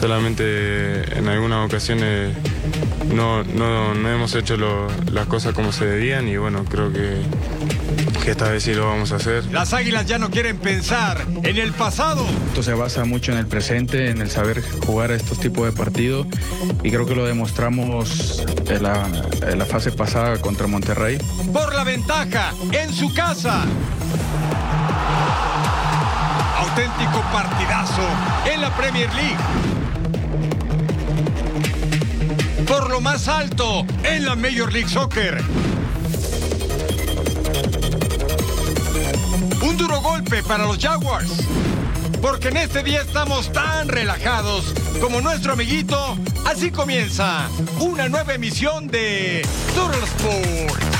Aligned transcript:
Solamente 0.00 1.18
en 1.18 1.28
algunas 1.28 1.66
ocasiones 1.66 2.34
no, 3.12 3.42
no, 3.42 3.94
no 3.94 4.08
hemos 4.10 4.34
hecho 4.34 4.56
lo- 4.56 4.86
las 5.12 5.26
cosas 5.26 5.54
como 5.54 5.72
se 5.72 5.86
debían 5.86 6.28
y 6.28 6.36
bueno, 6.36 6.64
creo 6.64 6.92
que, 6.92 7.20
que 8.24 8.30
esta 8.30 8.48
vez 8.48 8.62
sí 8.62 8.74
lo 8.74 8.86
vamos 8.86 9.10
a 9.12 9.16
hacer. 9.16 9.44
Las 9.46 9.72
águilas 9.72 10.06
ya 10.06 10.18
no 10.18 10.30
quieren 10.30 10.56
pensar 10.58 11.26
en 11.42 11.58
el 11.58 11.72
pasado. 11.72 12.24
Esto 12.48 12.62
se 12.62 12.74
basa 12.74 13.04
mucho 13.04 13.32
en 13.32 13.38
el 13.38 13.46
presente, 13.46 14.10
en 14.10 14.20
el 14.20 14.30
saber 14.30 14.62
jugar 14.86 15.10
a 15.10 15.16
estos 15.16 15.40
tipos 15.40 15.66
de 15.66 15.72
partidos 15.72 16.26
y 16.84 16.90
creo 16.90 17.04
que 17.04 17.14
lo 17.16 17.26
demostramos 17.26 18.44
en 18.68 18.82
la, 18.82 19.04
en 19.50 19.58
la 19.58 19.66
fase 19.66 19.90
pasada 19.90 20.38
contra 20.40 20.66
Monterrey. 20.68 21.18
Por 21.52 21.74
la 21.74 21.82
ventaja 21.84 22.52
en 22.72 22.92
su 22.92 23.12
casa. 23.14 23.64
Auténtico 26.60 27.20
partidazo 27.32 28.02
en 28.52 28.60
la 28.60 28.70
Premier 28.76 29.12
League. 29.14 29.36
Por 32.68 32.90
lo 32.90 33.00
más 33.00 33.28
alto 33.28 33.86
en 34.04 34.26
la 34.26 34.36
Major 34.36 34.70
League 34.70 34.88
Soccer. 34.90 35.42
Un 39.62 39.76
duro 39.78 40.02
golpe 40.02 40.42
para 40.42 40.66
los 40.66 40.78
Jaguars. 40.78 41.30
Porque 42.20 42.48
en 42.48 42.58
este 42.58 42.82
día 42.82 43.00
estamos 43.00 43.50
tan 43.52 43.88
relajados 43.88 44.74
como 45.00 45.22
nuestro 45.22 45.54
amiguito. 45.54 46.18
Así 46.44 46.70
comienza 46.70 47.48
una 47.80 48.08
nueva 48.10 48.34
emisión 48.34 48.88
de 48.88 49.46
Total 49.74 50.02
Sports. 50.02 50.97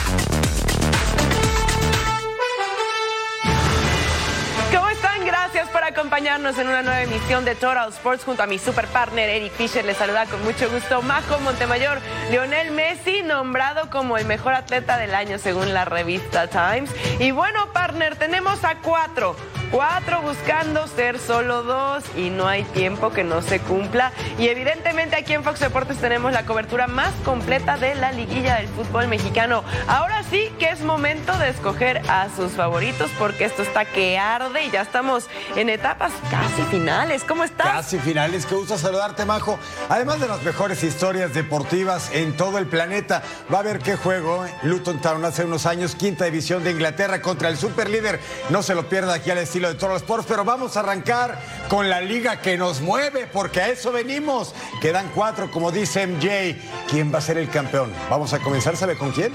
Acompañarnos 5.88 6.58
en 6.58 6.68
una 6.68 6.82
nueva 6.82 7.02
emisión 7.02 7.46
de 7.46 7.54
Total 7.54 7.88
Sports 7.88 8.22
junto 8.24 8.42
a 8.42 8.46
mi 8.46 8.58
super 8.58 8.86
partner 8.88 9.28
Eric 9.28 9.52
Fisher. 9.52 9.84
Les 9.84 9.96
saluda 9.96 10.26
con 10.26 10.42
mucho 10.44 10.70
gusto 10.70 11.00
Majo 11.00 11.38
Montemayor. 11.40 11.98
Lionel 12.30 12.72
Messi 12.72 13.22
nombrado 13.22 13.88
como 13.88 14.18
el 14.18 14.26
mejor 14.26 14.52
atleta 14.52 14.98
del 14.98 15.14
año 15.14 15.38
según 15.38 15.72
la 15.72 15.86
revista 15.86 16.46
Times. 16.46 16.90
Y 17.18 17.30
bueno, 17.30 17.72
partner, 17.72 18.16
tenemos 18.16 18.64
a 18.64 18.76
cuatro. 18.76 19.34
Cuatro 19.70 20.22
buscando 20.22 20.86
ser 20.86 21.18
solo 21.18 21.62
dos 21.62 22.02
y 22.16 22.30
no 22.30 22.48
hay 22.48 22.64
tiempo 22.64 23.10
que 23.10 23.22
no 23.22 23.42
se 23.42 23.60
cumpla. 23.60 24.12
Y 24.38 24.48
evidentemente 24.48 25.14
aquí 25.14 25.34
en 25.34 25.44
Fox 25.44 25.60
Deportes 25.60 25.98
tenemos 25.98 26.32
la 26.32 26.46
cobertura 26.46 26.86
más 26.86 27.12
completa 27.22 27.76
de 27.76 27.94
la 27.94 28.10
liguilla 28.12 28.56
del 28.56 28.68
fútbol 28.68 29.08
mexicano. 29.08 29.62
Ahora 29.86 30.22
sí 30.22 30.50
que 30.58 30.70
es 30.70 30.80
momento 30.80 31.36
de 31.36 31.50
escoger 31.50 32.00
a 32.08 32.28
sus 32.34 32.52
favoritos 32.52 33.10
porque 33.18 33.44
esto 33.44 33.62
está 33.62 33.84
que 33.84 34.18
arde 34.18 34.64
y 34.64 34.70
ya 34.70 34.80
estamos 34.80 35.26
en 35.54 35.68
etapas 35.68 36.12
casi 36.30 36.62
finales. 36.70 37.22
¿Cómo 37.24 37.44
estás? 37.44 37.66
Casi 37.66 37.98
finales, 37.98 38.46
qué 38.46 38.54
gusto 38.54 38.78
saludarte, 38.78 39.26
Majo. 39.26 39.58
Además 39.90 40.18
de 40.18 40.28
las 40.28 40.42
mejores 40.44 40.82
historias 40.82 41.34
deportivas 41.34 42.10
en 42.14 42.34
todo 42.38 42.56
el 42.56 42.66
planeta, 42.68 43.22
va 43.52 43.58
a 43.58 43.60
haber 43.60 43.80
qué 43.80 43.96
juego. 43.96 44.46
¿eh? 44.46 44.54
Luton 44.62 44.98
Town 45.02 45.22
hace 45.26 45.44
unos 45.44 45.66
años, 45.66 45.94
quinta 45.94 46.24
división 46.24 46.64
de 46.64 46.70
Inglaterra 46.70 47.20
contra 47.20 47.50
el 47.50 47.58
superlíder. 47.58 48.18
No 48.48 48.62
se 48.62 48.74
lo 48.74 48.88
pierda 48.88 49.12
aquí 49.12 49.30
al 49.30 49.36
estilo 49.36 49.57
de 49.66 49.74
Toro 49.74 49.96
Sports, 49.96 50.26
pero 50.28 50.44
vamos 50.44 50.76
a 50.76 50.80
arrancar 50.80 51.40
con 51.68 51.90
la 51.90 52.00
liga 52.00 52.40
que 52.40 52.56
nos 52.56 52.80
mueve, 52.80 53.26
porque 53.26 53.60
a 53.60 53.68
eso 53.68 53.90
venimos. 53.90 54.54
Quedan 54.80 55.10
cuatro, 55.14 55.50
como 55.50 55.72
dice 55.72 56.06
MJ. 56.06 56.56
¿Quién 56.88 57.12
va 57.12 57.18
a 57.18 57.22
ser 57.22 57.38
el 57.38 57.50
campeón? 57.50 57.92
Vamos 58.08 58.32
a 58.32 58.38
comenzar, 58.38 58.76
¿sabe 58.76 58.96
con 58.96 59.10
quién? 59.10 59.32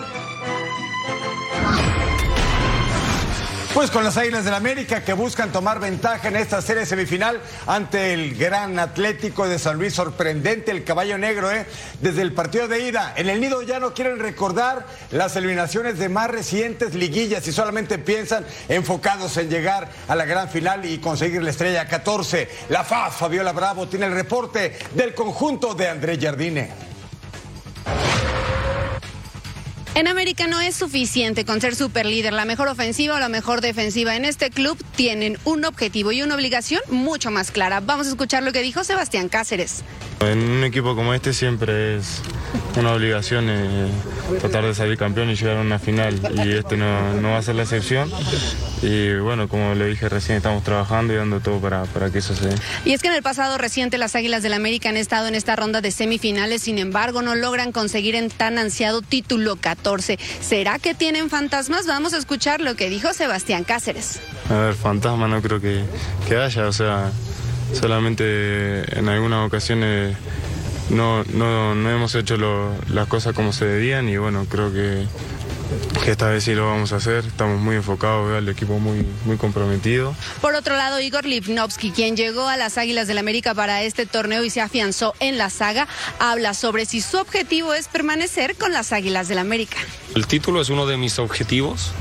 Pues 3.73 3.89
con 3.89 4.03
las 4.03 4.17
Águilas 4.17 4.45
del 4.45 4.53
América 4.53 5.03
que 5.03 5.13
buscan 5.13 5.51
tomar 5.51 5.79
ventaja 5.79 6.27
en 6.27 6.35
esta 6.35 6.61
serie 6.61 6.85
semifinal 6.85 7.41
ante 7.65 8.13
el 8.13 8.35
gran 8.35 8.77
Atlético 8.77 9.47
de 9.47 9.57
San 9.57 9.77
Luis, 9.77 9.95
sorprendente 9.95 10.69
el 10.69 10.83
caballo 10.83 11.17
negro, 11.17 11.51
¿eh? 11.51 11.65
Desde 11.99 12.21
el 12.21 12.33
partido 12.33 12.67
de 12.67 12.87
ida, 12.87 13.15
en 13.17 13.29
el 13.29 13.41
nido 13.41 13.63
ya 13.63 13.79
no 13.79 13.95
quieren 13.95 14.19
recordar 14.19 14.85
las 15.09 15.35
eliminaciones 15.37 15.97
de 15.97 16.07
más 16.07 16.29
recientes 16.29 16.93
liguillas 16.93 17.47
y 17.47 17.51
solamente 17.51 17.97
piensan 17.97 18.45
enfocados 18.69 19.37
en 19.37 19.49
llegar 19.49 19.89
a 20.07 20.15
la 20.15 20.25
gran 20.25 20.49
final 20.49 20.85
y 20.85 20.99
conseguir 20.99 21.41
la 21.41 21.49
estrella 21.49 21.87
14. 21.87 22.47
La 22.69 22.83
FAS, 22.83 23.15
Fabiola 23.15 23.53
Bravo, 23.53 23.87
tiene 23.87 24.05
el 24.05 24.13
reporte 24.13 24.77
del 24.93 25.15
conjunto 25.15 25.73
de 25.73 25.89
André 25.89 26.19
Jardine. 26.21 26.92
En 29.95 30.07
América 30.07 30.47
no 30.47 30.59
es 30.59 30.75
suficiente 30.75 31.45
con 31.45 31.61
ser 31.61 31.75
superlíder, 31.75 32.33
la 32.33 32.45
mejor 32.45 32.67
ofensiva 32.67 33.15
o 33.15 33.19
la 33.19 33.29
mejor 33.29 33.61
defensiva. 33.61 34.15
En 34.15 34.25
este 34.25 34.49
club 34.49 34.75
tienen 34.95 35.37
un 35.43 35.65
objetivo 35.65 36.11
y 36.11 36.23
una 36.23 36.33
obligación 36.33 36.81
mucho 36.89 37.29
más 37.29 37.51
clara. 37.51 37.79
Vamos 37.79 38.07
a 38.07 38.09
escuchar 38.09 38.41
lo 38.41 38.51
que 38.51 38.63
dijo 38.63 38.83
Sebastián 38.83 39.29
Cáceres. 39.29 39.83
En 40.21 40.39
un 40.39 40.63
equipo 40.63 40.95
como 40.95 41.13
este 41.13 41.31
siempre 41.31 41.97
es 41.97 42.23
una 42.75 42.91
obligación 42.91 43.45
eh, 43.49 43.87
tratar 44.39 44.65
de 44.65 44.73
salir 44.73 44.97
campeón 44.97 45.29
y 45.29 45.35
llegar 45.35 45.57
a 45.57 45.61
una 45.61 45.77
final 45.77 46.19
y 46.43 46.53
este 46.53 46.75
no, 46.75 47.13
no 47.21 47.29
va 47.29 47.37
a 47.37 47.41
ser 47.43 47.53
la 47.53 47.63
excepción. 47.63 48.11
Y 48.85 49.15
bueno, 49.15 49.47
como 49.47 49.73
le 49.75 49.87
dije 49.87 50.09
recién, 50.09 50.35
estamos 50.37 50.61
trabajando 50.63 51.13
y 51.13 51.15
dando 51.15 51.39
todo 51.39 51.59
para, 51.61 51.83
para 51.85 52.09
que 52.11 52.17
eso 52.19 52.35
se 52.35 52.47
dé. 52.49 52.55
Y 52.83 52.91
es 52.91 53.01
que 53.01 53.07
en 53.07 53.13
el 53.13 53.23
pasado 53.23 53.57
reciente 53.57 53.97
las 53.97 54.13
Águilas 54.15 54.43
del 54.43 54.51
América 54.53 54.89
han 54.89 54.97
estado 54.97 55.27
en 55.29 55.35
esta 55.35 55.55
ronda 55.55 55.79
de 55.79 55.89
semifinales, 55.91 56.63
sin 56.63 56.77
embargo 56.77 57.21
no 57.21 57.33
logran 57.35 57.71
conseguir 57.71 58.15
en 58.15 58.29
tan 58.29 58.57
ansiado 58.57 59.01
título 59.01 59.55
14. 59.55 60.19
¿Será 60.41 60.79
que 60.79 60.93
tienen 60.93 61.29
fantasmas? 61.29 61.87
Vamos 61.87 62.13
a 62.13 62.17
escuchar 62.17 62.59
lo 62.59 62.75
que 62.75 62.89
dijo 62.89 63.13
Sebastián 63.13 63.63
Cáceres. 63.63 64.19
A 64.49 64.53
ver, 64.57 64.73
fantasma 64.73 65.29
no 65.29 65.41
creo 65.41 65.61
que, 65.61 65.83
que 66.27 66.35
haya, 66.35 66.67
o 66.67 66.73
sea, 66.73 67.09
solamente 67.71 68.97
en 68.99 69.07
algunas 69.07 69.47
ocasiones 69.47 70.15
no, 70.89 71.23
no, 71.33 71.73
no 71.73 71.89
hemos 71.89 72.13
hecho 72.15 72.35
lo- 72.37 72.73
las 72.89 73.07
cosas 73.07 73.33
como 73.33 73.53
se 73.53 73.65
debían 73.65 74.09
y 74.09 74.17
bueno, 74.17 74.45
creo 74.49 74.73
que, 74.73 75.05
que 76.03 76.11
esta 76.11 76.29
vez 76.29 76.43
sí 76.43 76.53
lo 76.53 76.67
vamos 76.67 76.91
a 76.93 76.97
hacer, 76.97 77.25
estamos 77.25 77.59
muy 77.59 77.75
enfocados, 77.75 78.27
veo 78.27 78.37
al 78.37 78.49
equipo 78.49 78.79
muy, 78.79 79.05
muy 79.25 79.37
comprometido. 79.37 80.15
Por 80.41 80.55
otro 80.55 80.75
lado, 80.75 80.99
Igor 80.99 81.25
Lipnovsky, 81.25 81.91
quien 81.91 82.15
llegó 82.15 82.47
a 82.47 82.57
las 82.57 82.77
Águilas 82.77 83.07
del 83.07 83.17
América 83.17 83.53
para 83.53 83.83
este 83.83 84.05
torneo 84.05 84.43
y 84.43 84.49
se 84.49 84.61
afianzó 84.61 85.13
en 85.19 85.37
la 85.37 85.49
saga, 85.49 85.87
habla 86.19 86.53
sobre 86.53 86.85
si 86.85 87.01
su 87.01 87.17
objetivo 87.17 87.73
es 87.73 87.87
permanecer 87.87 88.55
con 88.55 88.71
las 88.71 88.91
Águilas 88.93 89.27
del 89.27 89.39
América. 89.39 89.77
El 90.15 90.27
título 90.27 90.61
es 90.61 90.69
uno 90.69 90.85
de 90.85 90.97
mis 90.97 91.19
objetivos. 91.19 91.91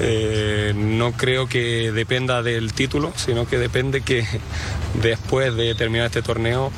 Eh, 0.00 0.72
no 0.74 1.12
creo 1.12 1.48
que 1.48 1.92
dependa 1.92 2.42
del 2.42 2.72
título, 2.72 3.12
sino 3.16 3.46
que 3.46 3.58
depende 3.58 4.00
que 4.00 4.26
después 5.02 5.54
de 5.54 5.74
terminar 5.74 6.06
este 6.06 6.22
torneo 6.22 6.72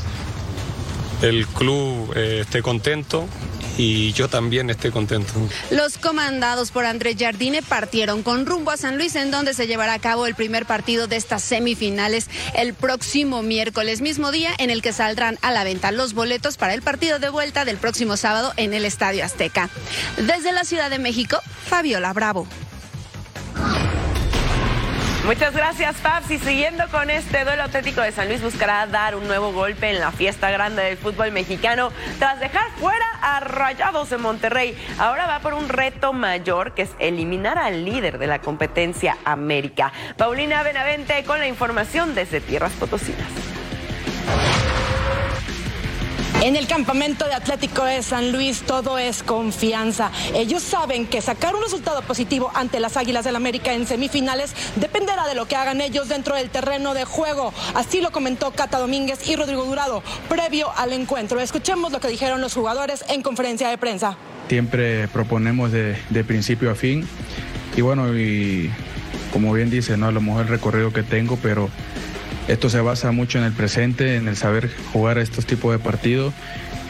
el 1.23 1.47
club 1.47 2.13
eh, 2.15 2.41
esté 2.43 2.61
contento 2.61 3.27
y 3.77 4.13
yo 4.13 4.29
también 4.29 4.71
esté 4.71 4.91
contento. 4.91 5.33
Los 5.71 5.99
comandados 5.99 6.71
por 6.71 6.85
Andrés 6.85 7.17
Jardine 7.19 7.63
partieron 7.63 8.23
con 8.23 8.47
rumbo 8.47 8.71
a 8.71 8.77
San 8.77 8.97
Luis, 8.97 9.15
en 9.17 9.31
donde 9.31 9.55
se 9.55 9.67
llevará 9.67 9.95
a 9.95 9.99
cabo 9.99 10.27
el 10.27 10.35
primer 10.35 10.67
partido 10.67 11.07
de 11.07 11.17
estas 11.17 11.43
semifinales 11.43 12.29
el 12.55 12.75
próximo 12.75 13.43
miércoles, 13.43 14.01
mismo 14.01 14.33
día 14.33 14.51
en 14.59 14.71
el 14.71 14.83
que 14.83 14.93
saldrán 14.93 15.39
a 15.43 15.51
la 15.51 15.65
venta 15.65 15.93
los 15.93 16.15
boletos 16.15 16.57
para 16.57 16.75
el 16.75 16.83
partido 16.83 17.19
de 17.19 17.29
vuelta 17.29 17.65
del 17.65 17.77
próximo 17.77 18.17
sábado 18.17 18.53
en 18.57 18.75
el 18.75 18.85
Estadio 18.85 19.25
Azteca. 19.25 19.69
Desde 20.17 20.53
la 20.53 20.65
Ciudad 20.65 20.91
de 20.91 20.99
México, 20.99 21.39
Fabiola 21.69 22.13
Bravo. 22.13 22.47
Muchas 25.27 25.55
gracias, 25.55 25.97
Fabs. 25.97 26.31
Y 26.31 26.39
siguiendo 26.39 26.89
con 26.89 27.11
este 27.11 27.45
duelo 27.45 27.65
auténtico 27.65 28.01
de 28.01 28.13
San 28.13 28.29
Luis, 28.29 28.41
buscará 28.43 28.87
dar 28.87 29.17
un 29.17 29.27
nuevo 29.27 29.53
golpe 29.53 29.91
en 29.91 29.99
la 29.99 30.13
fiesta 30.13 30.53
grande 30.53 30.85
del 30.85 30.97
fútbol 30.97 31.33
mexicano 31.33 31.91
tras 32.21 32.39
dejar 32.39 32.71
fuera 32.79 33.05
a 33.21 33.41
Rayados 33.41 34.09
de 34.11 34.19
Monterrey. 34.19 34.79
Ahora 35.01 35.27
va 35.27 35.41
por 35.41 35.55
un 35.55 35.69
reto 35.69 36.13
mayor 36.13 36.75
que 36.75 36.83
es 36.83 36.91
eliminar 37.01 37.59
al 37.59 37.85
líder 37.85 38.19
de 38.19 38.29
la 38.29 38.39
competencia 38.39 39.19
América. 39.25 39.93
Paulina 40.17 40.63
Benavente 40.63 41.25
con 41.25 41.41
la 41.41 41.49
información 41.49 42.15
desde 42.15 42.41
Tierras 42.41 42.73
Potosinas. 42.75 43.56
En 46.47 46.55
el 46.55 46.69
campamento 46.69 47.27
de 47.27 47.35
Atlético 47.35 47.83
de 47.83 48.05
San 48.05 48.31
Luis 48.31 48.63
todo 48.63 48.99
es 48.99 49.25
confianza. 49.25 50.13
Ellos 50.33 50.63
saben 50.63 51.09
que 51.09 51.21
sacar 51.21 51.57
un 51.57 51.63
resultado 51.65 52.03
positivo 52.03 52.53
ante 52.55 52.79
las 52.79 52.97
Águilas 52.97 53.25
del 53.25 53.35
América 53.35 53.73
en 53.73 53.85
semifinales 53.85 54.55
dependerá 54.77 55.27
de 55.27 55.35
lo 55.35 55.49
que 55.49 55.57
hagan 55.57 55.81
ellos 55.81 56.09
dentro 56.09 56.37
del 56.37 56.49
terreno 56.49 56.95
de 56.95 57.05
juego. 57.05 57.53
Así 57.75 58.01
lo 58.01 58.13
comentó 58.13 58.53
Cata 58.53 58.79
Domínguez 58.79 59.29
y 59.29 59.35
Rodrigo 59.35 59.65
Durado 59.65 60.05
previo 60.29 60.71
al 60.77 60.93
encuentro. 60.93 61.41
Escuchemos 61.41 61.91
lo 61.91 61.99
que 61.99 62.07
dijeron 62.07 62.41
los 62.41 62.55
jugadores 62.55 63.05
en 63.09 63.23
conferencia 63.23 63.69
de 63.69 63.77
prensa. 63.77 64.17
Siempre 64.49 65.09
proponemos 65.09 65.73
de, 65.73 65.97
principio 66.29 66.71
a 66.71 66.77
fin 66.77 67.09
y 67.77 67.81
bueno, 67.81 68.17
y 68.17 68.71
como 69.33 69.53
bien 69.53 69.69
dice, 69.69 69.97
¿no? 69.97 70.07
a 70.07 70.13
lo 70.13 70.21
mejor 70.21 70.43
el 70.43 70.49
recorrido 70.49 70.93
que 70.93 71.03
tengo, 71.03 71.41
pero 71.43 71.71
esto 72.49 72.71
se 72.71 72.81
basa 72.81 73.11
mucho 73.13 73.39
en 73.39 73.45
el 73.45 73.53
presente, 73.53 74.17
en 74.17 74.29
el 74.29 74.37
saber 74.37 74.71
jugar 74.93 75.19
estos 75.19 75.47
tipos 75.47 75.73
de 75.73 75.79
partidos 75.79 76.33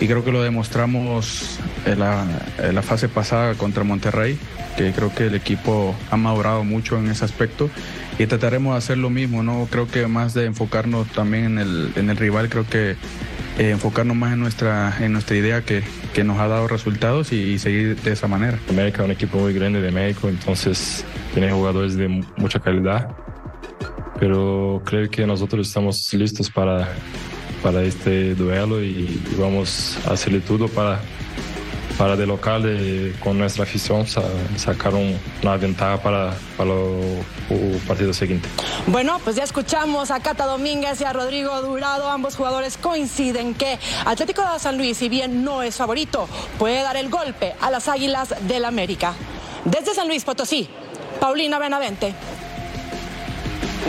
y 0.00 0.06
creo 0.06 0.24
que 0.24 0.32
lo 0.32 0.42
demostramos 0.42 1.58
en 1.86 1.98
la, 2.00 2.82
fase 2.82 3.08
pasada 3.08 3.54
contra 3.54 3.82
Monterrey, 3.82 4.38
que 4.76 4.92
creo 4.92 5.14
que 5.14 5.28
el 5.28 5.34
equipo 5.34 5.94
ha 6.10 6.16
madurado 6.16 6.64
mucho 6.64 6.98
en 6.98 7.08
ese 7.08 7.24
aspecto 7.24 7.70
y 8.18 8.26
trataremos 8.26 8.74
de 8.74 8.78
hacer 8.78 8.98
lo 8.98 9.08
mismo, 9.08 9.42
¿no? 9.42 9.66
Creo 9.70 9.88
que 9.88 10.06
más 10.06 10.34
de 10.34 10.44
enfocarnos 10.46 11.08
también 11.08 11.58
en 11.58 12.10
el, 12.10 12.16
rival, 12.16 12.50
creo 12.50 12.66
que 12.68 12.90
eh, 13.58 13.70
enfocarnos 13.70 14.16
más 14.16 14.34
en 14.34 14.40
nuestra, 14.40 14.94
en 15.00 15.12
nuestra 15.12 15.36
idea 15.36 15.62
que, 15.62 15.82
nos 16.24 16.38
ha 16.38 16.48
dado 16.48 16.66
resultados 16.66 17.30
y, 17.32 17.36
y, 17.36 17.58
seguir 17.58 17.96
de 17.96 18.12
esa 18.12 18.26
manera. 18.26 18.58
América 18.70 19.02
es 19.02 19.04
un 19.04 19.12
equipo 19.12 19.38
muy 19.38 19.52
grande 19.52 19.82
de 19.82 19.90
México, 19.90 20.28
entonces 20.28 21.04
tiene 21.34 21.52
jugadores 21.52 21.94
de 21.96 22.08
mucha 22.08 22.58
calidad 22.58 23.14
pero 24.18 24.82
creo 24.84 25.10
que 25.10 25.26
nosotros 25.26 25.66
estamos 25.68 26.12
listos 26.14 26.50
para, 26.50 26.88
para 27.62 27.82
este 27.82 28.34
duelo 28.34 28.82
y, 28.82 29.22
vamos 29.38 29.98
a 30.06 30.12
hacerle 30.12 30.40
todo 30.40 30.68
para, 30.68 31.00
para 31.98 32.16
de 32.16 32.26
local 32.26 32.62
con 33.22 33.38
nuestra 33.38 33.64
afición 33.64 34.06
sacar 34.56 34.94
una 34.94 35.56
ventaja 35.56 36.02
para, 36.02 36.34
para 36.56 36.70
el 36.70 37.80
partido 37.86 38.12
siguiente. 38.12 38.48
Bueno, 38.86 39.20
pues 39.22 39.36
ya 39.36 39.44
escuchamos 39.44 40.10
a 40.10 40.20
Cata 40.20 40.46
Domínguez 40.46 41.00
y 41.00 41.04
a 41.04 41.12
Rodrigo 41.12 41.60
Durado. 41.62 42.08
Ambos 42.08 42.36
jugadores 42.36 42.76
coinciden 42.78 43.54
que 43.54 43.78
Atlético 44.04 44.42
de 44.42 44.58
San 44.58 44.78
Luis, 44.78 44.96
si 44.96 45.08
bien 45.08 45.44
no 45.44 45.62
es 45.62 45.76
favorito, 45.76 46.28
puede 46.58 46.82
dar 46.82 46.96
el 46.96 47.10
golpe 47.10 47.54
a 47.60 47.70
las 47.70 47.88
Águilas 47.88 48.34
del 48.46 48.64
América. 48.64 49.14
Desde 49.64 49.94
San 49.94 50.06
Luis 50.06 50.24
Potosí, 50.24 50.68
Paulina 51.20 51.58
Benavente. 51.58 52.14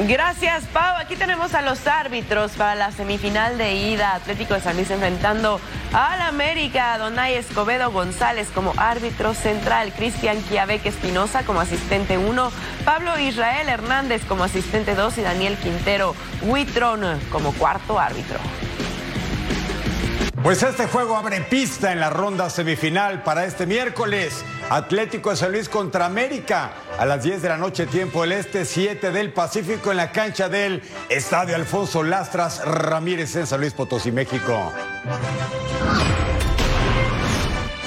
Gracias, 0.05 0.65
Pau. 0.65 0.95
Aquí 0.97 1.15
tenemos 1.15 1.55
a 1.55 1.63
los 1.63 1.87
árbitros 1.87 2.51
para 2.51 2.75
la 2.75 2.91
semifinal 2.91 3.57
de 3.57 3.73
ida. 3.73 4.13
Atlético 4.13 4.53
de 4.53 4.61
San 4.61 4.75
Luis 4.75 4.91
enfrentando 4.91 5.59
al 5.91 6.21
América. 6.21 6.99
Donay 6.99 7.33
Escobedo 7.33 7.89
González 7.89 8.49
como 8.53 8.73
árbitro 8.77 9.33
central. 9.33 9.91
Cristian 9.93 10.39
Quiabeque 10.43 10.89
Espinosa 10.89 11.43
como 11.43 11.61
asistente 11.61 12.19
1. 12.19 12.51
Pablo 12.85 13.17
Israel 13.17 13.69
Hernández 13.69 14.23
como 14.25 14.43
asistente 14.43 14.93
2. 14.93 15.17
Y 15.17 15.21
Daniel 15.23 15.57
Quintero 15.57 16.15
Huitrón 16.43 17.19
como 17.31 17.51
cuarto 17.53 17.99
árbitro. 17.99 18.37
Pues 20.43 20.61
este 20.61 20.85
juego 20.87 21.17
abre 21.17 21.41
pista 21.41 21.91
en 21.91 21.99
la 21.99 22.09
ronda 22.09 22.49
semifinal 22.49 23.23
para 23.23 23.45
este 23.45 23.65
miércoles. 23.65 24.45
Atlético 24.69 25.31
de 25.31 25.35
San 25.35 25.51
Luis 25.51 25.67
contra 25.67 26.05
América 26.05 26.73
a 26.97 27.05
las 27.05 27.23
10 27.23 27.41
de 27.41 27.49
la 27.49 27.57
noche, 27.57 27.87
tiempo 27.87 28.21
del 28.21 28.33
Este, 28.33 28.63
7 28.63 29.11
del 29.11 29.33
Pacífico 29.33 29.91
en 29.91 29.97
la 29.97 30.11
cancha 30.11 30.47
del 30.47 30.83
Estadio 31.09 31.55
Alfonso 31.55 32.03
Lastras 32.03 32.63
Ramírez 32.63 33.35
en 33.35 33.47
San 33.47 33.59
Luis 33.61 33.73
Potosí, 33.73 34.11
México. 34.11 34.73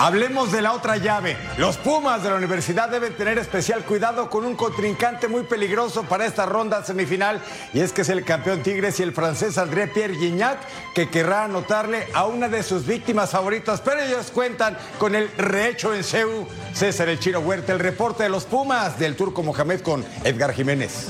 Hablemos 0.01 0.51
de 0.51 0.63
la 0.63 0.73
otra 0.73 0.97
llave. 0.97 1.37
Los 1.59 1.77
Pumas 1.77 2.23
de 2.23 2.31
la 2.31 2.37
universidad 2.37 2.89
deben 2.89 3.15
tener 3.19 3.37
especial 3.37 3.85
cuidado 3.85 4.31
con 4.31 4.47
un 4.47 4.57
contrincante 4.57 5.29
muy 5.29 5.43
peligroso 5.43 6.05
para 6.05 6.25
esta 6.25 6.47
ronda 6.47 6.83
semifinal 6.83 7.43
y 7.75 7.81
es 7.81 7.93
que 7.93 8.01
es 8.01 8.09
el 8.09 8.25
campeón 8.25 8.63
Tigres 8.63 8.99
y 8.99 9.03
el 9.03 9.13
francés 9.13 9.59
André 9.59 9.89
Pierre 9.89 10.15
Gignac 10.15 10.59
que 10.95 11.11
querrá 11.11 11.45
anotarle 11.45 12.09
a 12.15 12.25
una 12.25 12.49
de 12.49 12.63
sus 12.63 12.87
víctimas 12.87 13.33
favoritas, 13.33 13.83
pero 13.83 14.01
ellos 14.01 14.31
cuentan 14.31 14.79
con 14.99 15.15
el 15.15 15.31
rehecho 15.37 15.95
en 15.95 16.03
CEU. 16.03 16.49
César 16.73 17.11
El 17.11 17.19
Chiro 17.19 17.41
Huerta, 17.41 17.75
el 17.75 17.79
reporte 17.79 18.23
de 18.23 18.31
los 18.31 18.47
Pumas 18.47 18.99
del 18.99 19.17
Turco 19.17 19.43
Mohamed 19.43 19.83
con 19.83 20.03
Edgar 20.25 20.55
Jiménez. 20.55 21.09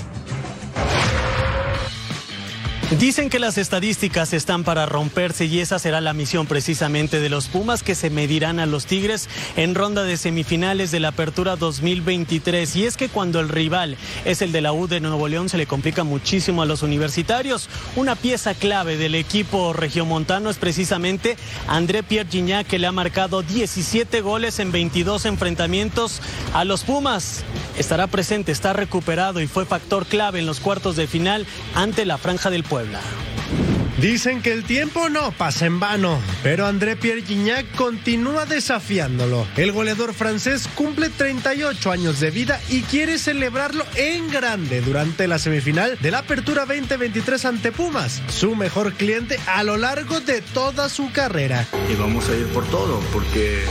Dicen 2.99 3.31
que 3.31 3.39
las 3.39 3.57
estadísticas 3.57 4.33
están 4.33 4.65
para 4.65 4.85
romperse 4.85 5.45
y 5.45 5.61
esa 5.61 5.79
será 5.79 6.01
la 6.01 6.13
misión 6.13 6.49
precisamente 6.49 7.21
de 7.21 7.29
los 7.29 7.47
Pumas 7.47 7.85
que 7.85 7.95
se 7.95 8.11
medirán 8.11 8.59
a 8.59 8.67
los 8.67 8.85
Tigres 8.85 9.29
en 9.57 9.77
ronda 9.77 10.03
de 10.03 10.17
semifinales 10.17 10.91
de 10.91 10.99
la 10.99 11.09
Apertura 11.09 11.55
2023. 11.55 12.75
Y 12.75 12.87
es 12.87 12.97
que 12.97 13.09
cuando 13.09 13.39
el 13.39 13.49
rival 13.49 13.97
es 14.25 14.43
el 14.43 14.51
de 14.51 14.61
la 14.61 14.73
U 14.73 14.89
de 14.89 14.99
Nuevo 14.99 15.29
León 15.29 15.49
se 15.49 15.57
le 15.57 15.67
complica 15.67 16.03
muchísimo 16.03 16.63
a 16.63 16.67
los 16.67 16.83
universitarios. 16.83 17.69
Una 17.95 18.17
pieza 18.17 18.55
clave 18.55 18.97
del 18.97 19.15
equipo 19.15 19.73
regiomontano 19.73 20.51
es 20.51 20.59
precisamente 20.59 21.37
André 21.69 22.03
Pierre 22.03 22.29
Gignac 22.29 22.67
que 22.67 22.81
le 22.81 22.89
ha 22.89 22.93
marcado 22.93 23.43
17 23.43 24.21
goles 24.21 24.59
en 24.59 24.73
22 24.73 25.27
enfrentamientos 25.27 26.21
a 26.55 26.65
los 26.65 26.83
Pumas. 26.83 27.45
Estará 27.79 28.09
presente, 28.09 28.51
está 28.51 28.73
recuperado 28.73 29.41
y 29.41 29.47
fue 29.47 29.65
factor 29.65 30.07
clave 30.07 30.41
en 30.41 30.47
los 30.47 30.59
cuartos 30.59 30.97
de 30.97 31.07
final 31.07 31.47
ante 31.77 32.05
la 32.05 32.19
Franja 32.19 32.51
del 32.51 32.65
Pueblo. 32.65 32.80
Dicen 34.01 34.41
que 34.41 34.53
el 34.53 34.65
tiempo 34.65 35.11
no 35.11 35.31
pasa 35.33 35.67
en 35.67 35.79
vano, 35.79 36.19
pero 36.43 36.67
André 36.67 36.97
Pierre 36.97 37.21
Gignac 37.21 37.71
continúa 37.75 38.47
desafiándolo. 38.47 39.47
El 39.59 39.73
goleador 39.73 40.15
francés 40.15 40.69
cumple 40.75 41.11
38 41.11 41.91
años 41.91 42.19
de 42.19 42.31
vida 42.31 42.61
y 42.71 42.81
quiere 42.83 43.19
celebrarlo 43.19 43.85
en 43.97 44.31
grande 44.31 44.81
durante 44.81 45.29
la 45.29 45.39
semifinal 45.39 45.99
de 46.01 46.11
la 46.11 46.21
Apertura 46.21 46.65
2023 46.65 47.45
ante 47.45 47.73
Pumas, 47.73 48.23
su 48.29 48.57
mejor 48.57 48.95
cliente 48.95 49.39
a 49.47 49.63
lo 49.65 49.77
largo 49.77 50.21
de 50.21 50.41
toda 50.41 50.89
su 50.89 51.13
carrera. 51.13 51.67
Y 51.93 51.95
vamos 51.97 52.27
a 52.31 52.37
ir 52.37 52.47
por 52.47 52.67
todo, 52.69 53.01
porque 53.13 53.63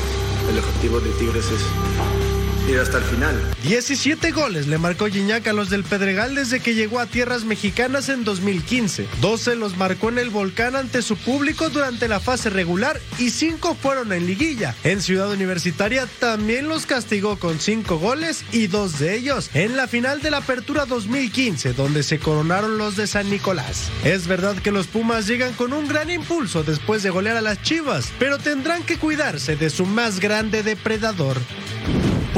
el 0.52 0.60
objetivo 0.60 1.00
de 1.00 1.10
Tigres 1.14 1.46
es 1.46 2.29
hasta 2.78 3.00
el 3.00 3.04
final. 3.04 3.36
17 3.64 4.32
goles 4.32 4.68
le 4.68 4.78
marcó 4.78 5.08
Gignac 5.08 5.48
a 5.48 5.54
los 5.54 5.70
del 5.70 5.84
Pedregal 5.84 6.36
desde 6.36 6.60
que 6.60 6.76
llegó 6.76 7.00
a 7.00 7.08
tierras 7.08 7.44
mexicanas 7.44 8.10
en 8.10 8.24
2015. 8.24 9.08
12 9.22 9.56
los 9.56 9.78
marcó 9.78 10.10
en 10.10 10.20
el 10.20 10.30
Volcán 10.30 10.76
ante 10.76 11.02
su 11.02 11.18
público 11.18 11.70
durante 11.70 12.08
la 12.08 12.20
fase 12.20 12.50
regular 12.50 13.00
y 13.18 13.32
5 13.32 13.76
fueron 13.76 14.14
en 14.14 14.28
liguilla. 14.28 14.76
En 14.84 15.02
Ciudad 15.02 15.32
Universitaria 15.32 16.08
también 16.20 16.68
los 16.68 16.86
castigó 16.86 17.38
con 17.40 17.60
5 17.60 17.98
goles 17.98 18.44
y 18.52 18.68
2 18.68 19.00
de 19.00 19.16
ellos 19.16 19.50
en 19.54 19.76
la 19.76 19.88
final 19.88 20.22
de 20.22 20.32
la 20.32 20.38
Apertura 20.38 20.86
2015 20.86 21.74
donde 21.74 22.04
se 22.04 22.20
coronaron 22.20 22.78
los 22.78 22.96
de 22.96 23.08
San 23.08 23.30
Nicolás. 23.30 23.90
Es 24.04 24.28
verdad 24.28 24.56
que 24.58 24.72
los 24.72 24.88
Pumas 24.88 25.28
llegan 25.28 25.54
con 25.54 25.74
un 25.74 25.88
gran 25.88 26.10
impulso 26.10 26.64
después 26.64 27.04
de 27.04 27.10
golear 27.10 27.38
a 27.38 27.42
las 27.42 27.62
Chivas, 27.62 28.12
pero 28.20 28.38
tendrán 28.38 28.84
que 28.84 28.98
cuidarse 28.98 29.56
de 29.56 29.70
su 29.70 29.86
más 29.86 30.20
grande 30.20 30.64
depredador. 30.64 31.38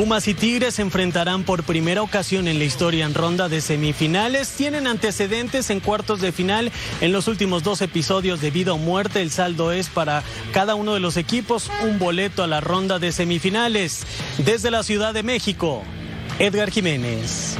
Pumas 0.01 0.27
y 0.27 0.33
Tigres 0.33 0.73
se 0.73 0.81
enfrentarán 0.81 1.43
por 1.43 1.61
primera 1.61 2.01
ocasión 2.01 2.47
en 2.47 2.57
la 2.57 2.65
historia 2.65 3.05
en 3.05 3.13
ronda 3.13 3.49
de 3.49 3.61
semifinales. 3.61 4.49
Tienen 4.49 4.87
antecedentes 4.87 5.69
en 5.69 5.79
cuartos 5.79 6.21
de 6.21 6.31
final 6.31 6.71
en 7.01 7.11
los 7.11 7.27
últimos 7.27 7.61
dos 7.61 7.83
episodios 7.83 8.41
de 8.41 8.49
vida 8.49 8.73
o 8.73 8.79
muerte. 8.79 9.21
El 9.21 9.29
saldo 9.29 9.71
es 9.71 9.89
para 9.89 10.23
cada 10.53 10.73
uno 10.73 10.95
de 10.95 11.01
los 11.01 11.17
equipos 11.17 11.69
un 11.83 11.99
boleto 11.99 12.41
a 12.41 12.47
la 12.47 12.61
ronda 12.61 12.97
de 12.97 13.11
semifinales. 13.11 14.01
Desde 14.39 14.71
la 14.71 14.81
Ciudad 14.81 15.13
de 15.13 15.21
México, 15.21 15.83
Edgar 16.39 16.71
Jiménez. 16.71 17.57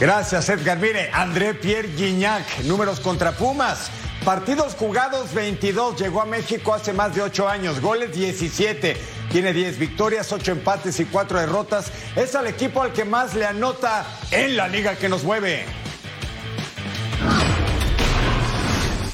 Gracias, 0.00 0.48
Edgar. 0.48 0.80
Mire, 0.80 1.10
André 1.12 1.54
Pierre 1.54 1.94
Guignac, 1.96 2.44
números 2.64 2.98
contra 2.98 3.36
Pumas. 3.36 3.88
Partidos 4.24 4.74
jugados 4.74 5.32
22, 5.32 6.00
llegó 6.00 6.20
a 6.20 6.26
México 6.26 6.74
hace 6.74 6.92
más 6.92 7.14
de 7.14 7.22
8 7.22 7.48
años, 7.48 7.80
goles 7.80 8.12
17, 8.12 8.96
tiene 9.36 9.52
10 9.52 9.78
victorias, 9.78 10.32
8 10.32 10.52
empates 10.52 10.98
y 10.98 11.04
4 11.04 11.40
derrotas. 11.40 11.92
Es 12.16 12.34
al 12.34 12.46
equipo 12.46 12.80
al 12.80 12.94
que 12.94 13.04
más 13.04 13.34
le 13.34 13.44
anota 13.44 14.06
en 14.30 14.56
la 14.56 14.66
liga 14.66 14.96
que 14.96 15.10
nos 15.10 15.24
mueve. 15.24 15.66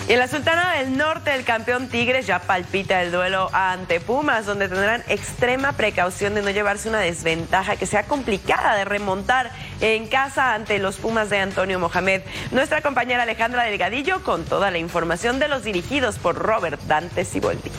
Y 0.09 0.13
en 0.13 0.19
la 0.21 0.29
Sultana 0.29 0.77
del 0.77 0.97
Norte, 0.97 1.35
el 1.35 1.43
campeón 1.43 1.89
Tigres 1.89 2.29
ya 2.29 2.39
palpita 2.39 3.03
el 3.03 3.11
duelo 3.11 3.51
ante 3.53 3.99
Pumas, 3.99 4.47
donde 4.47 4.69
tendrán 4.69 5.03
extrema 5.09 5.73
precaución 5.73 6.37
de 6.37 6.43
no 6.43 6.51
llevarse 6.51 6.89
una 6.89 7.01
desventaja 7.01 7.75
que 7.75 7.87
sea 7.87 8.05
complicada 8.05 8.77
de 8.77 8.85
remontar 8.85 9.51
en 9.81 10.07
casa 10.07 10.55
ante 10.55 10.79
los 10.79 10.99
Pumas 10.99 11.31
de 11.31 11.39
Antonio 11.41 11.81
Mohamed. 11.81 12.23
Nuestra 12.53 12.81
compañera 12.81 13.25
Alejandra 13.25 13.65
Delgadillo 13.65 14.23
con 14.23 14.45
toda 14.45 14.71
la 14.71 14.79
información 14.79 15.41
de 15.41 15.49
los 15.49 15.65
dirigidos 15.65 16.21
por 16.21 16.37
Robert 16.37 16.81
Dante 16.83 17.25
Siboldi. 17.25 17.73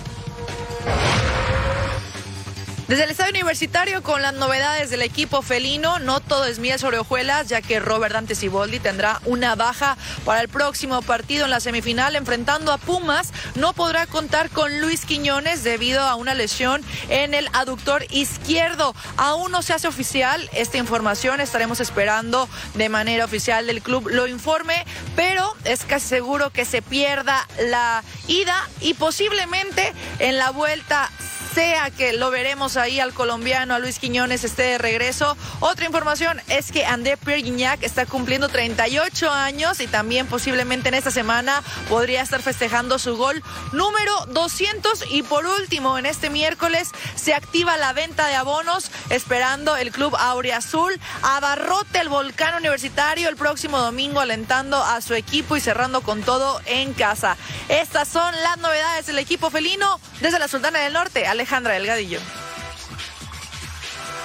Desde 2.87 3.05
el 3.05 3.11
estadio 3.11 3.31
universitario 3.31 4.03
con 4.03 4.21
las 4.21 4.33
novedades 4.33 4.89
del 4.89 5.03
equipo 5.03 5.41
felino, 5.41 5.99
no 5.99 6.19
todo 6.19 6.43
es 6.43 6.59
miel 6.59 6.77
sobre 6.77 6.99
hojuelas, 6.99 7.47
ya 7.47 7.61
que 7.61 7.79
Robert 7.79 8.13
Dante 8.13 8.35
Siboldi 8.35 8.79
tendrá 8.79 9.21
una 9.23 9.55
baja 9.55 9.95
para 10.25 10.41
el 10.41 10.49
próximo 10.49 11.01
partido 11.01 11.45
en 11.45 11.51
la 11.51 11.61
semifinal 11.61 12.17
enfrentando 12.17 12.73
a 12.73 12.77
Pumas. 12.77 13.31
No 13.55 13.71
podrá 13.71 14.05
contar 14.05 14.49
con 14.49 14.81
Luis 14.81 15.05
Quiñones 15.05 15.63
debido 15.63 16.01
a 16.01 16.15
una 16.15 16.33
lesión 16.33 16.83
en 17.07 17.33
el 17.33 17.47
aductor 17.53 18.05
izquierdo. 18.09 18.93
Aún 19.15 19.53
no 19.53 19.61
se 19.61 19.71
hace 19.71 19.87
oficial 19.87 20.49
esta 20.51 20.77
información, 20.77 21.39
estaremos 21.39 21.79
esperando 21.79 22.49
de 22.73 22.89
manera 22.89 23.23
oficial 23.23 23.65
del 23.65 23.81
club 23.81 24.09
lo 24.09 24.27
informe, 24.27 24.85
pero 25.15 25.55
es 25.63 25.85
casi 25.85 26.07
seguro 26.07 26.49
que 26.49 26.65
se 26.65 26.81
pierda 26.81 27.47
la 27.61 28.03
ida 28.27 28.69
y 28.81 28.93
posiblemente 28.93 29.93
en 30.19 30.37
la 30.37 30.51
vuelta 30.51 31.09
sea 31.53 31.91
que 31.91 32.13
lo 32.13 32.31
veremos 32.31 32.77
ahí 32.77 32.99
al 32.99 33.13
colombiano, 33.13 33.75
a 33.75 33.79
Luis 33.79 33.99
Quiñones, 33.99 34.43
esté 34.43 34.63
de 34.63 34.77
regreso. 34.79 35.37
Otra 35.59 35.85
información 35.85 36.41
es 36.47 36.71
que 36.71 36.85
André 36.85 37.15
Pierre 37.17 37.43
Guignac 37.43 37.83
está 37.83 38.05
cumpliendo 38.05 38.49
38 38.49 39.29
años 39.29 39.79
y 39.79 39.87
también 39.87 40.25
posiblemente 40.25 40.89
en 40.89 40.95
esta 40.95 41.11
semana 41.11 41.61
podría 41.89 42.21
estar 42.21 42.41
festejando 42.41 42.97
su 42.97 43.17
gol 43.17 43.43
número 43.71 44.25
200. 44.29 45.05
Y 45.11 45.21
por 45.21 45.45
último, 45.45 45.97
en 45.97 46.05
este 46.07 46.29
miércoles 46.29 46.89
se 47.15 47.35
activa 47.35 47.77
la 47.77 47.93
venta 47.93 48.27
de 48.27 48.35
abonos, 48.35 48.89
esperando 49.09 49.75
el 49.75 49.91
club 49.91 50.15
Azul 50.15 50.99
abarrote 51.21 51.99
el 51.99 52.09
volcán 52.09 52.55
universitario 52.55 53.29
el 53.29 53.35
próximo 53.35 53.79
domingo, 53.79 54.19
alentando 54.19 54.83
a 54.83 55.01
su 55.01 55.13
equipo 55.13 55.55
y 55.55 55.61
cerrando 55.61 56.01
con 56.01 56.23
todo 56.23 56.61
en 56.65 56.93
casa. 56.93 57.37
Estas 57.69 58.07
son 58.07 58.33
las 58.41 58.57
novedades 58.57 59.05
del 59.05 59.19
equipo 59.19 59.49
felino 59.49 59.99
desde 60.19 60.39
la 60.39 60.47
Sultana 60.47 60.79
del 60.79 60.93
Norte. 60.93 61.27
Alejandra 61.43 61.73
Delgadillo. 61.73 62.19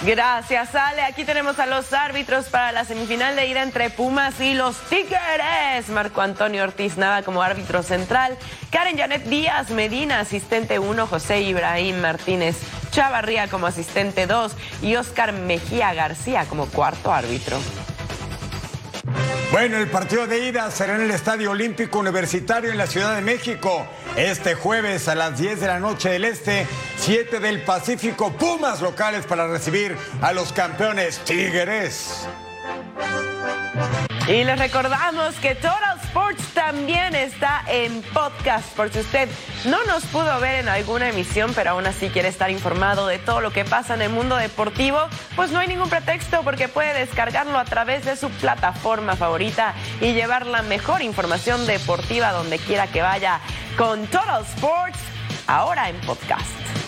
Gracias, 0.03 0.73
Ale. 0.77 1.03
Aquí 1.03 1.25
tenemos 1.25 1.59
a 1.59 1.67
los 1.67 1.93
árbitros 1.93 2.47
para 2.47 2.71
la 2.71 2.85
semifinal 2.85 3.35
de 3.35 3.49
ida 3.49 3.65
entre 3.65 3.91
Pumas 3.91 4.41
y 4.41 4.55
los 4.55 4.77
Tigres. 4.83 5.89
Marco 5.89 6.21
Antonio 6.21 6.63
Ortiz 6.63 6.97
Nava 6.97 7.23
como 7.23 7.43
árbitro 7.43 7.83
central. 7.83 8.39
Karen 8.71 8.97
Janet 8.97 9.25
Díaz 9.25 9.71
Medina, 9.71 10.21
asistente 10.21 10.79
1. 10.79 11.09
José 11.09 11.41
Ibrahim 11.41 12.01
Martínez 12.01 12.57
Chavarría 12.93 13.49
como 13.49 13.67
asistente 13.67 14.29
2. 14.29 14.53
Y 14.83 14.95
Oscar 14.95 15.33
Mejía 15.33 15.93
García 15.95 16.45
como 16.45 16.67
cuarto 16.67 17.13
árbitro. 17.13 17.59
Bueno, 19.50 19.78
el 19.78 19.88
partido 19.88 20.26
de 20.26 20.47
ida 20.47 20.71
será 20.71 20.97
en 20.97 21.02
el 21.02 21.11
Estadio 21.11 21.52
Olímpico 21.52 21.99
Universitario 21.99 22.71
en 22.71 22.76
la 22.76 22.87
Ciudad 22.87 23.14
de 23.14 23.23
México. 23.23 23.87
Este 24.14 24.55
jueves 24.55 25.09
a 25.09 25.14
las 25.14 25.38
10 25.38 25.61
de 25.61 25.67
la 25.67 25.81
noche 25.81 26.11
del 26.11 26.26
Este, 26.26 26.67
7 26.99 27.40
del 27.40 27.62
Pacífico, 27.62 28.31
Pumas 28.33 28.83
locales 28.83 29.25
para 29.25 29.49
recibir 29.49 29.97
a 30.21 30.35
los 30.35 30.52
campeones 30.52 31.21
Tigres. 31.25 32.26
Y 34.28 34.44
les 34.44 34.58
recordamos 34.58 35.35
que 35.37 35.54
Total 35.54 35.99
Sports 36.04 36.52
también 36.52 37.14
está 37.14 37.62
en 37.66 38.02
podcast, 38.12 38.68
por 38.76 38.92
si 38.92 39.00
usted 39.00 39.28
no 39.64 39.82
nos 39.85 40.04
pudo 40.04 40.38
ver 40.38 40.61
en 40.61 40.68
alguna 40.68 41.08
emisión, 41.08 41.52
pero 41.54 41.70
aún 41.70 41.87
así 41.87 42.11
quiere 42.11 42.28
estar 42.28 42.50
informado 42.50 43.06
de 43.06 43.18
todo 43.18 43.40
lo 43.40 43.52
que 43.52 43.64
pasa 43.64 43.94
en 43.94 44.02
el 44.02 44.11
mundo 44.11 44.37
deportivo, 44.37 44.99
pues 45.35 45.50
no 45.50 45.61
hay 45.61 45.68
ningún 45.68 45.88
pretexto 45.88 46.42
porque 46.42 46.68
puede 46.68 46.92
descargarlo 46.92 47.58
a 47.58 47.64
través 47.64 48.04
de 48.04 48.16
su 48.16 48.28
plataforma 48.28 49.16
favorita 49.16 49.75
y 50.02 50.12
llevar 50.12 50.47
la 50.47 50.61
mejor 50.61 51.00
información 51.00 51.66
deportiva 51.66 52.32
donde 52.32 52.58
quiera 52.58 52.87
que 52.87 53.00
vaya 53.00 53.40
con 53.78 54.06
Total 54.08 54.42
Sports, 54.42 54.99
ahora 55.47 55.88
en 55.88 55.97
podcast. 56.02 56.88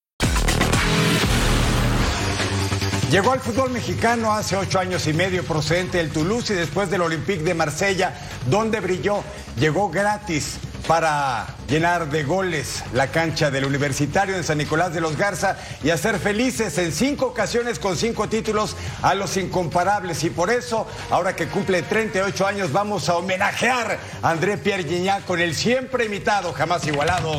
Llegó 3.11 3.33
al 3.33 3.41
fútbol 3.41 3.71
mexicano 3.71 4.31
hace 4.31 4.55
ocho 4.55 4.79
años 4.79 5.05
y 5.05 5.11
medio 5.11 5.43
procedente 5.43 5.97
del 5.97 6.11
Toulouse 6.11 6.53
y 6.53 6.55
después 6.55 6.89
del 6.89 7.01
Olympique 7.01 7.43
de 7.43 7.53
Marsella, 7.53 8.13
donde 8.49 8.79
brilló. 8.79 9.21
Llegó 9.57 9.89
gratis 9.89 10.59
para 10.87 11.45
llenar 11.67 12.09
de 12.09 12.23
goles 12.23 12.85
la 12.93 13.07
cancha 13.07 13.51
del 13.51 13.65
Universitario 13.65 14.37
en 14.37 14.45
San 14.45 14.59
Nicolás 14.59 14.93
de 14.93 15.01
los 15.01 15.17
Garza 15.17 15.57
y 15.83 15.89
hacer 15.89 16.19
felices 16.19 16.77
en 16.77 16.93
cinco 16.93 17.25
ocasiones 17.25 17.79
con 17.79 17.97
cinco 17.97 18.29
títulos 18.29 18.77
a 19.01 19.13
los 19.13 19.35
incomparables. 19.35 20.23
Y 20.23 20.29
por 20.29 20.49
eso, 20.49 20.87
ahora 21.09 21.35
que 21.35 21.49
cumple 21.49 21.81
38 21.81 22.47
años, 22.47 22.71
vamos 22.71 23.09
a 23.09 23.17
homenajear 23.17 23.99
a 24.21 24.29
André 24.29 24.57
Pierre 24.57 24.85
Gignac 24.85 25.25
con 25.25 25.41
el 25.41 25.53
siempre 25.53 26.05
imitado, 26.05 26.53
jamás 26.53 26.87
igualado. 26.87 27.37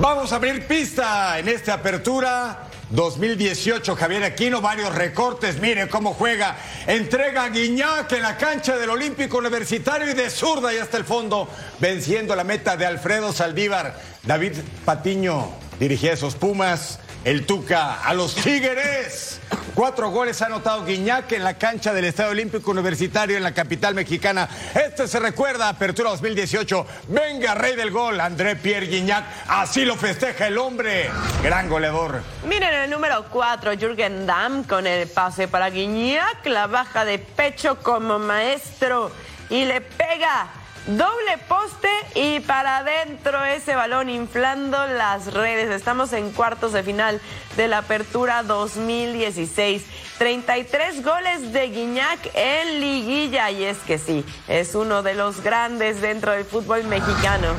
Vamos 0.00 0.32
a 0.32 0.36
abrir 0.36 0.66
pista 0.66 1.38
en 1.38 1.46
esta 1.46 1.74
apertura 1.74 2.70
2018. 2.88 3.94
Javier 3.94 4.24
Aquino, 4.24 4.62
varios 4.62 4.94
recortes. 4.94 5.60
Mire 5.60 5.90
cómo 5.90 6.14
juega. 6.14 6.56
Entrega 6.86 7.44
a 7.44 7.50
Guiñac 7.50 8.10
en 8.12 8.22
la 8.22 8.38
cancha 8.38 8.78
del 8.78 8.88
Olímpico 8.88 9.36
Universitario 9.36 10.10
y 10.10 10.14
de 10.14 10.30
zurda 10.30 10.72
y 10.72 10.78
hasta 10.78 10.96
el 10.96 11.04
fondo, 11.04 11.50
venciendo 11.80 12.34
la 12.34 12.44
meta 12.44 12.78
de 12.78 12.86
Alfredo 12.86 13.34
Saldívar. 13.34 14.00
David 14.22 14.52
Patiño 14.86 15.50
dirigía 15.78 16.14
esos 16.14 16.34
Pumas. 16.34 16.98
El 17.22 17.44
Tuca 17.44 18.02
a 18.02 18.14
los 18.14 18.34
Tigres. 18.34 19.40
Cuatro 19.74 20.08
goles 20.08 20.40
ha 20.40 20.46
anotado 20.46 20.86
Guiñac 20.86 21.30
en 21.32 21.44
la 21.44 21.58
cancha 21.58 21.92
del 21.92 22.06
Estadio 22.06 22.30
Olímpico 22.30 22.70
Universitario 22.70 23.36
en 23.36 23.42
la 23.42 23.52
capital 23.52 23.94
mexicana. 23.94 24.48
Este 24.74 25.06
se 25.06 25.20
recuerda, 25.20 25.68
Apertura 25.68 26.10
2018. 26.10 26.86
Venga, 27.08 27.54
rey 27.54 27.76
del 27.76 27.90
gol, 27.90 28.18
André 28.20 28.56
Pierre 28.56 28.86
Guiñac. 28.86 29.24
Así 29.48 29.84
lo 29.84 29.96
festeja 29.96 30.46
el 30.46 30.56
hombre. 30.56 31.10
Gran 31.42 31.68
goleador. 31.68 32.22
Miren 32.46 32.72
el 32.72 32.90
número 32.90 33.26
cuatro, 33.30 33.72
Jürgen 33.72 34.26
Damm 34.26 34.64
con 34.64 34.86
el 34.86 35.06
pase 35.06 35.46
para 35.46 35.68
Guiñac. 35.68 36.46
La 36.46 36.68
baja 36.68 37.04
de 37.04 37.18
pecho 37.18 37.76
como 37.82 38.18
maestro 38.18 39.12
y 39.50 39.66
le 39.66 39.82
pega 39.82 40.48
Doble 40.96 41.38
poste 41.46 41.88
y 42.16 42.40
para 42.40 42.78
adentro 42.78 43.44
ese 43.44 43.76
balón 43.76 44.10
inflando 44.10 44.88
las 44.88 45.32
redes. 45.32 45.70
Estamos 45.70 46.12
en 46.12 46.32
cuartos 46.32 46.72
de 46.72 46.82
final 46.82 47.20
de 47.56 47.68
la 47.68 47.78
Apertura 47.78 48.42
2016. 48.42 49.84
33 50.18 51.04
goles 51.04 51.52
de 51.52 51.68
Guiñac 51.68 52.18
en 52.34 52.80
liguilla 52.80 53.52
y 53.52 53.64
es 53.64 53.78
que 53.78 53.98
sí, 53.98 54.24
es 54.48 54.74
uno 54.74 55.04
de 55.04 55.14
los 55.14 55.42
grandes 55.44 56.00
dentro 56.00 56.32
del 56.32 56.44
fútbol 56.44 56.82
mexicano. 56.82 57.54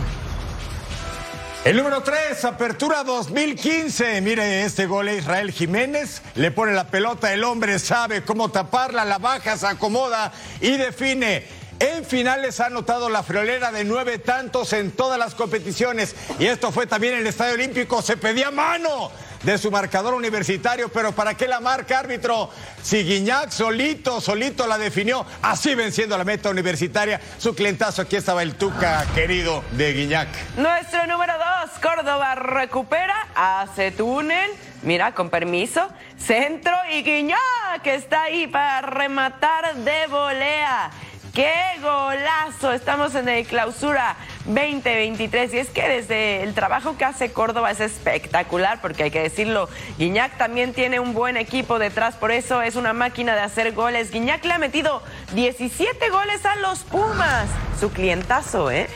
El 1.64 1.78
número 1.78 2.02
3, 2.02 2.44
Apertura 2.44 3.06
2015. 3.06 4.20
Mire 4.22 4.66
este 4.66 4.88
gol 4.88 5.06
de 5.06 5.18
Israel 5.18 5.52
Jiménez. 5.52 6.22
Le 6.36 6.52
pone 6.52 6.74
la 6.74 6.88
pelota, 6.88 7.32
el 7.32 7.46
hombre 7.46 7.80
sabe 7.80 8.24
cómo 8.24 8.50
taparla, 8.50 9.06
la 9.06 9.20
baja, 9.20 9.56
se 9.56 9.68
acomoda 9.68 10.34
y 10.60 10.72
define. 10.72 11.61
En 11.82 12.06
finales 12.06 12.60
ha 12.60 12.68
anotado 12.68 13.10
la 13.10 13.24
friolera 13.24 13.72
de 13.72 13.84
nueve 13.84 14.20
tantos 14.20 14.72
en 14.74 14.92
todas 14.92 15.18
las 15.18 15.34
competiciones. 15.34 16.16
Y 16.38 16.46
esto 16.46 16.72
fue 16.72 16.86
también 16.86 17.16
en 17.16 17.22
el 17.22 17.28
Estadio 17.28 17.56
Olímpico. 17.56 18.04
Se 18.04 18.18
pedía 18.18 18.52
mano 18.52 19.12
de 19.42 19.58
su 19.58 19.72
marcador 19.72 20.14
universitario, 20.14 20.90
pero 20.90 21.12
¿para 21.14 21.34
qué 21.34 21.48
la 21.48 21.60
marca 21.60 21.98
árbitro? 21.98 22.52
Si 22.84 23.04
Guiñac 23.04 23.50
solito, 23.50 24.22
solito 24.22 24.68
la 24.68 24.78
definió, 24.78 25.26
así 25.42 25.74
venciendo 25.74 26.16
la 26.20 26.24
meta 26.24 26.52
universitaria. 26.52 27.20
Su 27.40 27.56
clientazo, 27.56 28.04
aquí 28.04 28.16
estaba 28.16 28.44
el 28.44 28.54
Tuca 28.54 29.04
querido 29.16 29.64
de 29.72 29.92
Guiñac. 29.94 30.30
Nuestro 30.58 31.08
número 31.08 31.34
dos, 31.34 31.80
Córdoba 31.80 32.36
recupera, 32.36 33.28
hace 33.34 33.90
túnel, 33.90 34.52
mira, 34.84 35.16
con 35.16 35.32
permiso, 35.32 35.90
centro 36.20 36.76
y 36.92 37.02
Guiñac 37.02 37.86
está 37.86 38.22
ahí 38.22 38.46
para 38.46 38.82
rematar 38.82 39.78
de 39.78 40.06
volea. 40.06 40.92
¡Qué 41.34 41.54
golazo! 41.82 42.74
Estamos 42.74 43.16
en 43.16 43.30
el 43.30 43.46
clausura 43.46 44.18
2023. 44.46 45.54
Y 45.54 45.60
es 45.60 45.70
que 45.70 45.88
desde 45.88 46.44
el 46.44 46.54
trabajo 46.54 46.98
que 46.98 47.06
hace 47.06 47.32
Córdoba 47.32 47.72
es 47.72 47.80
espectacular, 47.80 48.82
porque 48.82 49.04
hay 49.04 49.12
que 49.12 49.22
decirlo, 49.22 49.70
Guiñac 49.98 50.38
también 50.38 50.74
tiene 50.74 51.00
un 51.00 51.14
buen 51.14 51.38
equipo 51.38 51.80
detrás, 51.80 52.16
por 52.16 52.32
eso 52.32 52.62
es 52.62 52.76
una 52.76 52.92
máquina 52.92 53.34
de 53.34 53.42
hacer 53.42 53.72
goles. 53.72 54.12
Guiñac 54.12 54.44
le 54.44 54.54
ha 54.54 54.58
metido 54.58 55.02
17 55.34 56.10
goles 56.10 56.46
a 56.46 56.58
los 56.58 56.80
Pumas. 56.80 57.48
Su 57.80 57.92
clientazo, 57.92 58.70
¿eh? 58.70 58.90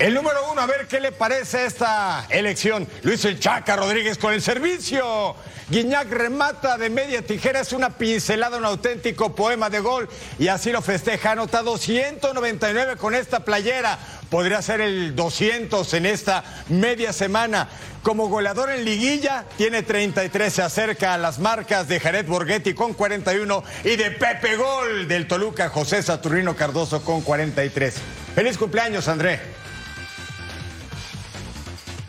El 0.00 0.14
número 0.14 0.50
uno, 0.50 0.62
a 0.62 0.66
ver 0.66 0.86
qué 0.86 0.98
le 0.98 1.12
parece 1.12 1.66
esta 1.66 2.24
elección. 2.30 2.88
Luis 3.02 3.22
El 3.26 3.38
Chaca 3.38 3.76
Rodríguez 3.76 4.16
con 4.16 4.32
el 4.32 4.40
servicio. 4.40 5.36
Guiñac 5.68 6.10
remata 6.10 6.78
de 6.78 6.88
media 6.88 7.20
tijera, 7.20 7.60
es 7.60 7.74
una 7.74 7.90
pincelada, 7.90 8.56
un 8.56 8.64
auténtico 8.64 9.34
poema 9.34 9.68
de 9.68 9.80
gol 9.80 10.08
y 10.38 10.48
así 10.48 10.72
lo 10.72 10.80
festeja. 10.80 11.32
Anotado 11.32 11.76
199 11.76 12.96
con 12.96 13.14
esta 13.14 13.44
playera. 13.44 13.98
Podría 14.30 14.62
ser 14.62 14.80
el 14.80 15.14
200 15.14 15.92
en 15.92 16.06
esta 16.06 16.44
media 16.70 17.12
semana. 17.12 17.68
Como 18.02 18.28
goleador 18.28 18.70
en 18.70 18.86
liguilla, 18.86 19.44
tiene 19.58 19.82
33, 19.82 20.50
se 20.50 20.62
acerca 20.62 21.12
a 21.12 21.18
las 21.18 21.38
marcas 21.38 21.88
de 21.88 22.00
Jared 22.00 22.24
Borghetti 22.24 22.72
con 22.72 22.94
41 22.94 23.62
y 23.84 23.96
de 23.96 24.12
Pepe 24.12 24.56
Gol 24.56 25.08
del 25.08 25.28
Toluca, 25.28 25.68
José 25.68 26.02
Saturnino 26.02 26.56
Cardoso 26.56 27.04
con 27.04 27.20
43. 27.20 27.96
Feliz 28.34 28.56
cumpleaños, 28.56 29.06
André. 29.06 29.59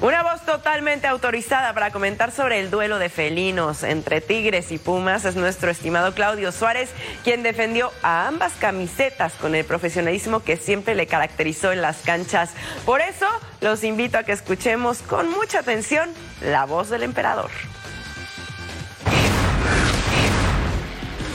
Una 0.02 0.24
voz 0.24 0.42
totalmente 0.42 1.06
autorizada 1.06 1.76
para 1.76 1.92
comentar 1.92 2.32
sobre 2.32 2.60
el 2.60 2.72
duelo 2.72 2.98
de 2.98 3.08
felinos 3.08 3.84
entre 3.84 4.20
Tigres 4.20 4.72
y 4.72 4.80
Pumas 4.80 5.26
es 5.26 5.36
nuestro 5.36 5.70
estimado 5.70 6.16
Claudio 6.16 6.52
Suárez, 6.52 6.90
quien 7.24 7.44
defendió 7.44 7.92
a 8.02 8.28
ambas 8.28 8.54
camisetas 8.54 9.34
con 9.34 9.54
el 9.54 9.64
profesionalismo 9.64 10.40
que 10.40 10.58
siempre 10.58 10.96
le 10.96 11.06
caracterizó 11.06 11.72
en 11.72 11.84
las 11.84 11.98
canchas. 11.98 12.50
Por 12.84 13.00
eso 13.02 13.28
los 13.60 13.84
invito 13.84 14.18
a 14.18 14.24
que 14.24 14.32
escuchemos 14.32 15.04
con 15.04 15.30
mucha 15.30 15.60
atención 15.60 16.10
la 16.42 16.66
voz 16.66 16.90
del 16.90 17.04
emperador. 17.04 17.52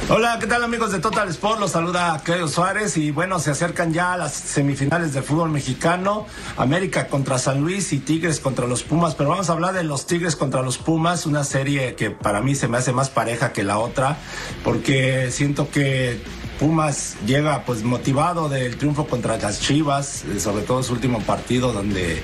Hola, 0.09 0.39
¿qué 0.39 0.47
tal 0.47 0.63
amigos 0.63 0.93
de 0.93 1.01
Total 1.01 1.29
Sport? 1.31 1.59
Los 1.59 1.73
saluda 1.73 2.21
Claudio 2.23 2.47
Suárez 2.47 2.97
y 2.97 3.11
bueno, 3.11 3.41
se 3.41 3.51
acercan 3.51 3.93
ya 3.93 4.17
las 4.17 4.35
semifinales 4.35 5.13
del 5.13 5.25
fútbol 5.25 5.51
mexicano, 5.51 6.29
América 6.57 7.09
contra 7.09 7.41
San 7.41 7.61
Luis 7.61 7.93
y 7.93 7.99
Tigres 7.99 8.39
contra 8.39 8.69
los 8.69 8.85
Pumas, 8.85 9.17
pero 9.17 9.31
vamos 9.31 9.51
a 9.51 9.55
hablar 9.55 9.75
de 9.75 9.83
los 9.83 10.07
Tigres 10.07 10.37
contra 10.37 10.63
los 10.63 10.79
Pumas, 10.79 11.27
una 11.27 11.43
serie 11.43 11.97
que 11.97 12.13
para 12.13 12.41
mí 12.41 12.55
se 12.55 12.69
me 12.69 12.79
hace 12.79 12.93
más 12.93 13.11
pareja 13.11 13.53
que 13.53 13.65
la 13.65 13.79
otra, 13.79 14.17
porque 14.63 15.33
siento 15.33 15.71
que 15.71 16.23
Pumas 16.59 17.17
llega 17.27 17.65
pues 17.65 17.83
motivado 17.83 18.49
del 18.49 18.77
triunfo 18.77 19.07
contra 19.07 19.37
las 19.37 19.61
Chivas, 19.61 20.25
eh, 20.25 20.41
sobre 20.41 20.65
todo 20.65 20.83
su 20.83 20.93
último 20.93 21.21
partido 21.21 21.73
donde 21.73 22.23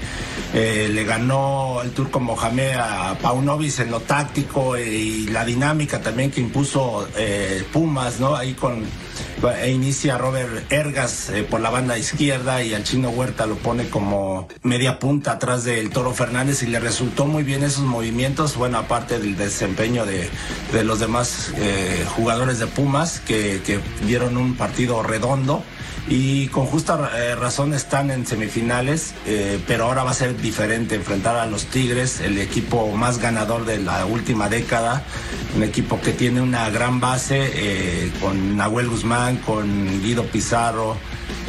eh, 0.54 0.88
le 0.90 1.04
ganó 1.04 1.80
el 1.82 1.90
turco 1.90 2.18
Mohamed 2.18 2.76
a 2.76 3.18
Paunovic 3.20 3.80
en 3.80 3.90
lo 3.90 4.00
táctico 4.00 4.76
eh, 4.76 4.90
y 4.90 5.26
la 5.28 5.44
dinámica 5.44 6.00
también 6.00 6.30
que 6.30 6.40
impuso 6.40 7.06
Pumas, 7.72 8.20
¿no? 8.20 8.34
Ahí 8.34 8.54
con 8.54 8.84
e 9.60 9.70
inicia 9.70 10.18
Robert 10.18 10.70
Ergas 10.70 11.30
eh, 11.30 11.42
por 11.42 11.60
la 11.60 11.70
banda 11.70 11.98
izquierda 11.98 12.62
y 12.62 12.74
al 12.74 12.84
chino 12.84 13.10
Huerta 13.10 13.46
lo 13.46 13.56
pone 13.56 13.88
como 13.88 14.48
media 14.62 14.98
punta 14.98 15.32
atrás 15.32 15.64
del 15.64 15.90
Toro 15.90 16.12
Fernández 16.12 16.62
y 16.62 16.66
le 16.66 16.78
resultó 16.78 17.26
muy 17.26 17.42
bien 17.42 17.64
esos 17.64 17.84
movimientos, 17.84 18.56
bueno, 18.56 18.78
aparte 18.78 19.18
del 19.18 19.36
desempeño 19.36 20.06
de, 20.06 20.30
los 20.84 21.00
demás 21.00 21.52
eh, 21.56 22.04
jugadores 22.16 22.58
de 22.58 22.66
Pumas 22.66 23.20
que, 23.20 23.62
que 23.64 23.80
dieron 24.06 24.36
un 24.36 24.54
partido 24.56 25.02
redondo 25.02 25.62
y 26.08 26.48
con 26.48 26.66
justa 26.66 27.10
eh, 27.14 27.34
razón 27.36 27.74
están 27.74 28.10
en 28.10 28.26
semifinales, 28.26 29.14
eh, 29.26 29.60
pero 29.66 29.84
ahora 29.84 30.02
va 30.02 30.10
a 30.10 30.14
ser 30.14 30.36
diferente 30.36 30.96
enfrentar 30.96 31.36
a 31.36 31.46
los 31.46 31.66
Tigres, 31.66 32.20
el 32.20 32.38
equipo 32.38 32.90
más 32.92 33.18
ganador 33.18 33.64
de 33.64 33.78
la 33.78 34.04
última 34.06 34.48
década, 34.48 35.04
un 35.54 35.62
equipo 35.62 36.00
que 36.00 36.12
tiene 36.12 36.40
una 36.40 36.68
gran 36.70 37.00
base 37.00 37.50
eh, 37.54 38.12
con 38.20 38.56
Nahuel 38.56 38.88
Guzmán, 38.88 39.36
con 39.38 40.02
Guido 40.02 40.24
Pizarro, 40.24 40.96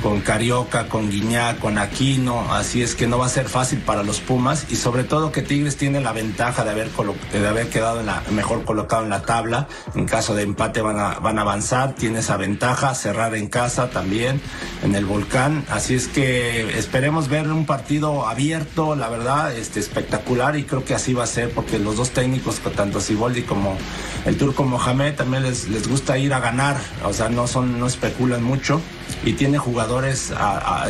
con 0.03 0.19
Carioca, 0.19 0.89
con 0.89 1.09
Guiñá, 1.09 1.55
con 1.59 1.77
Aquino, 1.77 2.53
así 2.53 2.81
es 2.81 2.93
que 2.93 3.07
no 3.07 3.17
va 3.17 3.27
a 3.27 3.29
ser 3.29 3.47
fácil 3.47 3.79
para 3.79 4.03
los 4.03 4.19
Pumas 4.19 4.65
y 4.69 4.75
sobre 4.75 5.05
todo 5.05 5.31
que 5.31 5.41
Tigres 5.41 5.77
tiene 5.77 6.01
la 6.01 6.11
ventaja 6.11 6.65
de 6.65 6.71
haber, 6.71 6.89
de 7.31 7.47
haber 7.47 7.69
quedado 7.69 8.01
en 8.01 8.07
la, 8.07 8.21
mejor 8.29 8.65
colocado 8.65 9.03
en 9.03 9.09
la 9.09 9.21
tabla, 9.21 9.69
en 9.95 10.05
caso 10.05 10.35
de 10.35 10.43
empate 10.43 10.81
van 10.81 10.99
a, 10.99 11.19
van 11.19 11.39
a 11.39 11.43
avanzar, 11.43 11.95
tiene 11.95 12.19
esa 12.19 12.35
ventaja, 12.35 12.93
cerrar 12.95 13.33
en 13.33 13.47
casa 13.47 13.91
también, 13.91 14.41
en 14.83 14.93
el 14.93 15.05
volcán, 15.05 15.63
así 15.69 15.95
es 15.95 16.09
que 16.09 16.77
esperemos 16.77 17.29
ver 17.29 17.47
un 17.47 17.65
partido 17.65 18.27
abierto, 18.27 18.97
la 18.97 19.07
verdad, 19.07 19.55
este, 19.55 19.79
espectacular 19.79 20.57
y 20.57 20.65
creo 20.65 20.83
que 20.83 20.95
así 20.95 21.13
va 21.13 21.23
a 21.23 21.27
ser 21.27 21.51
porque 21.51 21.79
los 21.79 21.95
dos 21.95 22.09
técnicos, 22.09 22.59
tanto 22.75 22.99
Siboldi 22.99 23.43
como 23.43 23.77
el 24.25 24.37
turco 24.37 24.65
Mohamed, 24.65 25.15
también 25.15 25.43
les, 25.43 25.69
les 25.69 25.87
gusta 25.87 26.17
ir 26.17 26.33
a 26.33 26.41
ganar, 26.41 26.75
o 27.05 27.13
sea, 27.13 27.29
no, 27.29 27.47
son, 27.47 27.79
no 27.79 27.87
especulan 27.87 28.43
mucho 28.43 28.81
y 29.23 29.33
tiene 29.33 29.57
jugadores, 29.57 30.33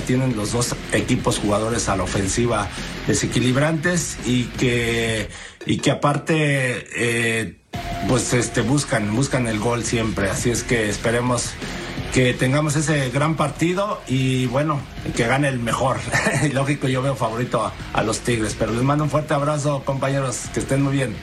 tienen 0.06 0.36
los 0.36 0.52
dos 0.52 0.76
equipos 0.92 1.40
jugadores 1.40 1.90
a 1.90 1.96
la 1.96 2.04
ofensiva 2.04 2.68
desequilibrantes 3.08 4.18
y 4.26 4.46
que, 4.46 5.30
y 5.66 5.78
que 5.78 5.92
aparte, 5.92 6.86
eh, 6.96 7.58
pues 8.08 8.34
este, 8.34 8.62
buscan, 8.62 9.16
buscan 9.16 9.48
el 9.48 9.60
gol 9.60 9.84
siempre. 9.84 10.30
Así 10.30 10.50
es 10.50 10.64
que 10.64 10.90
esperemos 10.90 11.52
que 12.14 12.34
tengamos 12.34 12.76
ese 12.76 13.10
gran 13.10 13.36
partido 13.36 14.00
y 14.08 14.46
bueno, 14.46 14.80
que 15.16 15.26
gane 15.26 15.48
el 15.48 15.60
mejor. 15.60 15.98
Lógico, 16.54 16.88
yo 16.88 17.02
veo 17.02 17.16
favorito 17.16 17.72
a 17.94 18.04
los 18.04 18.20
Tigres, 18.20 18.56
pero 18.58 18.72
les 18.72 18.84
mando 18.84 19.04
un 19.04 19.10
fuerte 19.10 19.34
abrazo, 19.34 19.84
compañeros, 19.84 20.42
que 20.54 20.60
estén 20.60 20.84
muy 20.84 20.94
bien. 20.94 21.16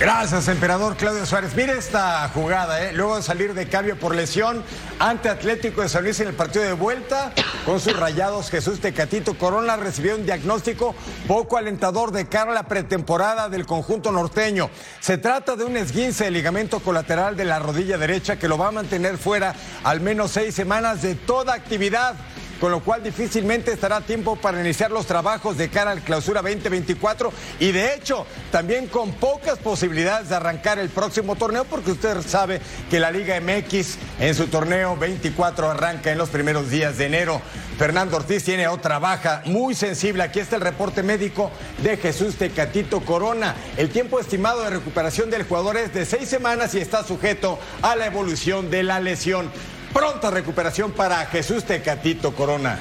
Gracias, 0.00 0.48
emperador 0.48 0.96
Claudio 0.96 1.26
Suárez. 1.26 1.54
Mire 1.54 1.76
esta 1.76 2.26
jugada, 2.30 2.82
¿eh? 2.82 2.94
luego 2.94 3.16
de 3.16 3.22
salir 3.22 3.52
de 3.52 3.68
cambio 3.68 3.98
por 3.98 4.14
lesión 4.14 4.64
ante 4.98 5.28
Atlético 5.28 5.82
de 5.82 5.90
San 5.90 6.04
Luis 6.04 6.18
en 6.20 6.28
el 6.28 6.32
partido 6.32 6.64
de 6.64 6.72
vuelta, 6.72 7.34
con 7.66 7.80
sus 7.80 7.94
rayados 7.94 8.48
Jesús 8.48 8.80
Tecatito 8.80 9.36
Corona 9.36 9.76
recibió 9.76 10.16
un 10.16 10.24
diagnóstico 10.24 10.94
poco 11.28 11.58
alentador 11.58 12.12
de 12.12 12.26
cara 12.28 12.52
a 12.52 12.54
la 12.54 12.62
pretemporada 12.62 13.50
del 13.50 13.66
conjunto 13.66 14.10
norteño. 14.10 14.70
Se 15.00 15.18
trata 15.18 15.54
de 15.54 15.64
un 15.64 15.76
esguince 15.76 16.24
de 16.24 16.30
ligamento 16.30 16.80
colateral 16.80 17.36
de 17.36 17.44
la 17.44 17.58
rodilla 17.58 17.98
derecha 17.98 18.38
que 18.38 18.48
lo 18.48 18.56
va 18.56 18.68
a 18.68 18.72
mantener 18.72 19.18
fuera 19.18 19.54
al 19.84 20.00
menos 20.00 20.30
seis 20.30 20.54
semanas 20.54 21.02
de 21.02 21.14
toda 21.14 21.52
actividad 21.52 22.14
con 22.60 22.70
lo 22.70 22.80
cual 22.80 23.02
difícilmente 23.02 23.72
estará 23.72 24.02
tiempo 24.02 24.36
para 24.36 24.60
iniciar 24.60 24.90
los 24.90 25.06
trabajos 25.06 25.56
de 25.56 25.70
cara 25.70 25.92
al 25.92 26.02
clausura 26.02 26.42
2024 26.42 27.32
y 27.58 27.72
de 27.72 27.94
hecho 27.94 28.26
también 28.52 28.86
con 28.86 29.12
pocas 29.12 29.58
posibilidades 29.58 30.28
de 30.28 30.36
arrancar 30.36 30.78
el 30.78 30.90
próximo 30.90 31.36
torneo 31.36 31.64
porque 31.64 31.92
usted 31.92 32.20
sabe 32.22 32.60
que 32.90 33.00
la 33.00 33.10
Liga 33.10 33.40
MX 33.40 33.96
en 34.20 34.34
su 34.34 34.48
torneo 34.48 34.96
24 34.96 35.70
arranca 35.70 36.12
en 36.12 36.18
los 36.18 36.28
primeros 36.28 36.70
días 36.70 36.98
de 36.98 37.06
enero. 37.06 37.40
Fernando 37.78 38.18
Ortiz 38.18 38.44
tiene 38.44 38.68
otra 38.68 38.98
baja 38.98 39.42
muy 39.46 39.74
sensible. 39.74 40.22
Aquí 40.22 40.38
está 40.38 40.56
el 40.56 40.62
reporte 40.62 41.02
médico 41.02 41.50
de 41.82 41.96
Jesús 41.96 42.36
Tecatito 42.36 43.00
Corona. 43.00 43.54
El 43.78 43.88
tiempo 43.88 44.20
estimado 44.20 44.62
de 44.62 44.68
recuperación 44.68 45.30
del 45.30 45.44
jugador 45.44 45.78
es 45.78 45.94
de 45.94 46.04
seis 46.04 46.28
semanas 46.28 46.74
y 46.74 46.78
está 46.78 47.02
sujeto 47.04 47.58
a 47.80 47.96
la 47.96 48.04
evolución 48.04 48.70
de 48.70 48.82
la 48.82 49.00
lesión. 49.00 49.50
Pronta 49.92 50.30
recuperación 50.30 50.92
para 50.92 51.26
Jesús 51.26 51.64
Tecatito 51.64 52.34
Corona. 52.34 52.80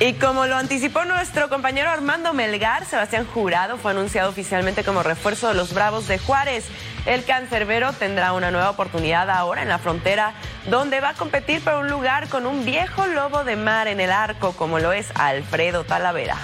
Y 0.00 0.12
como 0.12 0.46
lo 0.46 0.56
anticipó 0.56 1.04
nuestro 1.04 1.48
compañero 1.48 1.90
Armando 1.90 2.32
Melgar, 2.32 2.84
Sebastián 2.84 3.26
Jurado 3.26 3.78
fue 3.78 3.90
anunciado 3.90 4.30
oficialmente 4.30 4.84
como 4.84 5.02
refuerzo 5.02 5.48
de 5.48 5.54
los 5.54 5.74
Bravos 5.74 6.06
de 6.06 6.18
Juárez. 6.18 6.66
El 7.04 7.24
cancerbero 7.24 7.92
tendrá 7.92 8.32
una 8.32 8.52
nueva 8.52 8.70
oportunidad 8.70 9.28
ahora 9.28 9.62
en 9.62 9.68
la 9.68 9.78
frontera, 9.78 10.34
donde 10.70 11.00
va 11.00 11.10
a 11.10 11.14
competir 11.14 11.64
por 11.64 11.74
un 11.74 11.88
lugar 11.88 12.28
con 12.28 12.46
un 12.46 12.64
viejo 12.64 13.08
lobo 13.08 13.42
de 13.42 13.56
mar 13.56 13.88
en 13.88 13.98
el 13.98 14.12
arco, 14.12 14.52
como 14.52 14.78
lo 14.78 14.92
es 14.92 15.08
Alfredo 15.16 15.82
Talavera. 15.82 16.36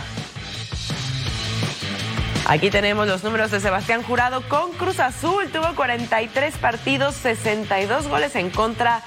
Aquí 2.46 2.70
tenemos 2.70 3.08
los 3.08 3.24
números 3.24 3.50
de 3.50 3.60
Sebastián 3.60 4.02
Jurado 4.02 4.46
con 4.48 4.72
Cruz 4.72 5.00
Azul. 5.00 5.48
Tuvo 5.50 5.74
43 5.74 6.56
partidos, 6.58 7.14
62 7.14 8.06
goles 8.06 8.36
en 8.36 8.50
contra, 8.50 9.02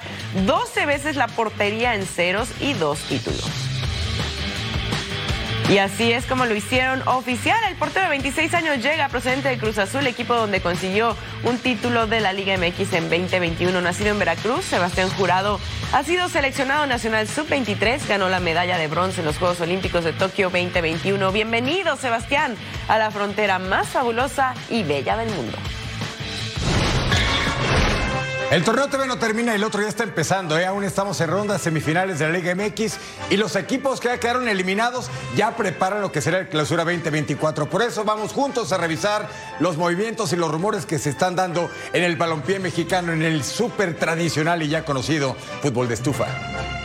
12 0.48 0.86
veces 0.88 1.16
la 1.16 1.28
portería 1.28 1.94
en 1.94 2.06
ceros 2.06 2.50
y 2.60 2.74
dos 2.74 3.00
títulos. 3.02 3.67
Y 5.70 5.80
así 5.80 6.14
es 6.14 6.26
como 6.26 6.46
lo 6.46 6.56
hicieron 6.56 7.06
oficial. 7.10 7.58
El 7.70 7.76
portero 7.76 8.06
de 8.06 8.12
26 8.12 8.54
años 8.54 8.82
llega 8.82 9.10
procedente 9.10 9.50
de 9.50 9.58
Cruz 9.58 9.78
Azul, 9.78 10.08
equipo 10.08 10.34
donde 10.34 10.62
consiguió 10.62 11.14
un 11.44 11.58
título 11.58 12.08
de 12.08 12.22
la 12.22 12.32
Liga 12.32 12.58
MX 12.58 12.94
en 12.94 13.10
2021. 13.10 13.82
Nacido 13.82 14.12
en 14.12 14.20
Veracruz, 14.20 14.64
Sebastián 14.64 15.10
Jurado 15.10 15.60
ha 15.92 16.04
sido 16.04 16.30
seleccionado 16.30 16.88
nacional 16.88 17.28
sub-23, 17.28 18.08
ganó 18.08 18.30
la 18.30 18.40
medalla 18.40 18.78
de 18.78 18.88
bronce 18.88 19.20
en 19.20 19.26
los 19.26 19.38
Juegos 19.38 19.60
Olímpicos 19.60 20.06
de 20.06 20.14
Tokio 20.14 20.50
2021. 20.50 21.34
Bienvenido, 21.34 21.98
Sebastián, 21.98 22.56
a 22.88 22.98
la 22.98 23.12
frontera 23.12 23.60
más 23.60 23.90
fabulosa 23.90 24.54
y 24.70 24.84
bella 24.84 25.18
del 25.18 25.30
mundo. 25.32 25.58
El 28.50 28.64
torneo 28.64 28.88
todavía 28.88 29.14
no 29.14 29.20
termina 29.20 29.54
el 29.54 29.64
otro 29.66 29.82
ya 29.82 29.90
está 29.90 30.04
empezando. 30.04 30.58
¿eh? 30.58 30.66
Aún 30.66 30.86
estamos 30.86 31.20
en 31.20 31.30
rondas 31.30 31.62
semifinales 31.62 32.20
de 32.20 32.30
la 32.30 32.38
Liga 32.38 32.56
MX 32.56 32.98
y 33.30 33.36
los 33.36 33.58
equipos 33.58 34.00
que 34.00 34.08
ya 34.08 34.20
quedaron 34.22 34.48
eliminados 34.48 35.10
ya 35.36 35.58
preparan 35.58 36.00
lo 36.02 36.14
que 36.14 36.22
será 36.22 36.40
el 36.40 36.48
clausura 36.48 36.86
2024. 36.86 37.70
Por 37.70 37.82
eso 37.82 38.06
vamos 38.06 38.32
juntos 38.32 38.72
a 38.72 38.78
revisar 38.78 39.28
los 39.60 39.76
movimientos 39.76 40.32
y 40.32 40.38
los 40.38 40.50
rumores 40.50 40.86
que 40.86 40.98
se 40.98 41.10
están 41.10 41.36
dando 41.36 41.70
en 41.92 42.04
el 42.04 42.16
balompié 42.16 42.60
mexicano, 42.60 43.12
en 43.12 43.22
el 43.22 43.44
súper 43.44 43.96
tradicional 44.00 44.64
y 44.64 44.70
ya 44.70 44.86
conocido 44.86 45.36
fútbol 45.62 45.90
de 45.90 45.96
estufa. 45.96 46.77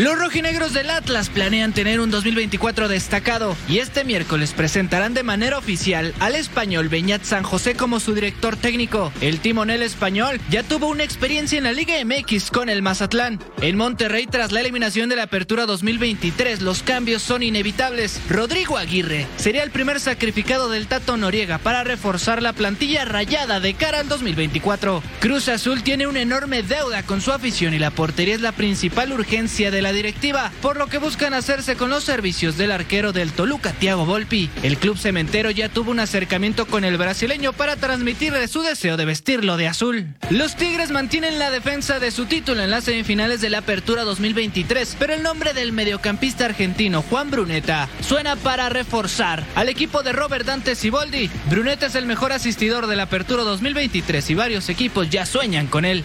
Los 0.00 0.18
rojinegros 0.18 0.72
del 0.72 0.88
Atlas 0.88 1.28
planean 1.28 1.74
tener 1.74 2.00
un 2.00 2.10
2024 2.10 2.88
destacado 2.88 3.54
y 3.68 3.80
este 3.80 4.02
miércoles 4.02 4.54
presentarán 4.54 5.12
de 5.12 5.22
manera 5.22 5.58
oficial 5.58 6.14
al 6.20 6.36
español 6.36 6.88
Beñat 6.88 7.22
San 7.22 7.42
José 7.42 7.74
como 7.74 8.00
su 8.00 8.14
director 8.14 8.56
técnico. 8.56 9.12
El 9.20 9.40
timonel 9.40 9.82
español 9.82 10.40
ya 10.48 10.62
tuvo 10.62 10.88
una 10.88 11.04
experiencia 11.04 11.58
en 11.58 11.64
la 11.64 11.74
Liga 11.74 11.96
MX 12.02 12.50
con 12.50 12.70
el 12.70 12.80
Mazatlán. 12.80 13.40
En 13.60 13.76
Monterrey, 13.76 14.26
tras 14.26 14.52
la 14.52 14.60
eliminación 14.60 15.10
de 15.10 15.16
la 15.16 15.24
Apertura 15.24 15.66
2023, 15.66 16.62
los 16.62 16.82
cambios 16.82 17.20
son 17.20 17.42
inevitables. 17.42 18.22
Rodrigo 18.30 18.78
Aguirre 18.78 19.26
sería 19.36 19.64
el 19.64 19.70
primer 19.70 20.00
sacrificado 20.00 20.70
del 20.70 20.86
Tato 20.86 21.18
Noriega 21.18 21.58
para 21.58 21.84
reforzar 21.84 22.42
la 22.42 22.54
plantilla 22.54 23.04
rayada 23.04 23.60
de 23.60 23.74
cara 23.74 24.00
al 24.00 24.08
2024. 24.08 25.02
Cruz 25.20 25.50
Azul 25.50 25.82
tiene 25.82 26.06
una 26.06 26.22
enorme 26.22 26.62
deuda 26.62 27.02
con 27.02 27.20
su 27.20 27.32
afición 27.32 27.74
y 27.74 27.78
la 27.78 27.90
portería 27.90 28.34
es 28.34 28.40
la 28.40 28.52
principal 28.52 29.12
urgencia 29.12 29.70
de 29.70 29.82
la 29.82 29.89
directiva, 29.92 30.52
por 30.62 30.76
lo 30.76 30.86
que 30.86 30.98
buscan 30.98 31.34
hacerse 31.34 31.76
con 31.76 31.90
los 31.90 32.04
servicios 32.04 32.56
del 32.56 32.72
arquero 32.72 33.12
del 33.12 33.32
Toluca, 33.32 33.72
Thiago 33.72 34.04
Volpi. 34.04 34.50
El 34.62 34.78
club 34.78 34.98
cementero 34.98 35.50
ya 35.50 35.68
tuvo 35.68 35.90
un 35.90 36.00
acercamiento 36.00 36.66
con 36.66 36.84
el 36.84 36.96
brasileño 36.96 37.52
para 37.52 37.76
transmitirle 37.76 38.48
su 38.48 38.62
deseo 38.62 38.96
de 38.96 39.04
vestirlo 39.04 39.56
de 39.56 39.68
azul. 39.68 40.06
Los 40.30 40.56
Tigres 40.56 40.90
mantienen 40.90 41.38
la 41.38 41.50
defensa 41.50 41.98
de 41.98 42.10
su 42.10 42.26
título 42.26 42.62
en 42.62 42.70
las 42.70 42.84
semifinales 42.84 43.40
de 43.40 43.50
la 43.50 43.58
Apertura 43.58 44.04
2023, 44.04 44.96
pero 44.98 45.14
el 45.14 45.22
nombre 45.22 45.52
del 45.52 45.72
mediocampista 45.72 46.44
argentino 46.44 47.02
Juan 47.02 47.30
Bruneta 47.30 47.88
suena 48.00 48.36
para 48.36 48.68
reforzar 48.68 49.44
al 49.54 49.68
equipo 49.68 50.02
de 50.02 50.12
Robert 50.12 50.46
Dante 50.46 50.74
Siboldi. 50.74 51.30
Bruneta 51.48 51.86
es 51.86 51.94
el 51.94 52.06
mejor 52.06 52.32
asistidor 52.32 52.86
de 52.86 52.96
la 52.96 53.04
Apertura 53.04 53.42
2023 53.42 54.30
y 54.30 54.34
varios 54.34 54.68
equipos 54.68 55.10
ya 55.10 55.26
sueñan 55.26 55.66
con 55.66 55.84
él. 55.84 56.04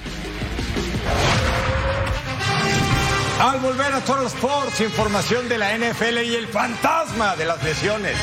Al 3.38 3.60
volver 3.60 3.94
a 3.94 4.00
Total 4.00 4.28
Sports, 4.28 4.80
información 4.80 5.50
de 5.50 5.58
la 5.58 5.78
NFL 5.78 6.24
y 6.24 6.36
el 6.36 6.48
fantasma 6.48 7.36
de 7.36 7.46
las 7.46 7.62
lesiones. 7.64 8.16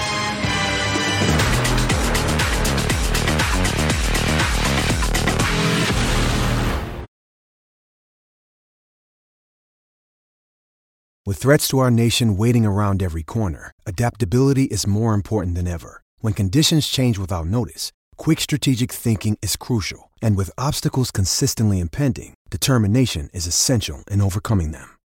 With 11.26 11.36
threats 11.36 11.68
to 11.68 11.78
our 11.78 11.90
nation 11.90 12.38
waiting 12.38 12.64
around 12.64 13.02
every 13.02 13.22
corner, 13.22 13.70
adaptability 13.86 14.64
is 14.64 14.86
more 14.86 15.12
important 15.12 15.56
than 15.56 15.68
ever. 15.68 16.02
When 16.20 16.32
conditions 16.32 16.88
change 16.88 17.18
without 17.18 17.46
notice, 17.46 17.92
quick 18.16 18.40
strategic 18.40 18.90
thinking 18.90 19.36
is 19.42 19.56
crucial. 19.56 20.10
And 20.22 20.36
with 20.36 20.50
obstacles 20.56 21.10
consistently 21.10 21.80
impending, 21.80 22.32
determination 22.50 23.28
is 23.34 23.46
essential 23.46 24.02
in 24.10 24.22
overcoming 24.22 24.72
them. 24.72 24.88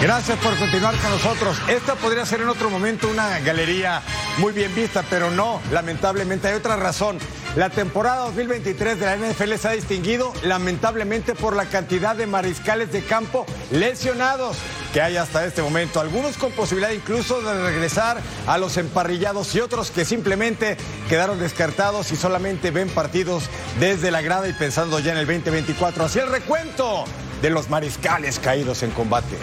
Gracias 0.00 0.38
por 0.38 0.56
continuar 0.56 0.96
con 0.98 1.10
nosotros. 1.10 1.60
Esta 1.68 1.96
podría 1.96 2.24
ser 2.24 2.40
en 2.40 2.48
otro 2.48 2.70
momento 2.70 3.08
una 3.08 3.40
galería 3.40 4.00
muy 4.38 4.52
bien 4.52 4.72
vista, 4.72 5.02
pero 5.10 5.32
no, 5.32 5.60
lamentablemente 5.72 6.46
hay 6.46 6.54
otra 6.54 6.76
razón. 6.76 7.18
La 7.56 7.68
temporada 7.70 8.26
2023 8.26 9.00
de 9.00 9.06
la 9.06 9.16
NFL 9.16 9.54
se 9.54 9.68
ha 9.68 9.72
distinguido 9.72 10.32
lamentablemente 10.44 11.34
por 11.34 11.56
la 11.56 11.64
cantidad 11.64 12.14
de 12.14 12.28
mariscales 12.28 12.92
de 12.92 13.02
campo 13.02 13.44
lesionados 13.72 14.56
que 14.92 15.02
hay 15.02 15.16
hasta 15.16 15.44
este 15.44 15.62
momento. 15.62 15.98
Algunos 15.98 16.36
con 16.36 16.52
posibilidad 16.52 16.92
incluso 16.92 17.42
de 17.42 17.60
regresar 17.60 18.18
a 18.46 18.56
los 18.56 18.76
emparrillados 18.76 19.52
y 19.56 19.60
otros 19.60 19.90
que 19.90 20.04
simplemente 20.04 20.76
quedaron 21.08 21.40
descartados 21.40 22.12
y 22.12 22.16
solamente 22.16 22.70
ven 22.70 22.88
partidos 22.88 23.50
desde 23.80 24.12
la 24.12 24.22
grada 24.22 24.48
y 24.48 24.52
pensando 24.52 25.00
ya 25.00 25.10
en 25.10 25.18
el 25.18 25.26
2024. 25.26 26.04
Así 26.04 26.20
el 26.20 26.28
recuento 26.28 27.04
de 27.42 27.50
los 27.50 27.68
mariscales 27.68 28.38
caídos 28.38 28.84
en 28.84 28.92
combate. 28.92 29.36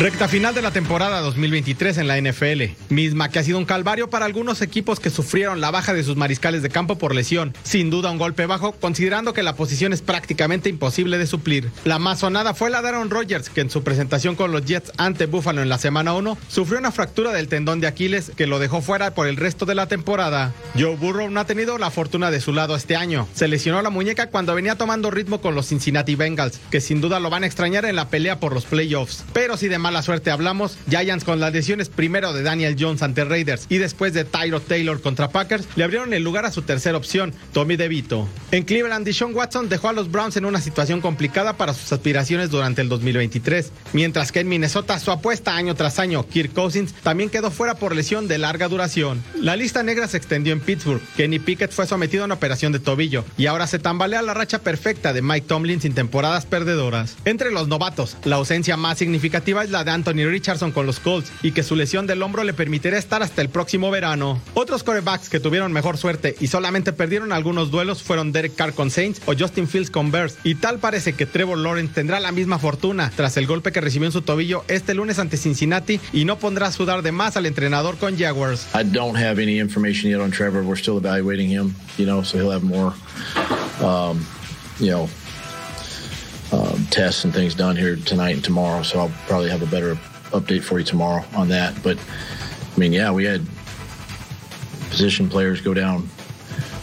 Recta 0.00 0.26
final 0.26 0.52
de 0.52 0.62
la 0.62 0.72
temporada 0.72 1.20
2023 1.20 1.98
en 1.98 2.08
la 2.08 2.20
NFL, 2.20 2.62
misma 2.88 3.28
que 3.28 3.38
ha 3.38 3.44
sido 3.44 3.58
un 3.58 3.66
calvario 3.66 4.10
para 4.10 4.24
algunos 4.24 4.60
equipos 4.60 4.98
que 4.98 5.10
sufrieron 5.10 5.60
la 5.60 5.70
baja 5.70 5.94
de 5.94 6.02
sus 6.02 6.16
mariscales 6.16 6.62
de 6.62 6.70
campo 6.70 6.98
por 6.98 7.14
lesión. 7.14 7.54
Sin 7.62 7.88
duda 7.88 8.10
un 8.10 8.18
golpe 8.18 8.46
bajo, 8.46 8.72
considerando 8.72 9.32
que 9.32 9.44
la 9.44 9.54
posición 9.54 9.92
es 9.92 10.02
prácticamente 10.02 10.68
imposible 10.68 11.18
de 11.18 11.28
suplir. 11.28 11.70
La 11.84 12.00
más 12.00 12.20
sonada 12.20 12.52
fue 12.52 12.70
la 12.70 12.82
de 12.82 12.88
Aaron 12.88 13.10
Rodgers, 13.10 13.48
que 13.48 13.60
en 13.60 13.70
su 13.70 13.84
presentación 13.84 14.34
con 14.34 14.50
los 14.50 14.64
Jets 14.64 14.90
ante 14.96 15.26
Buffalo 15.26 15.62
en 15.62 15.68
la 15.68 15.78
semana 15.78 16.14
1 16.14 16.36
sufrió 16.48 16.80
una 16.80 16.90
fractura 16.90 17.32
del 17.32 17.46
tendón 17.46 17.80
de 17.80 17.86
Aquiles 17.86 18.32
que 18.36 18.48
lo 18.48 18.58
dejó 18.58 18.80
fuera 18.80 19.14
por 19.14 19.28
el 19.28 19.36
resto 19.36 19.66
de 19.66 19.76
la 19.76 19.86
temporada. 19.86 20.52
Joe 20.76 20.96
Burrow 20.96 21.30
no 21.30 21.38
ha 21.38 21.46
tenido 21.46 21.78
la 21.78 21.90
fortuna 21.90 22.32
de 22.32 22.40
su 22.40 22.52
lado 22.52 22.74
este 22.74 22.96
año. 22.96 23.28
Se 23.34 23.46
lesionó 23.46 23.82
la 23.82 23.90
muñeca 23.90 24.30
cuando 24.30 24.54
venía 24.54 24.74
tomando 24.74 25.12
ritmo 25.12 25.40
con 25.40 25.54
los 25.54 25.68
Cincinnati 25.68 26.16
Bengals, 26.16 26.58
que 26.70 26.80
sin 26.80 27.00
duda 27.00 27.20
lo 27.20 27.30
van 27.30 27.44
a 27.44 27.46
extrañar 27.46 27.84
en 27.84 27.94
la 27.94 28.08
pelea 28.08 28.40
por 28.40 28.52
los 28.52 28.64
playoffs. 28.64 29.24
Pero 29.32 29.56
si 29.56 29.68
de 29.68 29.81
mala 29.82 30.00
suerte 30.00 30.30
hablamos, 30.30 30.78
Giants 30.88 31.24
con 31.24 31.40
las 31.40 31.52
lesiones 31.52 31.90
primero 31.90 32.32
de 32.32 32.42
Daniel 32.42 32.76
Jones 32.78 33.02
ante 33.02 33.24
Raiders 33.24 33.66
y 33.68 33.76
después 33.76 34.14
de 34.14 34.24
Tyro 34.24 34.60
Taylor 34.60 35.02
contra 35.02 35.28
Packers 35.28 35.68
le 35.76 35.84
abrieron 35.84 36.14
el 36.14 36.22
lugar 36.22 36.46
a 36.46 36.50
su 36.50 36.62
tercera 36.62 36.96
opción, 36.96 37.34
Tommy 37.52 37.76
DeVito. 37.76 38.26
En 38.50 38.62
Cleveland, 38.62 39.04
Deshaun 39.04 39.34
Watson 39.34 39.68
dejó 39.68 39.90
a 39.90 39.92
los 39.92 40.10
Browns 40.10 40.36
en 40.36 40.44
una 40.44 40.60
situación 40.60 41.00
complicada 41.00 41.56
para 41.56 41.74
sus 41.74 41.92
aspiraciones 41.92 42.50
durante 42.50 42.80
el 42.80 42.88
2023, 42.88 43.72
mientras 43.92 44.32
que 44.32 44.40
en 44.40 44.48
Minnesota 44.48 44.98
su 44.98 45.10
apuesta 45.10 45.56
año 45.56 45.74
tras 45.74 45.98
año, 45.98 46.26
Kirk 46.26 46.52
Cousins, 46.52 46.94
también 47.02 47.28
quedó 47.28 47.50
fuera 47.50 47.74
por 47.74 47.94
lesión 47.94 48.28
de 48.28 48.38
larga 48.38 48.68
duración. 48.68 49.22
La 49.34 49.56
lista 49.56 49.82
negra 49.82 50.06
se 50.06 50.16
extendió 50.16 50.52
en 50.52 50.60
Pittsburgh, 50.60 51.02
Kenny 51.16 51.40
Pickett 51.40 51.72
fue 51.72 51.86
sometido 51.86 52.22
a 52.22 52.26
una 52.26 52.34
operación 52.34 52.72
de 52.72 52.78
tobillo 52.78 53.24
y 53.36 53.46
ahora 53.46 53.66
se 53.66 53.78
tambalea 53.78 54.22
la 54.22 54.34
racha 54.34 54.60
perfecta 54.60 55.12
de 55.12 55.22
Mike 55.22 55.46
Tomlin 55.48 55.80
sin 55.80 55.94
temporadas 55.94 56.46
perdedoras. 56.46 57.16
Entre 57.24 57.50
los 57.50 57.68
novatos, 57.68 58.16
la 58.24 58.36
ausencia 58.36 58.76
más 58.76 58.98
significativa 58.98 59.64
es 59.64 59.70
la 59.72 59.84
de 59.84 59.90
Anthony 59.90 60.26
Richardson 60.28 60.70
con 60.70 60.86
los 60.86 61.00
Colts 61.00 61.32
y 61.42 61.52
que 61.52 61.62
su 61.62 61.74
lesión 61.74 62.06
del 62.06 62.22
hombro 62.22 62.44
le 62.44 62.52
permitirá 62.52 62.98
estar 62.98 63.22
hasta 63.22 63.42
el 63.42 63.48
próximo 63.48 63.90
verano. 63.90 64.40
Otros 64.54 64.82
corebacks 64.84 65.28
que 65.28 65.40
tuvieron 65.40 65.72
mejor 65.72 65.96
suerte 65.96 66.36
y 66.38 66.46
solamente 66.46 66.92
perdieron 66.92 67.32
algunos 67.32 67.70
duelos 67.70 68.02
fueron 68.02 68.32
Derek 68.32 68.54
Carr 68.54 68.74
con 68.74 68.90
Saints 68.90 69.20
o 69.26 69.34
Justin 69.36 69.66
Fields 69.66 69.90
con 69.90 70.10
Bears. 70.10 70.36
Y 70.44 70.54
tal 70.56 70.78
parece 70.78 71.14
que 71.14 71.26
Trevor 71.26 71.58
Lawrence 71.58 71.94
tendrá 71.94 72.20
la 72.20 72.32
misma 72.32 72.58
fortuna 72.58 73.10
tras 73.16 73.36
el 73.36 73.46
golpe 73.46 73.72
que 73.72 73.80
recibió 73.80 74.06
en 74.06 74.12
su 74.12 74.22
tobillo 74.22 74.64
este 74.68 74.94
lunes 74.94 75.18
ante 75.18 75.36
Cincinnati 75.36 75.98
y 76.12 76.24
no 76.24 76.38
pondrá 76.38 76.68
a 76.68 76.72
sudar 76.72 77.02
de 77.02 77.12
más 77.12 77.36
al 77.36 77.46
entrenador 77.46 77.96
con 77.96 78.16
Jaguars. 78.16 78.66
I 78.74 78.84
don't 78.84 79.16
have 79.16 79.42
any 79.42 79.58
information 79.58 80.10
yet 80.10 80.20
on 80.20 80.30
Trevor. 80.30 80.62
We're 80.62 80.80
still 80.80 80.98
evaluating 80.98 81.48
him, 81.48 81.74
you 81.98 82.06
know, 82.06 82.22
so 82.22 82.38
he'll 82.38 82.52
have 82.52 82.64
more, 82.64 82.92
um, 83.80 84.24
you 84.78 84.90
know, 84.90 85.08
um, 86.52 86.86
tests 86.90 87.24
and 87.24 87.32
things 87.32 87.54
done 87.54 87.76
here 87.76 87.96
tonight 87.96 88.34
and 88.34 88.44
tomorrow. 88.44 88.82
So 88.82 89.00
I'll 89.00 89.12
probably 89.26 89.50
have 89.50 89.62
a 89.62 89.66
better 89.66 89.94
update 90.32 90.62
for 90.62 90.78
you 90.78 90.84
tomorrow 90.84 91.24
on 91.34 91.48
that. 91.48 91.82
But 91.82 91.98
I 91.98 92.78
mean, 92.78 92.92
yeah, 92.92 93.10
we 93.10 93.24
had 93.24 93.44
position 94.90 95.28
players 95.28 95.60
go 95.60 95.74
down, 95.74 96.08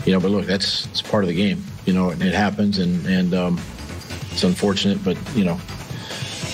you 0.05 0.11
know. 0.11 0.19
But 0.19 0.31
look, 0.31 0.45
that's 0.45 0.85
it's 0.87 1.01
part 1.01 1.23
of 1.23 1.29
the 1.29 1.35
game, 1.35 1.63
you 1.85 1.93
know. 1.93 2.09
It, 2.09 2.21
it 2.21 2.33
happens, 2.33 2.79
and 2.79 3.05
and 3.05 3.33
um, 3.33 3.61
it's 4.31 4.43
unfortunate, 4.43 5.03
but 5.03 5.17
you 5.35 5.45
know, 5.45 5.59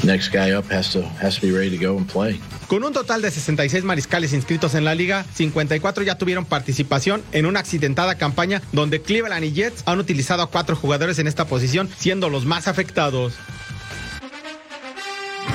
next 0.03 0.33
guy 0.33 0.51
up 0.51 0.71
has 0.71 0.91
to 0.93 1.01
has 1.21 1.39
to 1.39 1.45
be 1.45 1.51
ready 1.51 1.77
to 1.77 1.83
go 1.83 1.97
and 1.97 2.07
play. 2.11 2.39
Con 2.67 2.83
un 2.83 2.93
total 2.93 3.21
de 3.21 3.31
66 3.31 3.83
mariscales 3.83 4.33
inscritos 4.33 4.75
en 4.75 4.85
la 4.85 4.95
liga, 4.95 5.25
54 5.33 6.03
ya 6.03 6.17
tuvieron 6.17 6.45
participación 6.45 7.23
en 7.31 7.45
una 7.45 7.59
accidentada 7.59 8.15
campaña 8.15 8.61
donde 8.71 9.01
Cleveland 9.01 9.45
y 9.45 9.53
Jets 9.53 9.83
han 9.85 9.99
utilizado 9.99 10.43
a 10.43 10.49
cuatro 10.49 10.75
jugadores 10.75 11.19
en 11.19 11.27
esta 11.27 11.45
posición, 11.45 11.89
siendo 11.97 12.29
los 12.29 12.45
más 12.45 12.67
afectados. 12.67 13.33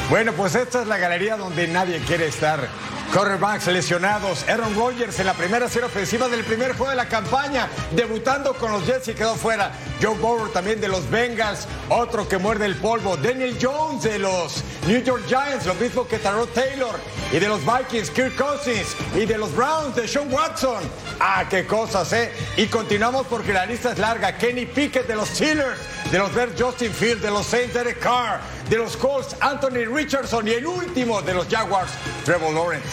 Bueno, 0.09 0.33
pues 0.33 0.55
esta 0.55 0.83
es 0.83 0.89
la 0.89 0.99
galería 0.99 1.37
donde 1.37 1.69
nadie 1.69 1.99
quiere 2.07 2.27
estar. 2.27 2.69
Quarterbacks 3.13 3.67
lesionados. 3.67 4.49
Aaron 4.49 4.73
Rodgers 4.77 5.19
en 5.19 5.27
la 5.27 5.35
primera 5.35 5.69
serie 5.69 5.87
ofensiva 5.87 6.29
del 6.29 6.45
primer 6.45 6.77
juego 6.77 6.91
de 6.91 6.97
la 6.97 7.09
campaña, 7.09 7.69
debutando 7.91 8.55
con 8.55 8.71
los 8.71 8.87
Jets 8.87 9.09
y 9.09 9.15
quedó 9.15 9.35
fuera. 9.35 9.73
Joe 10.01 10.17
Burrow 10.17 10.49
también 10.51 10.81
de 10.81 10.87
los 10.87 11.11
Bengals, 11.11 11.67
otro 11.89 12.29
que 12.29 12.39
muerde 12.39 12.67
el 12.67 12.77
polvo. 12.77 13.17
Daniel 13.17 13.59
Jones 13.61 14.05
de 14.05 14.21
los 14.21 14.63
New 14.87 15.03
York 15.03 15.25
Giants, 15.27 15.67
lo 15.67 15.75
mismo 15.75 16.07
que 16.07 16.19
Tarot 16.19 16.55
Taylor. 16.55 16.95
Y 17.33 17.41
de 17.41 17.49
los 17.49 17.61
Vikings, 17.65 18.11
Kirk 18.11 18.37
Cousins. 18.37 18.95
Y 19.17 19.27
de 19.27 19.39
los 19.39 19.55
Browns, 19.57 19.97
de 19.97 20.07
Sean 20.07 20.33
Watson. 20.33 20.83
Ah, 21.19 21.45
qué 21.51 21.67
cosas, 21.67 22.13
¿eh? 22.13 22.33
Y 22.57 22.67
continuamos 22.67 23.27
porque 23.27 23.53
la 23.53 23.67
lista 23.67 23.91
es 23.91 23.99
larga. 23.99 24.37
Kenny 24.39 24.67
Pickett 24.67 25.09
de 25.09 25.17
los 25.17 25.29
Steelers, 25.29 25.81
de 26.11 26.19
los 26.19 26.35
Bears, 26.35 26.53
Justin 26.59 26.93
Field, 26.93 27.23
de 27.23 27.31
los 27.31 27.47
Saints, 27.47 27.73
Derek 27.73 28.01
Carr, 28.01 28.41
de 28.69 28.77
los 28.77 28.97
Colts, 28.97 29.37
Anthony 29.41 29.87
Richardson 29.87 30.47
y 30.49 30.53
el 30.53 30.67
último 30.67 31.23
de 31.23 31.35
los 31.35 31.47
Jaguars, 31.49 31.93
Trevor 32.25 32.53
Lawrence. 32.53 32.89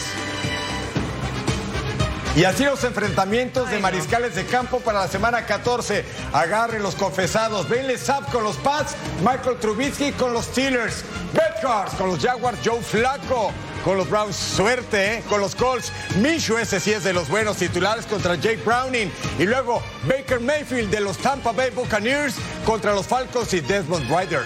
Y 2.36 2.44
así 2.44 2.66
los 2.66 2.84
enfrentamientos 2.84 3.68
de 3.72 3.80
mariscales 3.80 4.36
de 4.36 4.46
campo 4.46 4.80
para 4.80 5.00
la 5.00 5.08
semana 5.08 5.48
14. 5.48 6.06
Agarren 6.34 6.84
los 6.84 6.94
confesados. 6.94 7.68
Benle 7.68 7.98
Sapp 7.98 8.32
con 8.32 8.44
los 8.44 8.56
Pats. 8.58 8.96
Michael 9.22 9.58
Trubisky 9.58 10.12
con 10.12 10.34
los 10.34 10.46
Steelers. 10.46 11.04
Betcars 11.34 11.96
con 11.96 12.10
los 12.10 12.20
Jaguars. 12.20 12.60
Joe 12.64 12.80
Flaco 12.80 13.52
con 13.84 13.98
los 13.98 14.10
Browns. 14.10 14.36
Suerte 14.36 15.16
¿eh? 15.16 15.24
con 15.30 15.42
los 15.42 15.56
Colts. 15.56 15.92
Minshew, 16.18 16.58
ese 16.58 16.80
sí 16.80 16.92
es 16.92 17.04
de 17.04 17.14
los 17.14 17.30
buenos 17.30 17.58
titulares 17.58 18.06
contra 18.06 18.36
Jake 18.36 18.62
Browning. 18.64 19.12
Y 19.40 19.44
luego 19.44 19.82
Baker 20.08 20.40
Mayfield 20.40 20.90
de 20.90 21.02
los 21.02 21.18
Tampa 21.18 21.52
Bay 21.52 21.72
Buccaneers 21.72 22.36
contra 22.66 22.94
los 22.94 23.06
Falcons 23.08 23.54
y 23.54 23.62
Desmond 23.62 24.10
Ryder. 24.10 24.44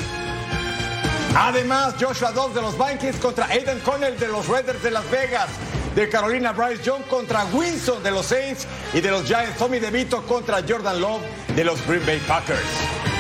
Además, 1.36 1.96
Joshua 2.00 2.32
Dobbs 2.32 2.56
de 2.56 2.62
los 2.62 2.78
Vikings 2.78 3.18
contra 3.18 3.46
Aiden 3.48 3.80
Connell 3.80 4.18
de 4.20 4.28
los 4.28 4.48
Raiders 4.48 4.84
de 4.84 4.92
Las 4.92 5.10
Vegas. 5.10 5.50
De 5.96 6.08
Carolina, 6.08 6.54
Bryce 6.54 6.84
Young 6.84 7.04
contra 7.04 7.46
Winston 7.54 8.02
de 8.04 8.12
los 8.12 8.26
Saints. 8.26 8.68
Y 8.94 9.02
de 9.02 9.12
los 9.12 9.24
Giants, 9.24 9.58
Tommy 9.58 9.80
DeVito 9.80 10.22
contra 10.24 10.62
Jordan 10.68 11.00
Love 11.00 11.22
de 11.56 11.64
los 11.64 11.86
Green 11.88 12.06
Bay 12.06 12.20
Packers. 12.28 13.11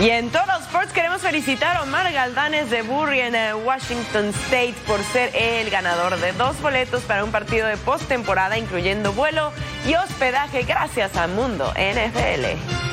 Y 0.00 0.08
en 0.08 0.30
Total 0.30 0.62
Sports 0.62 0.94
queremos 0.94 1.20
felicitar 1.20 1.76
a 1.76 1.82
Omar 1.82 2.10
Galdanes 2.10 2.70
de 2.70 2.80
Burry 2.80 3.20
en 3.20 3.34
eh, 3.34 3.52
Washington 3.52 4.30
State 4.30 4.74
por 4.86 5.02
ser 5.02 5.30
el 5.36 5.68
ganador 5.68 6.18
de 6.18 6.32
dos 6.32 6.58
boletos 6.62 7.02
para 7.02 7.22
un 7.22 7.30
partido 7.30 7.66
de 7.66 7.76
postemporada, 7.76 8.56
incluyendo 8.56 9.12
vuelo 9.12 9.52
y 9.86 9.92
hospedaje 9.96 10.62
gracias 10.62 11.18
a 11.18 11.26
Mundo 11.26 11.70
NFL. 11.74 12.89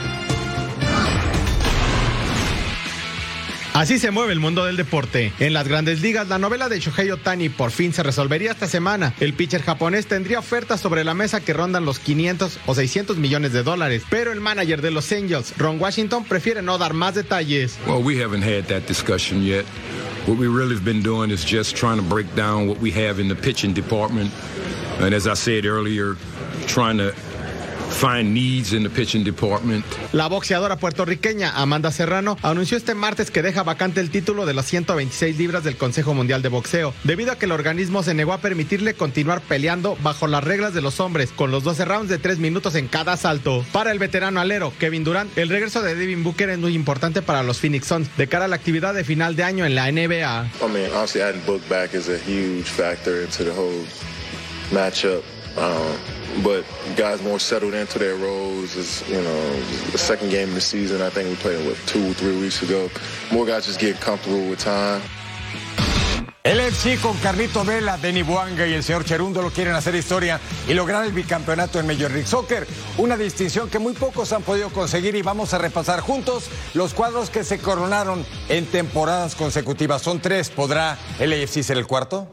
Así 3.77 3.99
se 3.99 4.09
mueve 4.09 4.33
el 4.33 4.39
mundo 4.39 4.65
del 4.65 4.75
deporte. 4.75 5.31
En 5.37 5.53
las 5.53 5.67
grandes 5.67 6.01
ligas, 6.01 6.27
la 6.27 6.39
novela 6.39 6.67
de 6.67 6.79
Shohei 6.79 7.11
Otani 7.11 7.49
por 7.49 7.69
fin 7.69 7.93
se 7.93 8.01
resolvería 8.01 8.49
esta 8.49 8.67
semana. 8.67 9.13
El 9.19 9.35
pitcher 9.35 9.61
japonés 9.61 10.07
tendría 10.07 10.39
ofertas 10.39 10.81
sobre 10.81 11.03
la 11.03 11.13
mesa 11.13 11.41
que 11.41 11.53
rondan 11.53 11.85
los 11.85 11.99
500 11.99 12.57
o 12.65 12.73
600 12.73 13.17
millones 13.17 13.53
de 13.53 13.61
dólares, 13.61 14.01
pero 14.09 14.31
el 14.31 14.41
manager 14.41 14.81
de 14.81 14.89
los 14.89 15.11
Angels, 15.11 15.53
Ron 15.59 15.79
Washington, 15.79 16.23
prefiere 16.23 16.63
no 16.63 16.79
dar 16.79 16.95
más 16.95 17.13
detalles. 17.13 17.77
Well, 17.85 18.01
we 18.01 18.19
haven't 18.19 18.41
had 18.41 18.63
that 18.63 18.87
discussion 18.87 19.43
yet. 19.43 19.63
What 20.25 20.39
we 20.39 20.47
really 20.47 20.73
have 20.73 20.83
been 20.83 21.03
doing 21.03 21.29
is 21.29 21.45
just 21.45 21.75
trying 21.75 21.97
to 21.97 22.03
break 22.03 22.25
down 22.35 22.67
what 22.67 22.79
we 22.79 22.89
have 22.93 23.21
in 23.21 23.27
the 23.27 23.35
pitching 23.35 23.75
department. 23.75 24.31
And 24.99 25.13
as 25.13 25.27
I 25.27 25.35
said 25.35 25.67
earlier, 25.67 26.17
trying 26.65 26.97
to 26.97 27.13
find 27.89 28.33
needs 28.33 28.73
in 28.73 28.83
the 28.83 28.89
pitching 28.89 29.23
department. 29.23 29.85
La 30.13 30.27
boxeadora 30.27 30.77
puertorriqueña 30.77 31.51
Amanda 31.55 31.91
Serrano 31.91 32.37
anunció 32.41 32.77
este 32.77 32.93
martes 32.93 33.31
que 33.31 33.41
deja 33.41 33.63
vacante 33.63 34.01
el 34.01 34.09
título 34.09 34.45
de 34.45 34.53
las 34.53 34.65
126 34.67 35.37
libras 35.37 35.63
del 35.63 35.77
Consejo 35.77 36.13
Mundial 36.13 36.41
de 36.41 36.49
Boxeo, 36.49 36.93
debido 37.03 37.31
a 37.31 37.37
que 37.37 37.45
el 37.45 37.51
organismo 37.51 38.03
se 38.03 38.13
negó 38.13 38.33
a 38.33 38.39
permitirle 38.39 38.93
continuar 38.93 39.41
peleando 39.41 39.97
bajo 40.01 40.27
las 40.27 40.43
reglas 40.43 40.73
de 40.73 40.81
los 40.81 40.99
hombres, 40.99 41.31
con 41.35 41.51
los 41.51 41.63
12 41.63 41.85
rounds 41.85 42.09
de 42.09 42.17
3 42.17 42.39
minutos 42.39 42.75
en 42.75 42.87
cada 42.87 43.13
asalto. 43.13 43.65
Para 43.71 43.91
el 43.91 43.99
veterano 43.99 44.39
alero 44.39 44.73
Kevin 44.79 45.03
Durant, 45.03 45.37
el 45.37 45.49
regreso 45.49 45.81
de 45.81 45.95
Devin 45.95 46.23
Booker 46.23 46.49
es 46.49 46.59
muy 46.59 46.75
importante 46.75 47.21
para 47.21 47.43
los 47.43 47.59
Phoenix 47.59 47.87
Suns 47.87 48.15
de 48.17 48.27
cara 48.27 48.45
a 48.45 48.47
la 48.47 48.55
actividad 48.55 48.93
de 48.93 49.03
final 49.03 49.35
de 49.35 49.43
año 49.43 49.65
en 49.65 49.75
la 49.75 49.91
NBA. 49.91 50.51
I 50.61 50.67
mean, 50.71 50.91
obviously 50.93 51.21
adding 51.21 51.41
Book 51.45 51.61
back 51.69 51.93
is 51.93 52.09
a 52.09 52.17
huge 52.17 52.65
factor 52.65 53.21
into 53.21 53.43
the 53.43 53.51
whole 53.51 53.85
matchup. 54.71 55.23
Um, 55.57 56.16
but 56.43 56.65
guys 56.95 57.21
more 57.21 57.39
settled 57.39 57.73
into 57.73 57.99
their 57.99 58.15
roles. 58.15 58.75
Is 58.75 59.07
you 59.07 59.21
know 59.21 59.59
the 59.91 59.97
second 59.97 60.29
game 60.29 60.49
of 60.49 60.55
the 60.55 60.61
season. 60.61 61.01
I 61.01 61.09
think 61.09 61.29
we 61.29 61.35
played 61.35 61.65
what 61.65 61.77
two, 61.85 62.13
three 62.13 62.39
weeks 62.39 62.61
ago. 62.61 62.89
More 63.31 63.45
guys 63.45 63.65
just 63.65 63.79
get 63.79 63.99
comfortable 63.99 64.49
with 64.49 64.59
time. 64.59 65.01
El 66.47 66.61
FC 66.61 66.97
con 67.01 67.17
Carlito 67.17 67.65
Vela, 67.65 67.97
Denny 67.97 68.21
Buanga 68.21 68.65
y 68.65 68.71
el 68.71 68.81
señor 68.81 69.03
Cherundo 69.03 69.41
lo 69.41 69.51
quieren 69.51 69.75
hacer 69.75 69.93
historia 69.95 70.39
y 70.65 70.73
lograr 70.73 71.03
el 71.03 71.11
bicampeonato 71.11 71.77
en 71.77 71.85
Major 71.85 72.09
League 72.09 72.25
Soccer. 72.25 72.65
Una 72.97 73.17
distinción 73.17 73.69
que 73.69 73.79
muy 73.79 73.91
pocos 73.91 74.31
han 74.31 74.43
podido 74.43 74.69
conseguir 74.69 75.15
y 75.15 75.21
vamos 75.21 75.53
a 75.53 75.57
repasar 75.57 75.99
juntos 75.99 76.45
los 76.73 76.93
cuadros 76.93 77.29
que 77.29 77.43
se 77.43 77.59
coronaron 77.59 78.25
en 78.47 78.65
temporadas 78.65 79.35
consecutivas. 79.35 80.01
Son 80.01 80.21
tres. 80.21 80.49
¿Podrá 80.49 80.97
el 81.19 81.33
AFC 81.33 81.63
ser 81.63 81.77
el 81.77 81.85
cuarto? 81.85 82.29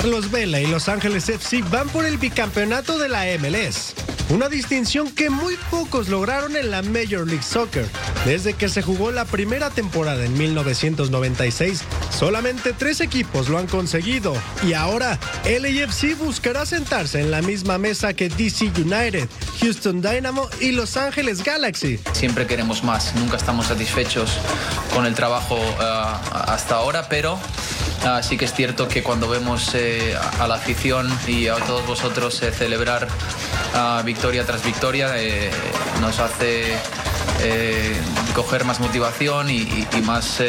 Carlos 0.00 0.30
Vela 0.30 0.60
y 0.60 0.66
Los 0.68 0.88
Ángeles 0.88 1.28
FC 1.28 1.60
van 1.72 1.88
por 1.88 2.04
el 2.04 2.18
bicampeonato 2.18 3.00
de 3.00 3.08
la 3.08 3.24
MLS. 3.40 3.94
Una 4.30 4.48
distinción 4.48 5.10
que 5.10 5.28
muy 5.28 5.56
pocos 5.72 6.08
lograron 6.08 6.54
en 6.54 6.70
la 6.70 6.82
Major 6.82 7.26
League 7.26 7.42
Soccer. 7.42 7.84
Desde 8.24 8.54
que 8.54 8.68
se 8.68 8.80
jugó 8.80 9.10
la 9.10 9.24
primera 9.24 9.70
temporada 9.70 10.24
en 10.24 10.38
1996, 10.38 11.82
solamente 12.16 12.72
tres 12.74 13.00
equipos 13.00 13.48
lo 13.48 13.58
han 13.58 13.66
conseguido. 13.66 14.34
Y 14.64 14.74
ahora, 14.74 15.18
LAFC 15.44 16.16
buscará 16.16 16.64
sentarse 16.64 17.20
en 17.20 17.32
la 17.32 17.42
misma 17.42 17.78
mesa 17.78 18.14
que 18.14 18.28
DC 18.28 18.66
United, 18.76 19.28
Houston 19.60 20.00
Dynamo 20.00 20.48
y 20.60 20.70
Los 20.70 20.96
Ángeles 20.96 21.42
Galaxy. 21.42 21.98
Siempre 22.12 22.46
queremos 22.46 22.84
más, 22.84 23.16
nunca 23.16 23.36
estamos 23.36 23.66
satisfechos 23.66 24.38
con 24.94 25.06
el 25.06 25.14
trabajo 25.16 25.56
uh, 25.56 26.36
hasta 26.46 26.76
ahora, 26.76 27.08
pero 27.08 27.36
uh, 28.04 28.22
sí 28.22 28.36
que 28.36 28.44
es 28.44 28.52
cierto 28.52 28.88
que 28.88 29.02
cuando 29.02 29.28
vemos 29.28 29.74
eh, 29.74 30.16
a 30.38 30.46
la 30.46 30.56
afición 30.56 31.08
y 31.26 31.48
a 31.48 31.56
todos 31.56 31.86
vosotros 31.86 32.42
eh, 32.42 32.52
celebrar 32.52 33.08
uh, 33.74 34.02
victoria 34.04 34.44
tras 34.44 34.64
victoria 34.64 35.12
eh, 35.16 35.50
nos 36.00 36.18
hace 36.18 36.76
coger 38.34 38.64
más 38.64 38.80
motivación 38.80 39.50
y, 39.50 39.86
más 40.02 40.42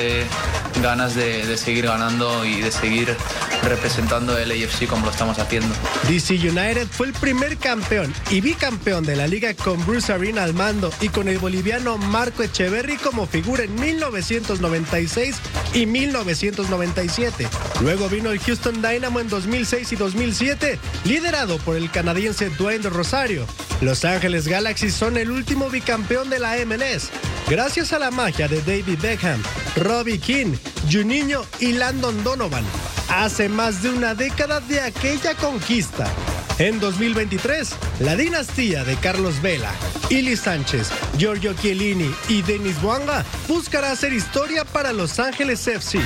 ganas 0.81 1.15
de, 1.15 1.57
seguir 1.57 1.85
ganando 1.85 2.45
y 2.45 2.61
de 2.61 2.71
seguir 2.71 3.15
representando 3.63 4.37
el 4.37 4.51
AFC 4.51 4.87
como 4.87 5.05
lo 5.05 5.11
estamos 5.11 5.37
haciendo. 5.39 5.73
DC 6.07 6.35
United 6.35 6.87
fue 6.87 7.07
el 7.07 7.13
primer 7.13 7.57
campeón 7.57 8.13
y 8.29 8.41
bicampeón 8.41 9.03
de 9.03 9.15
la 9.15 9.27
liga 9.27 9.53
con 9.53 9.85
Bruce 9.85 10.11
Arena 10.11 10.43
al 10.43 10.53
mando 10.53 10.91
y 11.01 11.09
con 11.09 11.27
el 11.27 11.39
boliviano 11.39 11.97
Marco 11.97 12.43
Echeverry 12.43 12.97
como 12.97 13.27
figura 13.27 13.63
en 13.63 13.75
1996 13.75 15.35
y 15.73 15.85
1997. 15.85 17.47
Luego 17.81 18.09
vino 18.09 18.31
el 18.31 18.39
Houston 18.39 18.81
Dynamo 18.81 19.19
en 19.19 19.29
2006 19.29 19.91
y 19.91 19.95
2007, 19.95 20.79
liderado 21.05 21.57
por 21.59 21.75
el 21.75 21.91
canadiense 21.91 22.49
Dwayne 22.49 22.83
de 22.83 22.89
Rosario. 22.89 23.45
Los 23.81 24.03
Ángeles 24.05 24.47
Galaxy 24.47 24.91
son 24.91 25.17
el 25.17 25.31
último 25.31 25.69
bicampeón 25.69 26.29
de 26.29 26.39
la 26.39 26.55
MLS, 26.65 27.09
gracias 27.47 27.93
a 27.93 27.99
la 27.99 28.11
magia 28.11 28.47
de 28.47 28.61
David 28.61 28.99
Beckham, 29.01 29.41
Robbie 29.77 30.19
King, 30.19 30.53
Juninho 30.91 31.45
y 31.59 31.73
Landon 31.73 32.23
Donovan. 32.23 32.65
Hace 33.09 33.49
más 33.49 33.81
de 33.83 33.89
una 33.89 34.15
década 34.15 34.59
de 34.59 34.81
aquella 34.81 35.35
conquista. 35.35 36.07
En 36.59 36.79
2023, 36.79 37.69
la 38.01 38.15
dinastía 38.15 38.83
de 38.83 38.97
Carlos 38.97 39.41
Vela, 39.41 39.71
Ili 40.09 40.35
Sánchez, 40.35 40.89
Giorgio 41.17 41.53
Chiellini 41.53 42.13
y 42.27 42.41
Denis 42.41 42.81
Buanga 42.81 43.23
buscará 43.47 43.91
hacer 43.91 44.11
historia 44.11 44.65
para 44.65 44.91
Los 44.91 45.19
Ángeles 45.19 45.65
FC. 45.65 45.99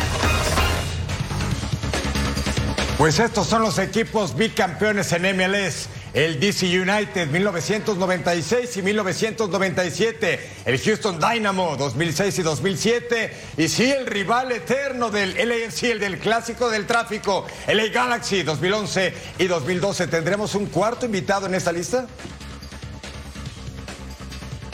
Pues 2.98 3.20
estos 3.20 3.48
son 3.48 3.64
los 3.64 3.80
equipos 3.80 4.38
bicampeones 4.38 5.12
en 5.12 5.24
MLS. 5.36 5.90
El 6.14 6.40
DC 6.40 6.68
United 6.68 7.28
1996 7.28 8.78
y 8.78 8.82
1997, 8.84 10.50
el 10.66 10.80
Houston 10.80 11.20
Dynamo 11.20 11.76
2006 11.76 12.38
y 12.38 12.42
2007, 12.44 13.34
y 13.58 13.68
sí, 13.68 13.90
el 13.90 14.06
rival 14.06 14.52
eterno 14.52 15.10
del 15.10 15.34
LAFC, 15.34 15.86
el 15.86 16.00
del 16.00 16.20
clásico 16.20 16.70
del 16.70 16.86
tráfico, 16.86 17.48
LA 17.68 17.88
Galaxy 17.88 18.44
2011 18.44 19.12
y 19.40 19.48
2012. 19.48 20.06
¿Tendremos 20.06 20.54
un 20.54 20.68
cuarto 20.68 21.08
invitado 21.08 21.48
en 21.48 21.56
esta 21.56 21.72
lista? 21.72 22.06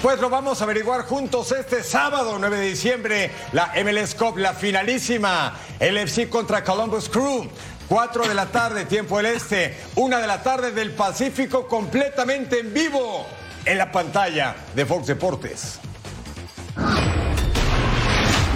Pues 0.01 0.19
lo 0.19 0.29
vamos 0.29 0.59
a 0.59 0.65
averiguar 0.65 1.03
juntos 1.03 1.53
este 1.53 1.83
sábado 1.83 2.37
9 2.37 2.57
de 2.57 2.65
diciembre, 2.65 3.31
la 3.53 3.73
MLS 3.81 4.13
Cup, 4.13 4.37
la 4.37 4.53
finalísima, 4.53 5.57
LFC 5.79 6.27
contra 6.27 6.65
Columbus 6.65 7.07
Crew. 7.07 7.49
4 7.89 8.27
de 8.27 8.35
la 8.35 8.45
tarde, 8.45 8.85
tiempo 8.85 9.17
del 9.17 9.25
este, 9.25 9.75
1 9.95 10.21
de 10.21 10.27
la 10.27 10.43
tarde 10.43 10.71
del 10.71 10.91
Pacífico, 10.91 11.67
completamente 11.67 12.59
en 12.59 12.71
vivo 12.71 13.25
en 13.65 13.79
la 13.79 13.91
pantalla 13.91 14.55
de 14.75 14.85
Fox 14.85 15.07
Deportes. 15.07 15.79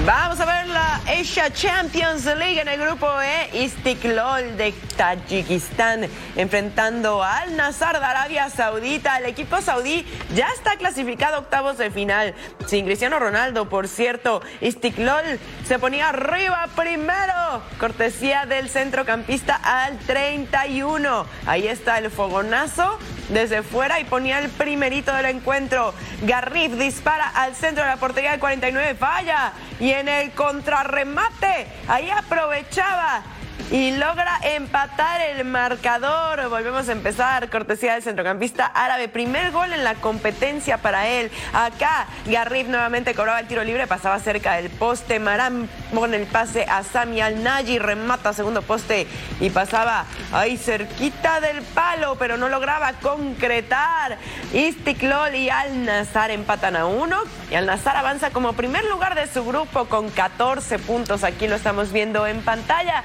Vamos 0.06 0.38
a 0.42 0.46
ver 0.46 0.68
la 0.68 0.96
Asia 1.08 1.50
Champions 1.50 2.26
League 2.26 2.60
en 2.60 2.68
el 2.68 2.78
grupo 2.78 3.08
E, 3.22 3.64
Istiklol 3.64 4.58
de 4.58 4.74
Tayikistán 4.98 6.10
enfrentando 6.36 7.24
al 7.24 7.56
Nazar 7.56 7.98
de 7.98 8.06
Arabia 8.06 8.50
Saudita. 8.50 9.20
El 9.20 9.28
equipo 9.28 9.62
saudí 9.62 10.06
ya 10.36 10.50
está 10.50 10.76
clasificado 10.76 11.38
a 11.38 11.40
octavos 11.40 11.78
de 11.78 11.90
final. 11.90 12.34
Sin 12.68 12.84
Cristiano 12.84 13.18
Ronaldo, 13.18 13.70
por 13.70 13.88
cierto, 13.88 14.42
Istiklol 14.60 15.40
se 15.66 15.80
ponía 15.80 16.10
arriba 16.10 16.68
primero, 16.76 17.64
cortesía 17.80 18.46
del 18.46 18.68
centrocampista 18.68 19.56
al 19.56 19.98
31. 20.00 21.26
Ahí 21.46 21.70
está 21.70 21.98
el 22.00 22.12
fogonazo 22.12 23.00
desde 23.30 23.64
fuera 23.64 24.00
y 24.00 24.04
ponía 24.06 24.40
el 24.40 24.50
primerito 24.50 25.14
del 25.14 25.26
encuentro. 25.26 25.94
Garrif 26.24 26.74
dispara 26.74 27.30
al 27.30 27.56
centro 27.56 27.84
de 27.84 27.90
la 27.90 27.98
portería 27.98 28.32
del 28.32 28.40
49, 28.40 28.96
falla. 28.96 29.54
Y 29.80 29.92
en 29.92 30.08
el 30.08 30.32
contrarremate, 30.32 31.68
ahí 31.88 32.10
aprovechaba 32.10 33.24
y 33.72 33.92
logra 33.92 34.40
empatar 34.44 35.22
el 35.22 35.46
marcador. 35.46 36.50
Volvemos 36.50 36.90
a 36.90 36.92
empezar, 36.92 37.50
cortesía 37.50 37.94
del 37.94 38.04
centrocampista 38.04 38.66
árabe. 38.66 39.08
Primer 39.08 39.52
gol 39.52 39.74
en 39.74 39.84
la 39.84 39.96
competencia 39.96 40.78
para 40.78 41.08
él. 41.08 41.32
Acá 41.54 42.08
Garrif 42.26 42.68
nuevamente 42.68 43.14
cobraba 43.14 43.40
el 43.40 43.48
tiro 43.48 43.64
libre, 43.64 43.88
pasaba 43.88 44.20
cerca 44.20 44.54
del 44.54 44.70
poste. 44.70 45.20
Marán 45.20 45.70
pone 45.94 46.18
el 46.18 46.28
pase 46.28 46.66
a 46.70 46.84
Sami 46.84 47.22
Al-Naji, 47.22 47.80
remata 47.80 48.34
segundo 48.34 48.62
poste 48.62 49.08
y 49.40 49.50
pasaba 49.50 50.06
ahí 50.32 50.58
cerquita 50.58 51.40
del 51.40 51.62
palo, 51.62 52.16
pero 52.18 52.38
no 52.38 52.50
lograba 52.50 52.94
concretar. 52.94 54.18
Istiklol 54.54 55.36
y 55.36 55.50
Al-Nazar 55.50 56.32
empatan 56.32 56.76
a 56.76 56.86
uno 56.86 57.22
y 57.50 57.56
Al-Nazar 57.56 57.98
avanza 57.98 58.32
como 58.32 58.54
primer 58.54 58.86
lugar 58.86 59.16
de 59.16 59.28
su 59.28 59.44
grupo 59.44 59.86
con 59.86 60.10
14 60.10 60.80
puntos. 60.80 61.24
Aquí 61.24 61.48
lo 61.48 61.56
estamos 61.56 61.92
viendo 61.92 62.28
en 62.28 62.42
pantalla. 62.42 63.04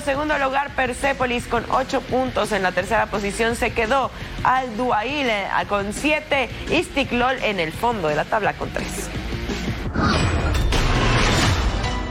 Segundo 0.00 0.38
lugar, 0.38 0.74
Persepolis 0.74 1.46
con 1.46 1.64
8 1.70 2.00
puntos. 2.02 2.52
En 2.52 2.62
la 2.62 2.72
tercera 2.72 3.06
posición 3.06 3.56
se 3.56 3.72
quedó 3.72 4.10
Al 4.44 4.76
Duail 4.76 5.28
eh, 5.28 5.48
con 5.68 5.92
7. 5.92 6.48
Istiklol 6.70 7.36
en 7.42 7.60
el 7.60 7.72
fondo 7.72 8.08
de 8.08 8.16
la 8.16 8.24
tabla 8.24 8.54
con 8.54 8.70
3. 8.70 8.86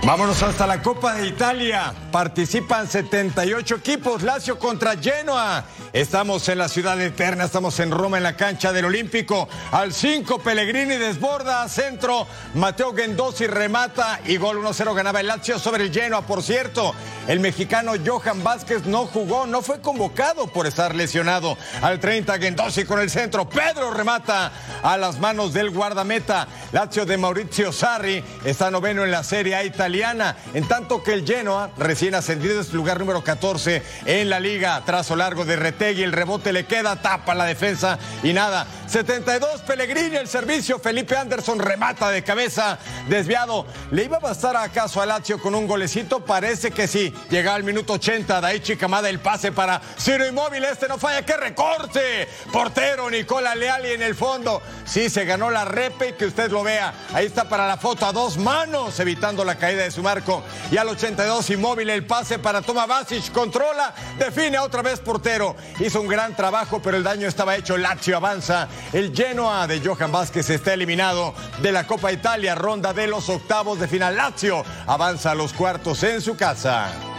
Vámonos 0.04 0.42
hasta 0.42 0.66
la 0.66 0.82
Copa 0.82 1.14
de 1.14 1.28
Italia. 1.28 1.94
Participan 2.12 2.88
78 2.88 3.76
equipos. 3.76 4.24
Lazio 4.24 4.58
contra 4.58 4.98
Genoa. 4.98 5.64
Estamos 5.94 6.48
en 6.48 6.58
la 6.58 6.70
ciudad 6.70 7.00
eterna, 7.02 7.44
estamos 7.44 7.78
en 7.82 7.92
Roma 7.92 8.16
en 8.16 8.24
la 8.24 8.38
cancha 8.38 8.72
del 8.72 8.86
Olímpico. 8.86 9.50
Al 9.72 9.92
5 9.92 10.40
Pellegrini 10.40 10.96
desborda, 10.96 11.68
centro, 11.68 12.28
Mateo 12.54 12.96
Gendosi 12.96 13.46
remata 13.46 14.22
y 14.26 14.38
gol 14.38 14.64
1-0 14.64 14.96
ganaba 14.96 15.20
el 15.20 15.28
Lazio 15.28 15.60
sobre 15.60 15.84
el 15.84 15.94
Genoa. 15.94 16.22
Por 16.22 16.44
cierto, 16.44 16.96
el 17.28 17.42
mexicano 17.42 17.92
Johan 18.06 18.42
Vázquez 18.42 18.86
no 18.86 19.06
jugó, 19.06 19.46
no 19.46 19.62
fue 19.62 19.82
convocado 19.82 20.48
por 20.48 20.66
estar 20.66 20.96
lesionado. 20.96 21.58
Al 21.82 22.00
30 22.00 22.40
Gendosi 22.40 22.86
con 22.86 23.02
el 23.02 23.10
centro, 23.10 23.50
Pedro 23.50 23.92
remata 23.92 24.54
a 24.84 24.98
las 24.98 25.20
manos 25.20 25.52
del 25.52 25.72
guardameta. 25.72 26.48
Lazio 26.72 27.06
de 27.06 27.18
Maurizio 27.18 27.74
Sarri 27.74 28.24
está 28.46 28.72
noveno 28.72 29.04
en 29.04 29.12
la 29.12 29.26
Serie 29.26 29.56
A 29.56 29.66
italiana, 29.66 30.38
en 30.54 30.66
tanto 30.70 31.04
que 31.04 31.12
el 31.12 31.28
Genoa, 31.28 31.70
recién 31.78 32.16
ascendido, 32.16 32.62
es 32.62 32.72
lugar 32.72 32.98
número 32.98 33.26
14 33.26 33.84
en 34.06 34.30
la 34.30 34.40
liga. 34.40 34.82
Trazo 34.86 35.18
largo 35.18 35.44
de 35.44 35.58
Retegui, 35.82 36.04
el 36.04 36.12
rebote 36.12 36.54
le 36.54 36.68
queda, 36.68 37.02
tapa 37.02 37.34
la 37.34 37.46
defensa 37.46 37.98
y 38.22 38.34
nada. 38.34 38.68
72 38.86 39.62
Pellegrini, 39.62 40.18
el 40.18 40.28
servicio, 40.28 40.78
Felipe 40.78 41.16
Anderson 41.18 41.58
remata 41.58 42.12
de 42.12 42.24
cabeza, 42.24 42.78
desviado. 43.08 43.66
¿Le 43.90 44.04
iba 44.04 44.18
a 44.18 44.20
bastar 44.20 44.56
acaso 44.58 45.02
a 45.02 45.08
Lazio 45.08 45.42
con 45.42 45.56
un 45.56 45.66
golecito? 45.66 46.24
Parece 46.24 46.70
que 46.70 46.88
sí. 46.88 47.12
Llega 47.32 47.56
al 47.56 47.64
minuto 47.64 47.94
80, 47.94 48.42
Daichi 48.42 48.76
Kamada 48.76 49.10
el 49.10 49.20
pase 49.20 49.52
para 49.52 49.82
Ciro 49.98 50.28
Inmóvil, 50.28 50.64
este 50.66 50.88
no 50.88 51.00
falla, 51.00 51.26
¡qué 51.26 51.36
recorte! 51.36 52.28
Portero 52.52 53.10
Nicola 53.10 53.56
Leali 53.56 53.94
en 53.94 54.04
el 54.04 54.14
fondo. 54.14 54.62
Sí, 54.86 55.10
se 55.10 55.26
ganó 55.26 55.50
la 55.50 55.66
repe 55.66 56.10
y 56.10 56.14
que 56.14 56.26
usted 56.26 56.52
lo 56.52 56.62
vea. 56.64 56.94
Ahí 57.14 57.26
está 57.26 57.50
para 57.50 57.68
la 57.68 57.78
foto 57.78 58.06
a 58.06 58.12
dos 58.12 58.38
manos, 58.38 59.00
evitando 59.00 59.44
la 59.44 59.58
caída 59.58 59.84
de 59.84 59.92
su 59.92 60.04
marco. 60.04 60.44
Y 60.70 60.78
al 60.78 60.90
82 60.90 61.50
Inmóvil 61.50 61.90
el 61.90 62.06
pase 62.06 62.38
para 62.38 62.62
Toma 62.62 62.86
Basic, 62.86 63.32
controla, 63.32 63.96
define 64.20 64.60
otra 64.60 64.84
vez 64.84 65.00
portero. 65.00 65.56
Hizo 65.80 66.02
un 66.02 66.08
gran 66.08 66.36
trabajo, 66.36 66.82
pero 66.82 66.98
el 66.98 67.04
daño 67.04 67.28
estaba 67.28 67.56
hecho. 67.56 67.78
Lazio 67.78 68.18
avanza. 68.18 68.68
El 68.94 69.16
Genoa 69.16 69.68
de 69.68 69.82
Johan 69.82 70.12
Vázquez 70.12 70.50
está 70.50 70.74
eliminado 70.74 71.34
de 71.62 71.72
la 71.72 71.88
Copa 71.88 72.12
Italia, 72.12 72.56
ronda 72.56 72.94
de 72.94 73.08
los 73.08 73.30
octavos 73.30 73.80
de 73.80 73.88
final. 73.88 74.16
Lazio 74.16 74.64
avanza 74.88 75.32
a 75.32 75.36
los 75.36 75.54
cuartos 75.54 76.04
en 76.04 76.22
su 76.22 76.36
casa. 76.36 77.11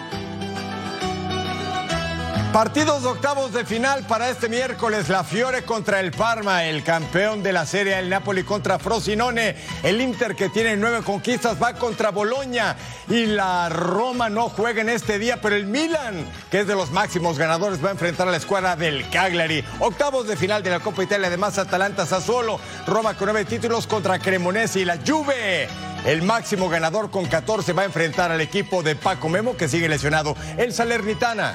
Partidos 2.52 3.02
de 3.02 3.08
octavos 3.08 3.54
de 3.54 3.64
final 3.64 4.04
para 4.06 4.28
este 4.28 4.50
miércoles. 4.50 5.08
La 5.08 5.24
Fiore 5.24 5.62
contra 5.62 6.00
el 6.00 6.10
Parma, 6.10 6.66
el 6.66 6.84
campeón 6.84 7.42
de 7.42 7.50
la 7.50 7.64
Serie, 7.64 7.98
el 7.98 8.10
Napoli 8.10 8.44
contra 8.44 8.78
Frosinone, 8.78 9.56
el 9.82 10.02
Inter 10.02 10.36
que 10.36 10.50
tiene 10.50 10.76
nueve 10.76 11.00
conquistas 11.02 11.60
va 11.60 11.72
contra 11.72 12.10
Boloña 12.10 12.76
y 13.08 13.24
la 13.24 13.70
Roma 13.70 14.28
no 14.28 14.50
juega 14.50 14.82
en 14.82 14.90
este 14.90 15.18
día, 15.18 15.40
pero 15.40 15.56
el 15.56 15.64
Milan, 15.64 16.26
que 16.50 16.60
es 16.60 16.66
de 16.66 16.74
los 16.74 16.90
máximos 16.90 17.38
ganadores, 17.38 17.82
va 17.82 17.88
a 17.88 17.92
enfrentar 17.92 18.28
a 18.28 18.30
la 18.30 18.36
escuadra 18.36 18.76
del 18.76 19.08
Cagliari. 19.08 19.64
Octavos 19.78 20.26
de 20.26 20.36
final 20.36 20.62
de 20.62 20.70
la 20.70 20.80
Copa 20.80 21.04
Italia, 21.04 21.28
además 21.28 21.56
Atalanta 21.56 22.04
Sassuolo, 22.04 22.60
Roma 22.86 23.14
con 23.14 23.30
nueve 23.32 23.46
títulos 23.46 23.86
contra 23.86 24.18
Cremonese 24.18 24.80
y 24.80 24.84
la 24.84 24.98
Juve. 24.98 25.68
El 26.04 26.20
máximo 26.20 26.68
ganador 26.68 27.10
con 27.10 27.24
14 27.24 27.72
va 27.72 27.82
a 27.82 27.86
enfrentar 27.86 28.30
al 28.30 28.42
equipo 28.42 28.82
de 28.82 28.94
Paco 28.94 29.30
Memo 29.30 29.56
que 29.56 29.68
sigue 29.68 29.88
lesionado, 29.88 30.36
el 30.58 30.74
Salernitana. 30.74 31.54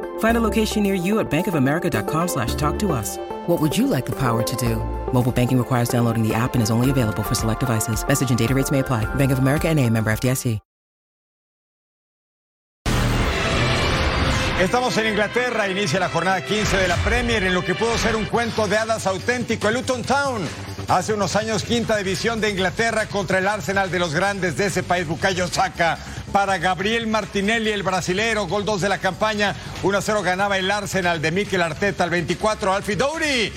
Find 0.21 0.37
a 0.37 0.41
location 0.41 0.81
near 0.81 0.95
you 0.95 1.19
at 1.19 1.29
bankofamerica.com 1.29 2.27
slash 2.27 2.55
talk 2.55 2.79
to 2.79 2.91
us. 2.91 3.17
What 3.47 3.59
would 3.59 3.77
you 3.77 3.85
like 3.85 4.07
the 4.07 4.15
power 4.15 4.41
to 4.41 4.55
do? 4.55 4.77
Mobile 5.13 5.31
banking 5.31 5.57
requires 5.57 5.89
downloading 5.89 6.27
the 6.27 6.33
app 6.33 6.53
and 6.53 6.63
is 6.63 6.71
only 6.71 6.89
available 6.89 7.23
for 7.23 7.35
select 7.35 7.59
devices. 7.59 8.03
Message 8.07 8.29
and 8.29 8.39
data 8.39 8.55
rates 8.55 8.71
may 8.71 8.79
apply. 8.79 9.05
Bank 9.15 9.31
of 9.31 9.39
America 9.39 9.67
and 9.67 9.79
a 9.79 9.87
member 9.89 10.11
FDIC. 10.11 10.59
Estamos 14.61 14.95
en 14.97 15.07
Inglaterra, 15.07 15.67
inicia 15.67 15.99
la 15.99 16.07
jornada 16.07 16.39
15 16.45 16.77
de 16.77 16.87
la 16.87 16.95
Premier 16.97 17.43
en 17.43 17.55
lo 17.55 17.63
que 17.63 17.73
pudo 17.73 17.97
ser 17.97 18.15
un 18.15 18.25
cuento 18.25 18.67
de 18.67 18.77
hadas 18.77 19.07
auténtico. 19.07 19.69
El 19.69 19.73
Luton 19.73 20.03
Town, 20.03 20.47
hace 20.97 21.13
unos 21.13 21.37
años 21.37 21.63
quinta 21.63 21.95
división 21.95 22.41
de 22.41 22.49
Inglaterra 22.49 23.05
contra 23.05 23.37
el 23.37 23.47
Arsenal 23.47 23.89
de 23.89 23.97
los 23.97 24.13
grandes 24.13 24.57
de 24.57 24.65
ese 24.65 24.83
país, 24.83 25.07
Bukayo 25.07 25.47
Saka. 25.47 25.97
Para 26.33 26.57
Gabriel 26.57 27.07
Martinelli, 27.07 27.71
el 27.71 27.81
brasilero, 27.81 28.45
gol 28.45 28.65
2 28.65 28.81
de 28.81 28.89
la 28.89 28.97
campaña, 28.97 29.55
1-0 29.83 30.21
ganaba 30.21 30.57
el 30.57 30.69
Arsenal 30.69 31.21
de 31.21 31.31
Mikel 31.31 31.61
Arteta 31.61 32.03
al 32.03 32.09
24, 32.09 32.73
Alfie 32.73 32.97
Douri. 32.97 33.53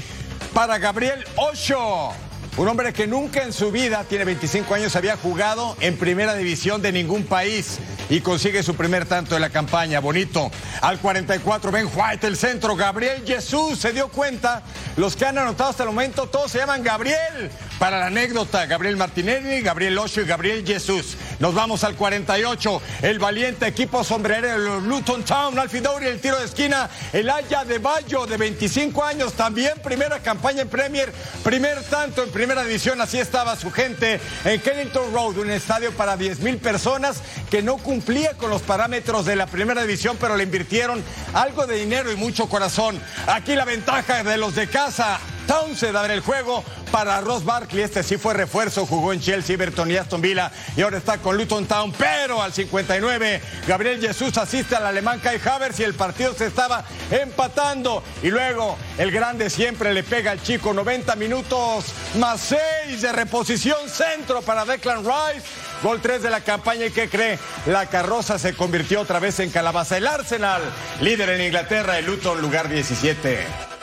Para 0.53 0.79
Gabriel 0.79 1.25
Ocho, 1.37 2.13
un 2.57 2.69
hombre 2.69 2.93
que 2.93 3.09
nunca 3.09 3.43
en 3.43 3.53
su 3.53 3.73
vida, 3.73 4.05
tiene 4.09 4.25
25 4.25 4.75
años, 4.75 4.95
había 4.95 5.17
jugado 5.17 5.77
en 5.81 5.97
primera 5.97 6.35
división 6.37 6.83
de 6.83 6.93
ningún 6.93 7.25
país 7.25 7.81
y 8.09 8.21
consigue 8.21 8.63
su 8.63 8.77
primer 8.77 9.07
tanto 9.07 9.35
de 9.35 9.41
la 9.41 9.51
campaña. 9.51 9.99
Bonito. 9.99 10.51
Al 10.81 10.99
44, 11.01 11.73
Ben 11.73 11.89
White, 11.93 12.27
el 12.27 12.37
centro. 12.37 12.77
Gabriel 12.77 13.23
Jesús 13.27 13.79
se 13.79 13.93
dio 13.93 14.09
cuenta. 14.09 14.63
Los 14.97 15.17
que 15.17 15.27
han 15.27 15.39
anotado 15.39 15.71
hasta 15.71 15.83
el 15.83 15.89
momento, 15.89 16.29
todos 16.29 16.53
se 16.53 16.59
llaman 16.59 16.83
Gabriel. 16.83 17.51
Para 17.79 17.99
la 17.99 18.07
anécdota, 18.07 18.67
Gabriel 18.67 18.97
Martinelli, 18.97 19.61
Gabriel 19.61 19.99
Ocho 19.99 20.21
y 20.21 20.25
Gabriel 20.25 20.65
Jesús. 20.65 21.17
Nos 21.41 21.55
vamos 21.55 21.83
al 21.83 21.97
48. 21.97 22.83
El 23.03 23.19
valiente 23.19 23.67
equipo 23.67 24.05
sombrerero 24.05 24.53
de 24.53 24.59
los 24.59 24.83
Luton 24.85 25.25
Town, 25.25 25.59
Alfidori, 25.59 26.07
el 26.07 26.21
tiro 26.21 26.39
de 26.39 26.45
esquina. 26.45 26.89
El 27.13 27.29
Haya 27.29 27.65
de 27.65 27.79
Bayo, 27.79 28.27
de 28.27 28.37
25 28.37 29.03
años, 29.03 29.33
también 29.33 29.73
primera 29.83 30.21
campaña 30.21 30.63
en 30.63 30.69
Premier, 30.69 31.13
primer 31.43 31.83
tanto 31.85 32.23
en 32.23 32.31
primera 32.47 32.65
división. 32.65 33.01
Así 33.01 33.19
estaba 33.19 33.57
su 33.57 33.71
gente 33.71 34.21
en 34.45 34.61
Kennington 34.61 35.15
Road, 35.15 35.39
un 35.39 35.51
estadio 35.51 35.93
para 35.93 36.15
10 36.15 36.41
mil 36.41 36.59
personas 36.59 37.23
que 37.51 37.63
no 37.63 37.79
cumplía 37.79 38.35
con 38.35 38.51
los 38.51 38.61
parámetros 38.61 39.25
de 39.25 39.35
la 39.35 39.47
primera 39.47 39.81
división, 39.81 40.19
pero 40.21 40.37
le 40.37 40.45
invirtieron 40.45 41.03
algo 41.33 41.67
de 41.67 41.79
dinero 41.79 42.13
y 42.13 42.17
mucho 42.17 42.47
corazón. 42.47 43.01
Aquí 43.27 43.55
la 43.55 43.65
ventaja 43.65 44.23
de 44.23 44.37
los 44.37 44.55
de 44.57 44.69
casa. 44.69 45.21
Townsend 45.47 45.97
abre 45.97 46.15
el 46.15 46.21
juego 46.21 46.65
para 46.91 47.21
Ross 47.21 47.45
Barkley. 47.45 47.83
Este 47.83 48.03
sí 48.03 48.17
fue 48.17 48.35
refuerzo, 48.35 48.87
jugó 48.87 49.13
en 49.13 49.21
Chelsea, 49.21 49.55
Everton 49.55 49.91
y 49.91 49.97
Aston 49.97 50.21
Villa 50.21 50.53
y 50.77 50.83
ahora 50.83 50.99
está 50.99 51.19
con 51.19 51.37
Luton 51.37 51.67
Town. 51.67 51.93
Pero 51.97 52.43
al 52.43 52.53
59, 52.53 53.41
Gabriel 53.67 54.01
Jesús 54.01 54.37
asiste 54.39 54.77
al 54.77 54.87
alemán 54.87 55.21
Kai 55.21 55.41
Havertz 55.45 55.81
y 55.81 55.83
el 55.83 55.95
partido 55.95 56.35
se 56.35 56.47
estaba 56.47 56.85
empatando. 57.11 58.03
Y 58.23 58.31
luego 58.31 58.79
el 58.99 59.11
grande 59.11 59.51
siempre 59.51 59.93
le 59.93 60.03
pega 60.03 60.31
al 60.31 60.43
chico 60.43 60.73
90 60.73 61.17
minutos 61.17 61.87
más 62.19 62.41
6 62.89 63.03
de 63.03 63.13
reposición 63.13 63.89
centro 63.89 64.43
para 64.43 64.65
Declan 64.65 65.05
Rice. 65.05 65.47
Gol 65.83 66.01
3 66.01 66.23
de 66.23 66.31
la 66.31 66.41
campaña 66.41 66.87
y 66.87 66.91
¿qué 66.91 67.09
cree? 67.09 67.39
La 67.67 67.87
carroza 67.87 68.39
se 68.39 68.55
convirtió 68.55 69.01
otra 69.01 69.19
vez 69.19 69.41
en 69.41 69.51
calabaza. 69.51 69.99
El 69.99 70.07
Arsenal, 70.07 70.63
líder 71.01 71.29
en 71.31 71.43
Inglaterra, 71.43 71.99
el 71.99 72.07
Luton 72.07 72.41
lugar 72.41 72.69
17. 72.69 73.74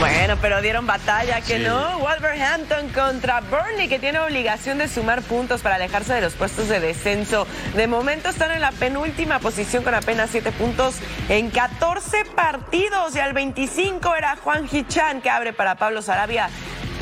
Bueno, 0.00 0.38
pero 0.40 0.62
dieron 0.62 0.86
batalla, 0.86 1.42
que 1.42 1.58
no. 1.58 1.98
Wolverhampton 1.98 2.88
contra 2.88 3.42
Burnley, 3.42 3.86
que 3.86 3.98
tiene 3.98 4.18
obligación 4.18 4.78
de 4.78 4.88
sumar 4.88 5.20
puntos 5.20 5.60
para 5.60 5.74
alejarse 5.74 6.14
de 6.14 6.22
los 6.22 6.32
puestos 6.32 6.70
de 6.70 6.80
descenso. 6.80 7.46
De 7.76 7.86
momento 7.86 8.30
están 8.30 8.50
en 8.50 8.62
la 8.62 8.72
penúltima 8.72 9.40
posición 9.40 9.84
con 9.84 9.94
apenas 9.94 10.30
7 10.30 10.52
puntos 10.52 10.94
en 11.28 11.50
14 11.50 12.24
partidos. 12.34 13.14
Y 13.14 13.20
al 13.20 13.34
25 13.34 14.16
era 14.16 14.36
Juan 14.36 14.66
Hichan 14.72 15.20
que 15.20 15.28
abre 15.28 15.52
para 15.52 15.74
Pablo 15.74 16.00
Sarabia. 16.00 16.48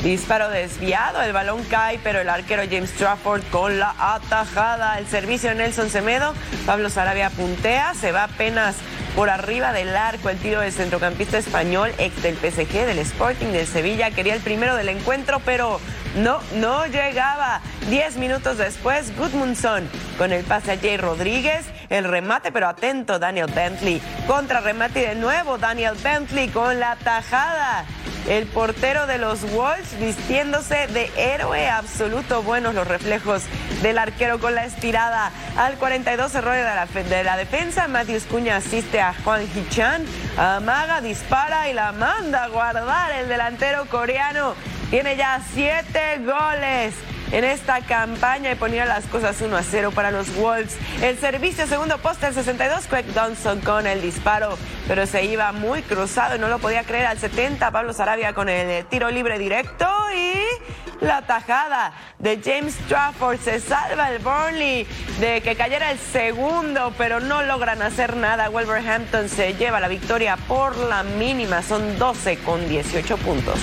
Disparo 0.03 0.49
desviado, 0.49 1.21
el 1.21 1.31
balón 1.31 1.63
cae, 1.65 1.99
pero 2.03 2.19
el 2.19 2.27
arquero 2.27 2.63
James 2.69 2.91
Trafford 2.93 3.43
con 3.49 3.79
la 3.79 3.95
atajada. 3.97 4.99
El 4.99 5.07
servicio 5.07 5.55
Nelson 5.55 5.89
Semedo, 5.89 6.33
Pablo 6.65 6.89
Sarabia 6.89 7.29
puntea, 7.29 7.93
se 7.93 8.11
va 8.11 8.23
apenas 8.23 8.75
por 9.19 9.29
arriba 9.29 9.73
del 9.73 9.97
arco 9.97 10.29
el 10.29 10.37
tiro 10.37 10.61
del 10.61 10.71
centrocampista 10.71 11.37
español, 11.37 11.91
ex 11.97 12.23
del 12.23 12.37
PSG, 12.37 12.85
del 12.85 12.99
Sporting, 12.99 13.47
del 13.47 13.67
Sevilla. 13.67 14.11
Quería 14.11 14.33
el 14.33 14.39
primero 14.39 14.77
del 14.77 14.87
encuentro, 14.87 15.41
pero 15.43 15.81
no, 16.15 16.39
no 16.55 16.85
llegaba. 16.85 17.61
Diez 17.89 18.17
minutos 18.17 18.57
después, 18.57 19.15
Gudmundsson 19.17 19.89
con 20.17 20.31
el 20.31 20.43
pase 20.43 20.73
a 20.73 20.77
Jay 20.77 20.97
Rodríguez. 20.97 21.65
El 21.89 22.03
remate, 22.03 22.51
pero 22.51 22.67
atento, 22.67 23.19
Daniel 23.19 23.51
Bentley. 23.53 24.01
Contra 24.27 24.59
remate 24.59 24.99
de 24.99 25.15
nuevo, 25.15 25.57
Daniel 25.57 25.95
Bentley 26.03 26.49
con 26.49 26.79
la 26.79 26.95
tajada. 26.97 27.85
El 28.27 28.45
portero 28.45 29.07
de 29.07 29.17
los 29.17 29.49
Wolves 29.51 29.97
vistiéndose 29.99 30.87
de 30.87 31.09
héroe 31.17 31.67
absoluto. 31.67 32.43
Buenos 32.43 32.75
los 32.75 32.87
reflejos 32.87 33.43
del 33.81 33.97
arquero 33.97 34.39
con 34.39 34.53
la 34.53 34.65
estirada. 34.65 35.31
Al 35.57 35.75
42 35.75 36.35
error 36.35 36.53
de 36.55 36.63
la, 36.63 36.85
de 36.85 37.23
la 37.23 37.37
defensa. 37.37 37.87
Matthews 37.87 38.25
Cuña 38.25 38.57
asiste 38.57 38.99
a 38.99 39.15
Juan 39.23 39.47
Hichan. 39.55 40.05
Amaga, 40.37 41.01
dispara 41.01 41.69
y 41.69 41.73
la 41.73 41.91
manda 41.91 42.43
a 42.43 42.47
guardar 42.49 43.11
el 43.13 43.29
delantero 43.29 43.85
coreano. 43.85 44.53
Tiene 44.89 45.15
ya 45.15 45.39
siete 45.53 46.19
goles 46.25 46.95
en 47.31 47.43
esta 47.43 47.81
campaña 47.81 48.51
y 48.51 48.55
ponía 48.55 48.85
las 48.85 49.05
cosas 49.05 49.39
1 49.39 49.55
a 49.55 49.61
0 49.61 49.91
para 49.93 50.09
los 50.09 50.33
Wolves. 50.35 50.77
El 51.03 51.15
servicio 51.19 51.67
segundo 51.67 51.99
poste 51.99 52.25
el 52.25 52.33
62, 52.33 52.87
Craig 52.87 53.05
Johnson 53.13 53.61
con 53.61 53.85
el 53.85 54.01
disparo, 54.01 54.57
pero 54.87 55.05
se 55.05 55.25
iba 55.25 55.51
muy 55.51 55.83
cruzado 55.83 56.37
y 56.37 56.39
no 56.39 56.47
lo 56.47 56.57
podía 56.57 56.83
creer 56.85 57.05
al 57.05 57.19
70. 57.19 57.69
Pablo 57.69 57.93
Sarabia 57.93 58.33
con 58.33 58.49
el 58.49 58.83
tiro 58.87 59.11
libre 59.11 59.37
directo 59.37 59.87
y 60.15 61.05
la 61.05 61.21
tajada 61.21 61.93
de 62.17 62.41
James 62.43 62.75
Trafford. 62.87 63.39
Se 63.41 63.59
salva 63.59 64.11
el 64.11 64.17
Burnley 64.19 64.87
de 65.19 65.41
que 65.41 65.55
cayera 65.55 65.91
el 65.91 65.99
segundo, 65.99 66.93
pero 66.97 67.19
no 67.19 67.43
logran 67.43 67.83
hacer 67.83 68.15
nada. 68.15 68.49
Wolverhampton 68.49 69.29
se 69.29 69.53
lleva 69.53 69.79
la 69.79 69.87
victoria 69.87 70.35
por 70.35 70.75
la 70.75 71.03
mínima. 71.03 71.61
Son 71.61 71.99
12 71.99 72.39
con 72.39 72.67
18 72.67 73.17
puntos. 73.17 73.59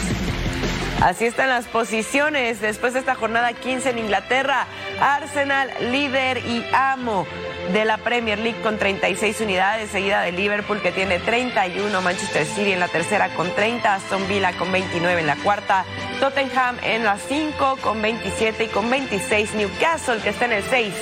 Así 1.01 1.26
están 1.26 1.51
las 1.51 1.66
posiciones 1.66 2.61
después 2.61 2.94
de 2.94 3.01
esta 3.01 3.14
jornada 3.14 3.53
15 3.53 3.90
en 3.90 3.99
Inglaterra. 3.99 4.66
Arsenal 5.01 5.70
líder 5.92 6.38
y 6.38 6.64
amo 6.72 7.26
de 7.72 7.84
la 7.84 7.99
Premier 7.99 8.38
League 8.38 8.61
con 8.62 8.78
36 8.78 9.40
unidades, 9.42 9.90
seguida 9.90 10.22
de 10.22 10.32
Liverpool 10.32 10.80
que 10.80 10.92
tiene 10.92 11.18
31, 11.18 12.01
Manchester 12.01 12.47
City 12.47 12.72
en 12.72 12.80
la 12.80 12.88
tercera 12.88 13.28
con 13.34 13.55
30, 13.55 13.94
Aston 13.94 14.26
Villa 14.28 14.53
con 14.53 14.72
29 14.72 15.20
en 15.20 15.26
la 15.26 15.36
cuarta, 15.36 15.84
Tottenham 16.20 16.76
en 16.82 17.05
la 17.05 17.18
5 17.18 17.78
con 17.82 18.01
27 18.01 18.64
y 18.64 18.68
con 18.68 18.88
26 18.88 19.55
Newcastle 19.55 20.20
que 20.22 20.30
está 20.30 20.47
en 20.47 20.53
el 20.53 20.62
6. 20.64 20.94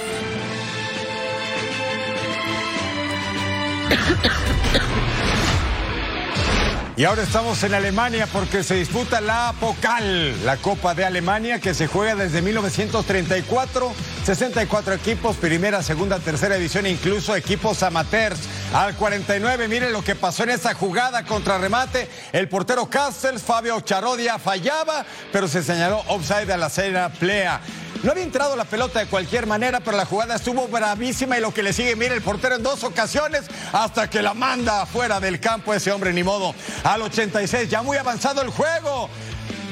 Y 6.96 7.02
ahora 7.02 7.24
estamos 7.24 7.60
en 7.64 7.74
Alemania 7.74 8.28
porque 8.32 8.62
se 8.62 8.76
disputa 8.76 9.20
la 9.20 9.52
Pokal, 9.58 10.44
la 10.44 10.58
Copa 10.58 10.94
de 10.94 11.04
Alemania 11.04 11.58
que 11.58 11.74
se 11.74 11.88
juega 11.88 12.14
desde 12.14 12.40
1934, 12.40 13.92
64 14.24 14.94
equipos, 14.94 15.34
primera, 15.34 15.82
segunda, 15.82 16.20
tercera 16.20 16.54
edición, 16.54 16.86
incluso 16.86 17.34
equipos 17.34 17.82
amateurs. 17.82 18.38
Al 18.72 18.94
49, 18.94 19.66
miren 19.66 19.92
lo 19.92 20.04
que 20.04 20.14
pasó 20.14 20.44
en 20.44 20.50
esa 20.50 20.72
jugada 20.74 21.24
contra 21.24 21.58
remate. 21.58 22.08
El 22.32 22.48
portero 22.48 22.88
Castles, 22.88 23.42
Fabio 23.42 23.80
Charodia, 23.80 24.38
fallaba, 24.38 25.04
pero 25.32 25.48
se 25.48 25.64
señaló 25.64 26.00
offside 26.06 26.52
a 26.52 26.56
la 26.56 26.70
cena 26.70 27.08
Plea. 27.08 27.60
No 28.04 28.10
había 28.10 28.24
entrado 28.24 28.54
la 28.54 28.66
pelota 28.66 29.00
de 29.00 29.06
cualquier 29.06 29.46
manera, 29.46 29.80
pero 29.80 29.96
la 29.96 30.04
jugada 30.04 30.36
estuvo 30.36 30.68
bravísima 30.68 31.38
y 31.38 31.40
lo 31.40 31.54
que 31.54 31.62
le 31.62 31.72
sigue, 31.72 31.96
mire 31.96 32.14
el 32.14 32.20
portero 32.20 32.56
en 32.56 32.62
dos 32.62 32.84
ocasiones 32.84 33.44
hasta 33.72 34.10
que 34.10 34.20
la 34.20 34.34
manda 34.34 34.82
afuera 34.82 35.20
del 35.20 35.40
campo 35.40 35.72
ese 35.72 35.90
hombre, 35.90 36.12
ni 36.12 36.22
modo. 36.22 36.54
Al 36.82 37.00
86, 37.00 37.70
ya 37.70 37.80
muy 37.80 37.96
avanzado 37.96 38.42
el 38.42 38.50
juego. 38.50 39.08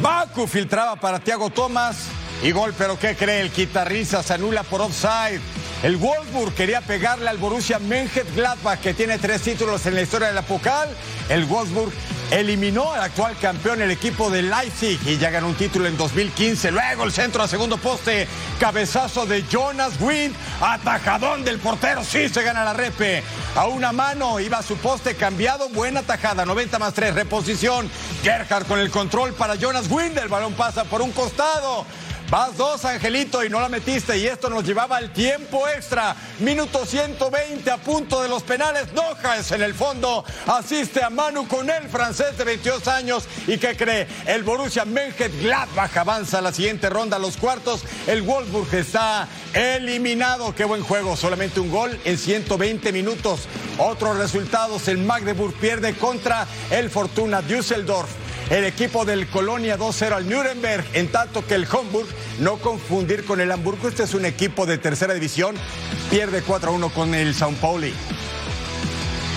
Baku 0.01 0.47
filtraba 0.47 0.97
para 0.97 1.19
Thiago 1.19 1.51
Thomas 1.51 2.07
y 2.43 2.53
gol, 2.53 2.73
pero 2.79 2.99
¿qué 2.99 3.15
cree? 3.15 3.43
El 3.43 3.53
guitarrista 3.53 4.23
se 4.23 4.33
anula 4.33 4.63
por 4.63 4.81
offside. 4.81 5.43
El 5.83 5.99
Wolfsburg 5.99 6.55
quería 6.55 6.81
pegarle 6.81 7.29
al 7.29 7.37
Borussia 7.37 7.79
Mönchengladbach, 7.81 8.81
que 8.81 8.95
tiene 8.95 9.19
tres 9.19 9.43
títulos 9.43 9.85
en 9.85 9.95
la 9.95 10.01
historia 10.01 10.29
de 10.29 10.35
la 10.35 10.43
Pokal. 10.43 10.89
El 11.29 11.45
Wolfsburg 11.45 11.93
eliminó 12.33 12.93
al 12.93 13.03
actual 13.03 13.37
campeón, 13.41 13.83
el 13.83 13.91
equipo 13.91 14.31
de 14.31 14.43
Leipzig, 14.43 14.99
y 15.07 15.19
ya 15.19 15.31
ganó 15.31 15.49
un 15.49 15.55
título 15.55 15.87
en 15.87 15.97
2015. 15.97 16.71
Luego 16.71 17.05
el 17.05 17.13
centro 17.13 17.43
a 17.43 17.49
segundo 17.49 17.77
poste, 17.77 18.27
cabezazo 18.59 19.27
de 19.27 19.45
Jonas 19.47 19.93
Wind, 20.01 20.35
atajadón 20.61 21.45
del 21.45 21.59
portero, 21.59 22.03
sí 22.03 22.29
se 22.29 22.43
gana 22.43 22.65
la 22.65 22.73
repe. 22.73 23.23
A 23.55 23.67
una 23.67 23.93
mano 23.93 24.41
iba 24.41 24.59
a 24.59 24.63
su 24.63 24.77
poste 24.79 25.15
cambiado, 25.15 25.69
buena 25.69 26.03
tajada, 26.03 26.47
90 26.47 26.79
más 26.79 26.95
3, 26.95 27.15
reposición. 27.15 27.91
Gerhard 28.23 28.67
con 28.67 28.79
el 28.79 28.91
control 28.91 29.35
para 29.35 29.57
Jonas 29.57 29.91
Wind, 29.91 30.17
el 30.17 30.29
balón 30.29 30.55
pasa 30.55 30.85
por 30.85 31.03
un 31.03 31.13
costado. 31.13 31.85
Vas 32.33 32.57
dos, 32.57 32.83
Angelito, 32.87 33.45
y 33.45 33.51
no 33.51 33.61
la 33.61 33.69
metiste. 33.69 34.17
Y 34.17 34.27
esto 34.27 34.49
nos 34.49 34.65
llevaba 34.65 34.97
al 34.97 35.13
tiempo 35.13 35.69
extra. 35.69 36.17
Minuto 36.39 36.87
120 36.87 37.71
a 37.71 37.77
punto 37.77 38.23
de 38.23 38.29
los 38.31 38.43
penales. 38.43 38.91
Nojas 38.95 39.53
en 39.53 39.61
el 39.61 39.75
fondo. 39.75 40.25
Asiste 40.47 41.05
a 41.05 41.11
Manu 41.11 41.47
con 41.47 41.69
el 41.69 41.91
francés 41.91 42.39
de 42.39 42.45
22 42.45 42.89
años. 42.89 43.29
¿Y 43.47 43.59
qué 43.59 43.77
cree? 43.77 44.07
El 44.25 44.45
Borussia 44.45 44.87
Mönchengladbach 44.87 45.95
avanza 45.99 46.39
a 46.39 46.41
la 46.41 46.53
siguiente 46.53 46.89
ronda, 46.89 47.19
los 47.19 47.37
cuartos. 47.37 47.85
El 48.07 48.23
Wolfsburg 48.23 48.73
está 48.77 49.29
eliminado. 49.53 50.55
Qué 50.55 50.65
buen 50.65 50.83
juego. 50.83 51.19
Solamente 51.19 51.61
un 51.61 51.71
gol 51.71 52.01
en 52.03 52.17
120 52.17 52.93
minutos. 52.93 53.41
Otros 53.77 54.17
resultados. 54.17 54.89
El 54.89 54.97
Magdeburg 54.97 55.53
pierde 55.61 55.93
contra 55.97 56.47
el 56.71 56.89
Fortuna 56.89 57.43
Düsseldorf 57.43 58.22
el 58.53 58.65
equipo 58.67 59.07
del 59.07 59.29
Colonia 59.29 59.79
2-0 59.79 60.13
al 60.13 60.29
Nuremberg, 60.29 60.85
en 60.93 61.09
tanto 61.11 61.47
que 61.47 61.55
el 61.55 61.67
Homburg, 61.73 62.07
no 62.39 62.59
confundir 62.59 63.25
con 63.25 63.41
el 63.41 63.51
Hamburgo, 63.51 63.89
este 63.89 64.03
es 64.03 64.13
un 64.13 64.27
equipo 64.27 64.67
de 64.67 64.77
tercera 64.77 65.15
división, 65.15 65.57
pierde 66.11 66.45
4-1 66.45 66.93
con 66.93 67.15
el 67.15 67.35
Sao 67.35 67.51
Paulo. 67.53 67.87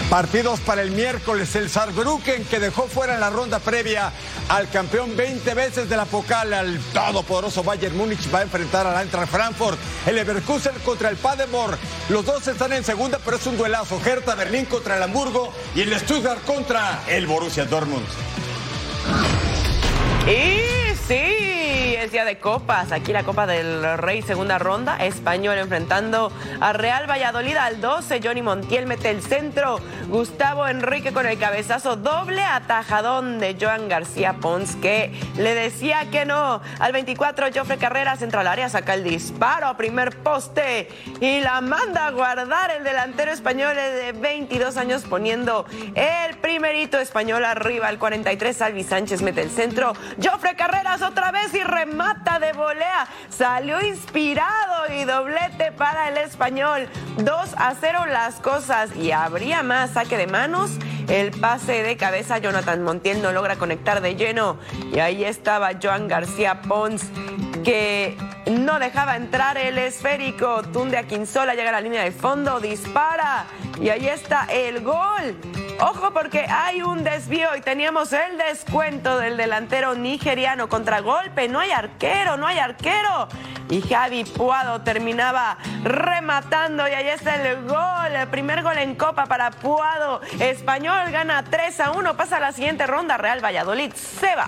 Partidos 0.09 0.59
para 0.59 0.82
el 0.82 0.91
miércoles, 0.91 1.55
el 1.55 1.70
Saarbrücken 1.70 2.43
que 2.43 2.59
dejó 2.59 2.88
fuera 2.88 3.13
en 3.13 3.22
la 3.22 3.30
ronda 3.30 3.59
previa 3.59 4.11
al 4.49 4.70
campeón 4.70 5.16
20 5.16 5.53
veces 5.53 5.88
de 5.89 5.95
la 5.95 6.03
Pokal, 6.03 6.53
al 6.53 6.78
todopoderoso 6.93 7.63
Bayern 7.63 7.95
Múnich 7.95 8.32
va 8.34 8.39
a 8.39 8.43
enfrentar 8.43 8.86
al 8.86 9.01
Eintracht 9.01 9.32
Frankfurt, 9.32 9.80
el 10.07 10.16
Leverkusen 10.16 10.74
contra 10.84 11.07
el 11.07 11.16
Paderborn. 11.16 11.78
Los 12.09 12.26
dos 12.26 12.45
están 12.49 12.74
en 12.74 12.84
segunda, 12.84 13.20
pero 13.24 13.38
es 13.38 13.47
un 13.47 13.55
duelazo. 13.57 13.97
Hertha 14.05 14.36
Berlín 14.36 14.66
contra 14.66 14.97
el 14.97 15.03
Hamburgo 15.03 15.53
y 15.74 15.82
el 15.82 15.97
Stuttgart 15.97 16.43
contra 16.43 17.01
el 17.07 17.26
Borussia 17.28 17.63
Dortmund. 17.63 18.05
Y 20.28 20.84
sí, 21.08 21.56
semifinales 21.96 22.12
ya 22.12 22.26
de 22.26 22.38
copas. 22.38 22.91
Aquí 22.91 23.12
la 23.12 23.24
Copa 23.24 23.46
del 23.46 23.98
Rey, 23.98 24.22
segunda 24.22 24.58
ronda. 24.58 24.98
Español 24.98 25.58
enfrentando 25.58 26.32
a 26.60 26.74
Real 26.74 27.10
Valladolid 27.10 27.56
al 27.58 27.82
12. 27.82 28.22
Johnny 28.24 28.41
Montiel 28.41 28.86
mete 28.86 29.10
el 29.10 29.22
centro. 29.22 29.80
Gustavo 30.08 30.68
Enrique 30.68 31.12
con 31.14 31.26
el 31.26 31.38
cabezazo 31.38 31.96
doble 31.96 32.43
atajadón 32.43 33.39
de 33.39 33.58
Joan 33.60 33.89
García 33.89 34.34
Pons, 34.34 34.76
que 34.76 35.12
le 35.38 35.56
decía 35.56 36.10
que 36.12 36.26
no. 36.26 36.62
Al 36.80 36.91
24, 36.91 37.48
Jofre 37.54 37.78
Carreras 37.78 38.22
entra 38.22 38.41
al 38.41 38.48
área, 38.48 38.70
saca 38.70 38.93
el 38.93 39.04
disparo 39.04 39.68
a 39.68 39.78
primer 39.78 40.18
poste 40.22 40.89
y 41.20 41.39
la 41.41 41.62
manda 41.62 42.08
a 42.08 42.12
guardar 42.12 42.72
el 42.72 42.84
delantero 42.84 43.32
español 43.32 43.76
de 43.76 44.12
22 44.14 44.78
años, 44.78 45.04
poniendo 45.04 45.66
el 45.96 46.38
primerito 46.38 47.00
español 47.00 47.46
arriba. 47.46 47.88
Al 47.88 47.98
43, 47.98 48.56
Salvi 48.56 48.84
Sánchez 48.84 49.22
mete 49.22 49.41
el 49.41 49.50
centro. 49.50 49.93
Jofre 50.22 50.56
Carreras 50.56 50.84
otra 50.86 51.31
vez 51.31 51.53
y 51.53 51.63
remata 51.63 52.39
de 52.39 52.53
volea. 52.53 53.07
Salió 53.29 53.81
inspirado 53.81 54.93
y 54.93 55.03
doblete 55.03 55.71
para 55.71 56.09
el 56.09 56.17
español. 56.17 56.88
2 57.17 57.53
a 57.57 57.73
0 57.79 58.05
las 58.05 58.36
cosas 58.36 58.95
y 58.95 59.11
habría 59.11 59.63
más 59.63 59.91
saque 59.91 60.15
de 60.15 60.27
manos. 60.27 60.71
El 61.07 61.31
pase 61.31 61.83
de 61.83 61.97
cabeza, 61.97 62.38
Jonathan 62.38 62.83
Montiel 62.83 63.21
no 63.21 63.31
logra 63.31 63.55
conectar 63.57 63.99
de 64.01 64.15
lleno. 64.15 64.57
Y 64.93 64.99
ahí 64.99 65.23
estaba 65.23 65.71
Joan 65.81 66.07
García 66.07 66.61
Pons, 66.61 67.03
que 67.63 68.15
no 68.45 68.79
dejaba 68.79 69.15
entrar 69.15 69.57
el 69.57 69.77
esférico. 69.77 70.61
Tunde 70.71 70.97
Aquinzola 70.97 71.55
llega 71.55 71.69
a 71.69 71.73
la 71.73 71.81
línea 71.81 72.03
de 72.03 72.11
fondo, 72.11 72.59
dispara. 72.59 73.47
Y 73.81 73.89
ahí 73.89 74.07
está 74.07 74.45
el 74.51 74.81
gol. 74.81 75.36
Ojo 75.80 76.11
porque 76.11 76.45
hay 76.47 76.82
un 76.82 77.03
desvío 77.03 77.55
y 77.55 77.61
teníamos 77.61 78.13
el 78.13 78.38
descuento 78.38 79.19
del 79.19 79.36
delantero 79.36 79.93
nigeriano. 79.93 80.69
Contragolpe, 80.69 81.49
no 81.49 81.59
hay 81.59 81.71
arquero, 81.71 82.38
no 82.38 82.47
hay 82.47 82.59
arquero. 82.59 83.28
Y 83.69 83.82
Javi 83.82 84.23
Puado 84.23 84.82
terminaba 84.82 85.57
rematando 85.84 86.88
y 86.88 86.91
ahí 86.91 87.07
está 87.07 87.36
el 87.36 87.65
gol. 87.65 88.15
El 88.15 88.28
primer 88.30 88.63
gol 88.63 88.78
en 88.78 88.95
Copa 88.95 89.26
para 89.26 89.51
Puado. 89.51 90.21
Español 90.39 91.11
gana 91.11 91.43
3 91.43 91.80
a 91.82 91.91
1, 91.91 92.15
pasa 92.15 92.38
a 92.38 92.39
la 92.39 92.51
siguiente 92.53 92.88
ronda. 92.88 93.17
Real 93.17 93.43
Valladolid 93.43 93.91
se 93.93 94.34
va. 94.36 94.47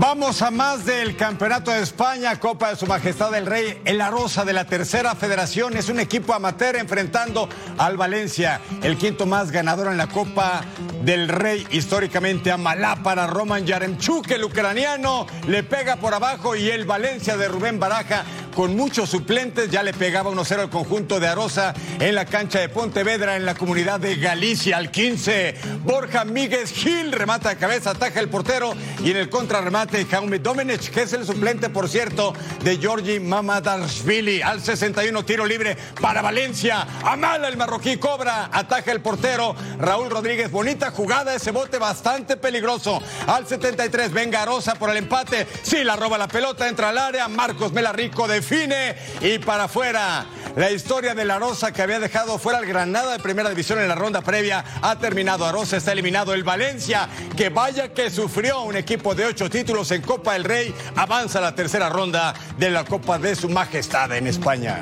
Vamos 0.00 0.42
a 0.42 0.52
más 0.52 0.84
del 0.84 1.16
Campeonato 1.16 1.72
de 1.72 1.82
España, 1.82 2.38
Copa 2.38 2.70
de 2.70 2.76
Su 2.76 2.86
Majestad 2.86 3.34
el 3.34 3.46
Rey. 3.46 3.82
El 3.84 4.00
Arosa 4.00 4.44
de 4.44 4.52
la 4.52 4.64
Tercera 4.64 5.16
Federación 5.16 5.76
es 5.76 5.88
un 5.88 5.98
equipo 5.98 6.32
amateur 6.34 6.76
enfrentando 6.76 7.48
al 7.78 7.96
Valencia, 7.96 8.60
el 8.84 8.96
quinto 8.96 9.26
más 9.26 9.50
ganador 9.50 9.88
en 9.88 9.96
la 9.96 10.06
Copa 10.06 10.60
del 11.02 11.26
Rey 11.26 11.66
históricamente 11.72 12.52
a 12.52 12.56
Malá 12.56 13.02
para 13.02 13.26
Roman 13.26 13.66
Yaremchuk, 13.66 14.30
el 14.30 14.44
ucraniano, 14.44 15.26
le 15.48 15.64
pega 15.64 15.96
por 15.96 16.14
abajo 16.14 16.54
y 16.54 16.68
el 16.68 16.84
Valencia 16.84 17.36
de 17.36 17.48
Rubén 17.48 17.80
Baraja 17.80 18.24
con 18.58 18.74
muchos 18.74 19.08
suplentes 19.08 19.70
ya 19.70 19.84
le 19.84 19.92
pegaba 19.92 20.32
1-0 20.32 20.58
al 20.58 20.68
conjunto 20.68 21.20
de 21.20 21.28
Arosa 21.28 21.74
en 22.00 22.16
la 22.16 22.24
cancha 22.24 22.58
de 22.58 22.68
Pontevedra 22.68 23.36
en 23.36 23.46
la 23.46 23.54
comunidad 23.54 24.00
de 24.00 24.16
Galicia 24.16 24.78
al 24.78 24.90
15. 24.90 25.54
Borja 25.84 26.24
Míguez 26.24 26.72
Gil 26.72 27.12
remata 27.12 27.50
de 27.50 27.56
cabeza, 27.56 27.90
ataja 27.90 28.18
el 28.18 28.28
portero 28.28 28.72
y 29.04 29.12
en 29.12 29.16
el 29.16 29.30
contrarremate 29.30 30.04
Jaume 30.06 30.40
Domenech, 30.40 30.90
que 30.90 31.02
es 31.02 31.12
el 31.12 31.24
suplente, 31.24 31.68
por 31.68 31.88
cierto, 31.88 32.32
de 32.64 32.78
Georgi 32.78 33.20
Mamadashvili 33.20 34.42
al 34.42 34.60
61 34.60 35.24
tiro 35.24 35.46
libre 35.46 35.76
para 36.00 36.20
Valencia. 36.20 36.84
Amala 37.04 37.46
el 37.46 37.56
marroquí 37.56 37.96
cobra, 37.98 38.50
ataja 38.52 38.90
el 38.90 39.00
portero 39.00 39.54
Raúl 39.78 40.10
Rodríguez. 40.10 40.50
Bonita 40.50 40.90
jugada, 40.90 41.32
ese 41.32 41.52
bote 41.52 41.78
bastante 41.78 42.36
peligroso. 42.36 43.00
Al 43.28 43.46
73 43.46 44.12
venga 44.12 44.42
Arosa 44.42 44.74
por 44.74 44.90
el 44.90 44.96
empate. 44.96 45.46
Sí, 45.62 45.84
la 45.84 45.94
roba 45.94 46.18
la 46.18 46.26
pelota, 46.26 46.66
entra 46.66 46.88
al 46.88 46.98
área. 46.98 47.28
Marcos 47.28 47.72
Melarrico 47.72 48.26
define 48.48 48.96
y 49.20 49.38
para 49.38 49.64
afuera. 49.64 50.26
La 50.56 50.70
historia 50.70 51.14
de 51.14 51.24
la 51.24 51.38
Rosa 51.38 51.72
que 51.72 51.82
había 51.82 52.00
dejado 52.00 52.38
fuera 52.38 52.58
al 52.58 52.66
Granada 52.66 53.12
de 53.12 53.18
primera 53.18 53.48
división 53.50 53.78
en 53.78 53.88
la 53.88 53.94
ronda 53.94 54.22
previa 54.22 54.64
ha 54.82 54.98
terminado. 54.98 55.46
Arosa 55.46 55.76
está 55.76 55.92
eliminado. 55.92 56.32
El 56.32 56.44
Valencia, 56.44 57.08
que 57.36 57.50
vaya 57.50 57.92
que 57.92 58.10
sufrió 58.10 58.62
un 58.62 58.76
equipo 58.76 59.14
de 59.14 59.26
ocho 59.26 59.50
títulos 59.50 59.90
en 59.90 60.02
Copa 60.02 60.32
del 60.32 60.44
Rey, 60.44 60.74
avanza 60.96 61.38
a 61.38 61.42
la 61.42 61.54
tercera 61.54 61.88
ronda 61.88 62.34
de 62.56 62.70
la 62.70 62.84
Copa 62.84 63.18
de 63.18 63.36
Su 63.36 63.48
Majestad 63.48 64.12
en 64.12 64.26
España. 64.26 64.80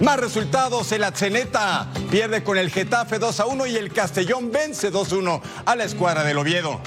Más 0.00 0.18
resultados, 0.18 0.90
el 0.92 1.04
Atzeneta 1.04 1.88
pierde 2.10 2.42
con 2.42 2.58
el 2.58 2.70
Getafe 2.70 3.18
2 3.18 3.40
a 3.40 3.46
1 3.46 3.66
y 3.66 3.76
el 3.76 3.92
Castellón 3.92 4.50
vence 4.50 4.90
2 4.90 5.12
a 5.12 5.16
1 5.16 5.42
a 5.66 5.76
la 5.76 5.84
escuadra 5.84 6.24
del 6.24 6.38
Oviedo. 6.38 6.80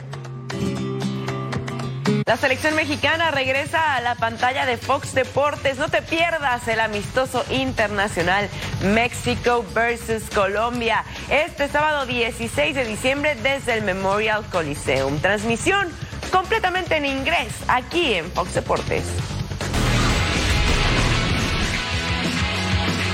La 2.27 2.35
selección 2.35 2.75
mexicana 2.75 3.31
regresa 3.31 3.95
a 3.95 4.01
la 4.01 4.15
pantalla 4.15 4.65
de 4.65 4.75
Fox 4.75 5.13
Deportes. 5.13 5.77
No 5.77 5.87
te 5.87 6.01
pierdas 6.01 6.67
el 6.67 6.81
amistoso 6.81 7.45
internacional 7.49 8.49
México 8.83 9.65
versus 9.73 10.23
Colombia 10.35 11.05
este 11.29 11.69
sábado 11.69 12.05
16 12.05 12.75
de 12.75 12.83
diciembre 12.83 13.37
desde 13.41 13.75
el 13.75 13.83
Memorial 13.83 14.43
Coliseum. 14.51 15.21
Transmisión 15.21 15.87
completamente 16.29 16.97
en 16.97 17.05
inglés 17.05 17.47
aquí 17.69 18.15
en 18.15 18.29
Fox 18.33 18.55
Deportes. 18.55 19.05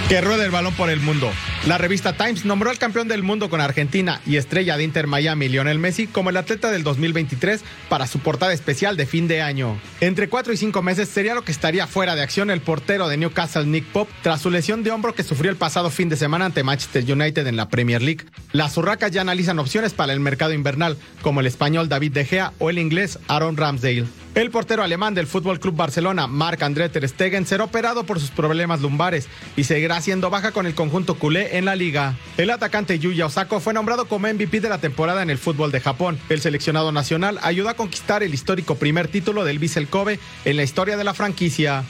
Que 0.10 0.22
ruede 0.22 0.46
el 0.46 0.52
balón 0.52 0.74
por 0.74 0.90
el 0.90 1.02
mundo. 1.02 1.32
La 1.66 1.78
revista 1.78 2.12
Times 2.12 2.44
nombró 2.44 2.72
al 2.72 2.78
campeón 2.78 3.08
del 3.08 3.24
mundo 3.24 3.50
con 3.50 3.62
Argentina 3.62 4.20
y 4.26 4.36
estrella 4.36 4.76
de 4.76 4.84
Inter 4.84 5.08
Miami, 5.08 5.48
Lionel 5.48 5.80
Messi, 5.80 6.08
como 6.08 6.30
el 6.30 6.36
atleta 6.36 6.70
del 6.70 6.84
2023 6.84 7.64
para 7.88 8.06
su 8.06 8.20
portada 8.20 8.52
especial 8.52 8.98
de 8.98 9.06
fin 9.06 9.30
de 9.30 9.42
año. 9.42 9.80
Entre 10.02 10.28
cuatro 10.28 10.52
y 10.52 10.58
cinco 10.58 10.82
meses 10.82 11.08
sería 11.08 11.36
lo 11.36 11.46
que 11.46 11.54
estaría 11.54 11.88
fuera 11.88 12.18
de 12.18 12.22
acción 12.22 12.52
el 12.52 12.60
portero 12.60 13.08
de 13.08 13.16
Newcastle, 13.16 13.66
Nick 13.66 13.86
Pop, 13.86 14.10
tras 14.24 14.42
su 14.42 14.52
lesión 14.52 14.84
de 14.84 14.92
hombro 14.92 15.16
que 15.16 15.24
sufrió 15.24 15.50
el 15.52 15.56
pasado 15.56 15.90
fin 15.90 16.10
de 16.10 16.18
semana 16.18 16.44
ante 16.44 16.64
Manchester 16.64 17.10
United 17.10 17.48
en 17.48 17.56
la 17.56 17.70
Premier 17.70 18.02
League. 18.02 18.26
Las 18.52 18.76
urracas 18.76 19.12
ya 19.12 19.22
analizan 19.22 19.58
opciones 19.58 19.94
para 19.94 20.12
el 20.12 20.20
mercado 20.20 20.52
invernal, 20.52 20.98
como 21.22 21.40
el 21.40 21.48
español 21.48 21.88
David 21.88 22.12
De 22.12 22.26
Gea 22.26 22.52
o 22.60 22.72
el 22.72 22.78
inglés 22.78 23.20
Aaron 23.30 23.56
Ramsdale. 23.56 24.04
El 24.36 24.50
portero 24.50 24.82
alemán 24.82 25.14
del 25.14 25.28
Fútbol 25.28 25.60
Club 25.60 25.76
Barcelona, 25.76 26.26
Marc-André 26.26 26.90
Ter 26.90 27.08
Stegen, 27.08 27.46
será 27.46 27.66
operado 27.66 28.04
por 28.04 28.20
sus 28.20 28.32
problemas 28.32 28.82
lumbares 28.82 29.28
y 29.56 29.66
seguirá 29.66 30.02
siendo 30.02 30.32
baja 30.32 30.52
con 30.52 30.66
el 30.66 30.74
conjunto 30.74 31.20
culé 31.20 31.53
en 31.54 31.66
la 31.66 31.76
liga. 31.76 32.18
El 32.36 32.50
atacante 32.50 32.98
Yuya 33.00 33.28
Osako 33.28 33.60
fue 33.60 33.74
nombrado 33.74 34.06
como 34.06 34.28
MVP 34.28 34.60
de 34.60 34.70
la 34.70 34.80
temporada 34.80 35.22
en 35.22 35.30
el 35.30 35.38
fútbol 35.38 35.72
de 35.72 35.80
Japón. 35.80 36.20
El 36.30 36.42
seleccionado 36.42 36.92
nacional 36.92 37.40
ayudó 37.44 37.70
a 37.70 37.76
conquistar 37.76 38.24
el 38.24 38.34
histórico 38.34 38.76
primer 38.76 39.08
título 39.08 39.46
del 39.46 39.60
Vissel 39.60 39.88
Kobe 39.88 40.20
en 40.46 40.58
la 40.58 40.64
historia 40.64 40.98
de 40.98 41.04
la 41.04 41.14
franquicia. 41.14 41.84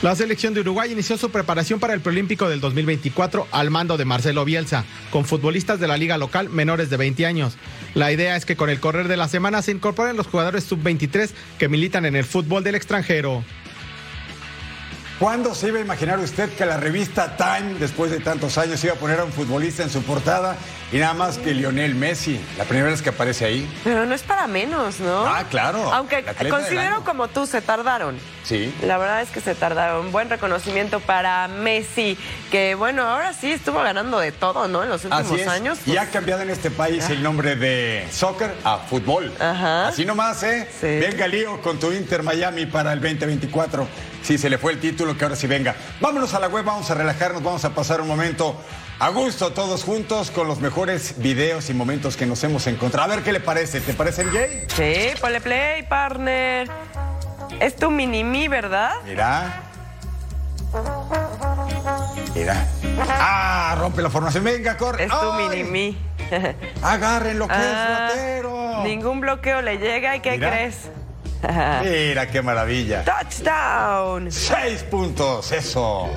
La 0.00 0.16
selección 0.16 0.54
de 0.54 0.60
Uruguay 0.60 0.90
inició 0.90 1.18
su 1.18 1.30
preparación 1.30 1.80
para 1.80 1.92
el 1.92 2.00
Preolímpico 2.00 2.48
del 2.48 2.60
2024 2.60 3.46
al 3.50 3.70
mando 3.70 3.98
de 3.98 4.04
Marcelo 4.04 4.44
Bielsa, 4.44 4.84
con 5.10 5.24
futbolistas 5.26 5.80
de 5.80 5.88
la 5.88 5.98
liga 5.98 6.16
local 6.16 6.48
menores 6.48 6.88
de 6.88 6.96
20 6.96 7.26
años. 7.26 7.56
La 7.94 8.10
idea 8.10 8.36
es 8.36 8.46
que 8.46 8.56
con 8.56 8.70
el 8.70 8.80
correr 8.80 9.06
de 9.06 9.18
la 9.18 9.28
semana 9.28 9.60
se 9.60 9.72
incorporen 9.72 10.16
los 10.16 10.26
jugadores 10.26 10.64
sub-23 10.64 11.30
que 11.58 11.68
militan 11.68 12.06
en 12.06 12.16
el 12.16 12.24
fútbol 12.24 12.64
del 12.64 12.74
extranjero. 12.74 13.44
¿Cuándo 15.18 15.54
se 15.54 15.68
iba 15.68 15.78
a 15.78 15.82
imaginar 15.82 16.18
usted 16.18 16.50
que 16.50 16.66
la 16.66 16.78
revista 16.78 17.36
Time, 17.36 17.78
después 17.78 18.10
de 18.10 18.18
tantos 18.18 18.58
años, 18.58 18.82
iba 18.82 18.94
a 18.94 18.96
poner 18.96 19.20
a 19.20 19.24
un 19.24 19.30
futbolista 19.30 19.82
en 19.82 19.90
su 19.90 20.02
portada 20.02 20.56
y 20.92 20.98
nada 20.98 21.14
más 21.14 21.38
que 21.38 21.54
Lionel 21.54 21.94
Messi? 21.94 22.40
La 22.58 22.64
primera 22.64 22.88
vez 22.90 23.00
que 23.02 23.08
aparece 23.10 23.44
ahí. 23.44 23.68
Pero 23.84 24.04
no 24.06 24.14
es 24.14 24.22
para 24.22 24.46
menos, 24.46 25.00
¿no? 25.00 25.26
Ah, 25.26 25.44
claro. 25.50 25.92
Aunque 25.92 26.24
considero 26.50 27.02
como 27.04 27.28
tú, 27.28 27.46
se 27.46 27.60
tardaron. 27.62 28.16
Sí. 28.44 28.74
La 28.82 28.98
verdad 28.98 29.22
es 29.22 29.30
que 29.30 29.40
se 29.40 29.54
tardaron. 29.54 30.12
Buen 30.12 30.28
reconocimiento 30.28 31.00
para 31.00 31.48
Messi, 31.48 32.18
que 32.50 32.74
bueno, 32.74 33.02
ahora 33.04 33.32
sí 33.32 33.50
estuvo 33.52 33.80
ganando 33.82 34.18
de 34.18 34.32
todo, 34.32 34.68
¿no? 34.68 34.82
En 34.82 34.88
los 34.88 35.04
últimos 35.04 35.26
Así 35.26 35.40
es. 35.40 35.48
años. 35.48 35.78
pues, 35.84 35.94
Y 35.94 35.98
ha 35.98 36.06
cambiado 36.10 36.42
en 36.42 36.50
este 36.50 36.70
país 36.70 37.08
el 37.08 37.22
nombre 37.22 37.56
de 37.56 38.06
soccer 38.12 38.52
a 38.64 38.78
fútbol. 38.78 39.32
Así 39.40 40.04
nomás, 40.04 40.42
¿eh? 40.42 40.68
Venga 40.82 41.26
lío 41.26 41.60
con 41.62 41.78
tu 41.78 41.92
Inter 41.92 42.22
Miami 42.22 42.66
para 42.66 42.92
el 42.92 43.00
2024. 43.00 43.86
Sí, 44.22 44.38
se 44.38 44.48
le 44.48 44.56
fue 44.58 44.72
el 44.72 44.78
título, 44.80 45.16
que 45.16 45.24
ahora 45.24 45.34
sí 45.36 45.46
venga. 45.48 45.74
Vámonos 46.00 46.32
a 46.34 46.38
la 46.38 46.46
web, 46.48 46.64
vamos 46.64 46.88
a 46.90 46.94
relajarnos, 46.94 47.42
vamos 47.42 47.64
a 47.64 47.70
pasar 47.74 48.00
un 48.00 48.06
momento 48.08 48.56
a 49.02 49.08
gusto 49.08 49.52
todos 49.52 49.82
juntos 49.82 50.30
con 50.30 50.46
los 50.46 50.60
mejores 50.60 51.18
videos 51.18 51.68
y 51.70 51.74
momentos 51.74 52.16
que 52.16 52.24
nos 52.24 52.42
hemos 52.44 52.66
encontrado. 52.68 53.10
A 53.10 53.16
ver 53.16 53.24
qué 53.24 53.32
le 53.32 53.40
parece. 53.40 53.80
¿Te 53.80 53.94
parecen 53.94 54.30
gay? 54.32 54.64
Sí, 54.68 55.18
ponle 55.20 55.40
play, 55.40 55.82
partner. 55.82 56.70
Es 57.58 57.74
tu 57.74 57.90
mini-me, 57.90 58.48
¿verdad? 58.48 58.92
Mira. 59.04 59.60
Mira. 62.34 62.64
Ah, 63.08 63.74
rompe 63.78 64.02
la 64.02 64.10
formación. 64.10 64.44
Venga, 64.44 64.76
corre. 64.76 65.04
Es 65.04 65.10
tu 65.10 65.16
¡Ay! 65.32 65.48
mini-me. 65.48 65.96
Agarren 66.82 67.38
lo 67.40 67.48
que 67.48 67.54
es 67.54 67.60
Ah, 67.60 68.08
ratero. 68.10 68.84
Ningún 68.84 69.20
bloqueo 69.20 69.62
le 69.62 69.78
llega. 69.78 70.14
¿Y 70.14 70.20
qué 70.20 70.32
Mira. 70.32 70.50
crees? 70.50 70.90
Mira 71.82 72.28
qué 72.30 72.40
maravilla. 72.42 73.04
Touchdown. 73.04 74.30
Seis 74.30 74.82
puntos, 74.84 75.50
eso. 75.52 76.08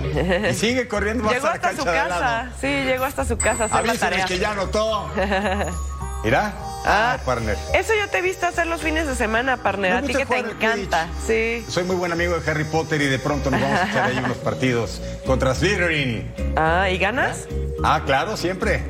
Y 0.49 0.53
sigue 0.53 0.87
corriendo 0.87 1.23
más 1.23 1.33
Llegó 1.33 1.47
hasta 1.47 1.75
su 1.75 1.83
casa. 1.83 2.49
Sí, 2.61 2.67
llegó 2.67 3.05
hasta 3.05 3.25
su 3.25 3.37
casa 3.37 3.65
a 3.65 3.81
la 3.81 3.95
tarea. 3.95 4.25
que 4.25 4.39
ya 4.39 4.51
anotó. 4.51 5.09
Mira. 6.23 6.53
Ah, 6.87 7.17
partner. 7.25 7.57
Eso 7.73 7.93
yo 7.99 8.07
te 8.09 8.19
he 8.19 8.21
visto 8.21 8.45
hacer 8.45 8.67
los 8.67 8.79
fines 8.81 9.07
de 9.07 9.15
semana, 9.15 9.57
partner. 9.57 9.93
Me 9.93 9.97
A 9.97 10.01
ti 10.03 10.13
que 10.13 10.25
te 10.27 10.37
encanta. 10.37 11.07
Sí. 11.25 11.65
Soy 11.67 11.83
muy 11.83 11.95
buen 11.95 12.11
amigo 12.11 12.37
de 12.39 12.51
Harry 12.51 12.63
Potter 12.63 13.01
y 13.01 13.05
de 13.05 13.17
pronto 13.17 13.49
nos 13.49 13.59
vamos 13.59 13.79
a 13.79 13.89
echar 13.89 14.03
ahí 14.09 14.17
unos 14.19 14.37
partidos 14.37 15.01
contra 15.25 15.55
Slytherin. 15.55 16.31
Ah, 16.55 16.87
¿y 16.91 16.99
ganas? 16.99 17.47
Ah, 17.83 18.01
claro, 18.05 18.37
siempre. 18.37 18.83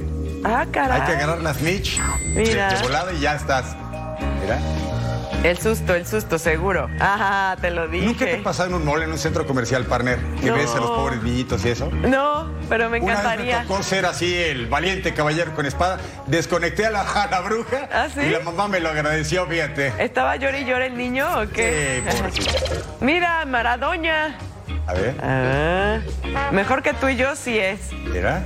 Ah, 0.43 0.65
caray. 0.71 0.99
Hay 1.01 1.07
que 1.07 1.13
agarrar 1.13 1.41
la 1.41 1.53
snitch 1.53 1.97
Mira. 2.35 2.69
de, 2.69 2.75
de 2.75 2.81
volada 2.83 3.13
y 3.13 3.19
ya 3.21 3.35
estás. 3.35 3.75
Mira. 4.41 4.59
El 5.45 5.59
susto, 5.59 5.93
el 5.93 6.07
susto, 6.07 6.39
seguro. 6.39 6.89
Ajá, 6.99 7.55
te 7.61 7.69
lo 7.69 7.87
dije. 7.87 8.05
¿Nunca 8.05 8.25
te 8.25 8.37
pasado 8.37 8.69
en 8.69 8.75
un 8.75 8.85
mall, 8.85 9.03
en 9.03 9.11
un 9.11 9.17
centro 9.19 9.45
comercial, 9.45 9.85
partner? 9.85 10.17
Que 10.41 10.47
No. 10.49 10.55
ves 10.55 10.73
a 10.73 10.77
los 10.79 10.89
pobres 10.89 11.21
niñitos 11.21 11.63
y 11.65 11.69
eso. 11.69 11.89
No, 11.91 12.49
pero 12.67 12.89
me 12.89 12.99
Una 12.99 13.13
vez 13.13 13.19
encantaría. 13.21 13.59
me 13.61 13.65
tocó 13.67 13.83
ser 13.83 14.07
así 14.07 14.35
el 14.35 14.65
valiente 14.65 15.13
caballero 15.13 15.53
con 15.53 15.67
espada. 15.67 15.99
Desconecté 16.25 16.87
a 16.87 16.89
la, 16.89 17.01
a 17.23 17.27
la 17.27 17.41
bruja 17.41 17.87
¿Ah, 17.93 18.07
sí? 18.11 18.21
y 18.21 18.29
la 18.31 18.39
mamá 18.39 18.67
me 18.67 18.79
lo 18.79 18.89
agradeció, 18.89 19.45
fíjate. 19.45 19.93
¿Estaba 19.99 20.35
llore 20.37 20.61
y 20.61 20.65
llore 20.65 20.87
el 20.87 20.97
niño 20.97 21.27
o 21.41 21.47
qué? 21.49 22.01
Sí, 22.09 22.17
pobrecito. 22.17 22.51
Mira, 23.01 23.45
Maradoña. 23.45 24.37
A 24.87 24.93
ver, 24.93 25.15
Ah, 25.21 25.99
mejor 26.51 26.81
que 26.81 26.93
tú 26.93 27.07
y 27.07 27.15
yo 27.17 27.35
sí 27.35 27.57
es. 27.59 27.91
mira. 27.91 28.41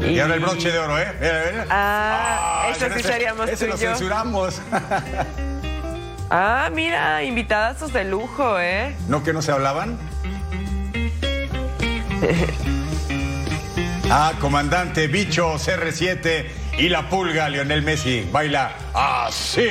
Y 0.00 0.18
ahora 0.18 0.34
el 0.34 0.40
broche 0.40 0.70
de 0.72 0.78
oro, 0.78 0.98
¿eh? 0.98 1.12
Mira, 1.20 1.42
mira. 1.52 1.66
Ah, 1.70 2.66
eso 2.70 2.78
pero 2.80 2.96
sí 2.96 3.02
seríamos 3.04 3.48
ese 3.48 3.66
tú 3.66 3.70
lo 3.70 3.76
y 3.76 3.80
yo. 3.80 3.88
censuramos. 3.90 4.60
Ah, 6.34 6.70
mira, 6.72 7.22
invitadazos 7.24 7.92
de 7.92 8.04
lujo, 8.04 8.58
¿eh? 8.58 8.96
¿No 9.06 9.22
que 9.22 9.34
no 9.34 9.42
se 9.42 9.52
hablaban? 9.52 9.98
Ah, 14.14 14.34
comandante, 14.42 15.06
bicho, 15.06 15.54
CR7 15.54 16.44
y 16.76 16.90
la 16.90 17.08
pulga, 17.08 17.48
Lionel 17.48 17.80
Messi. 17.80 18.28
Baila 18.30 18.72
así. 18.92 19.62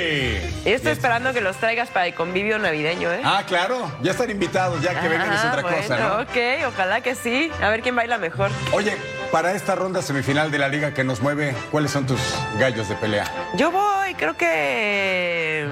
Y 0.66 0.70
estoy 0.72 0.94
esperando 0.94 1.32
que 1.32 1.42
los 1.42 1.58
traigas 1.58 1.90
para 1.90 2.08
el 2.08 2.16
convivio 2.16 2.58
navideño, 2.58 3.12
¿eh? 3.14 3.22
Ah, 3.24 3.44
claro, 3.46 3.92
ya 4.02 4.10
están 4.10 4.32
invitados, 4.32 4.82
ya 4.82 5.00
que 5.00 5.08
vengan 5.10 5.32
es 5.32 5.42
Ah, 5.44 5.48
otra 5.50 5.62
bueno, 5.62 5.78
cosa, 5.78 5.98
¿no? 6.00 6.16
ok, 6.24 6.66
ojalá 6.74 7.02
que 7.02 7.14
sí. 7.14 7.52
A 7.62 7.70
ver 7.70 7.84
quién 7.84 7.96
baila 7.96 8.18
mejor. 8.18 8.50
Oye, 8.72 8.98
para 9.32 9.54
esta 9.54 9.76
ronda 9.76 10.02
semifinal 10.02 10.50
de 10.50 10.58
la 10.58 10.70
liga 10.70 10.92
que 10.92 11.04
nos 11.04 11.22
mueve, 11.22 11.54
¿cuáles 11.70 11.92
son 11.92 12.08
tus 12.08 12.20
gallos 12.58 12.90
de 12.90 12.96
pelea? 12.96 13.26
Yo 13.58 13.70
voy, 13.70 14.16
creo 14.16 14.36
que. 14.36 15.68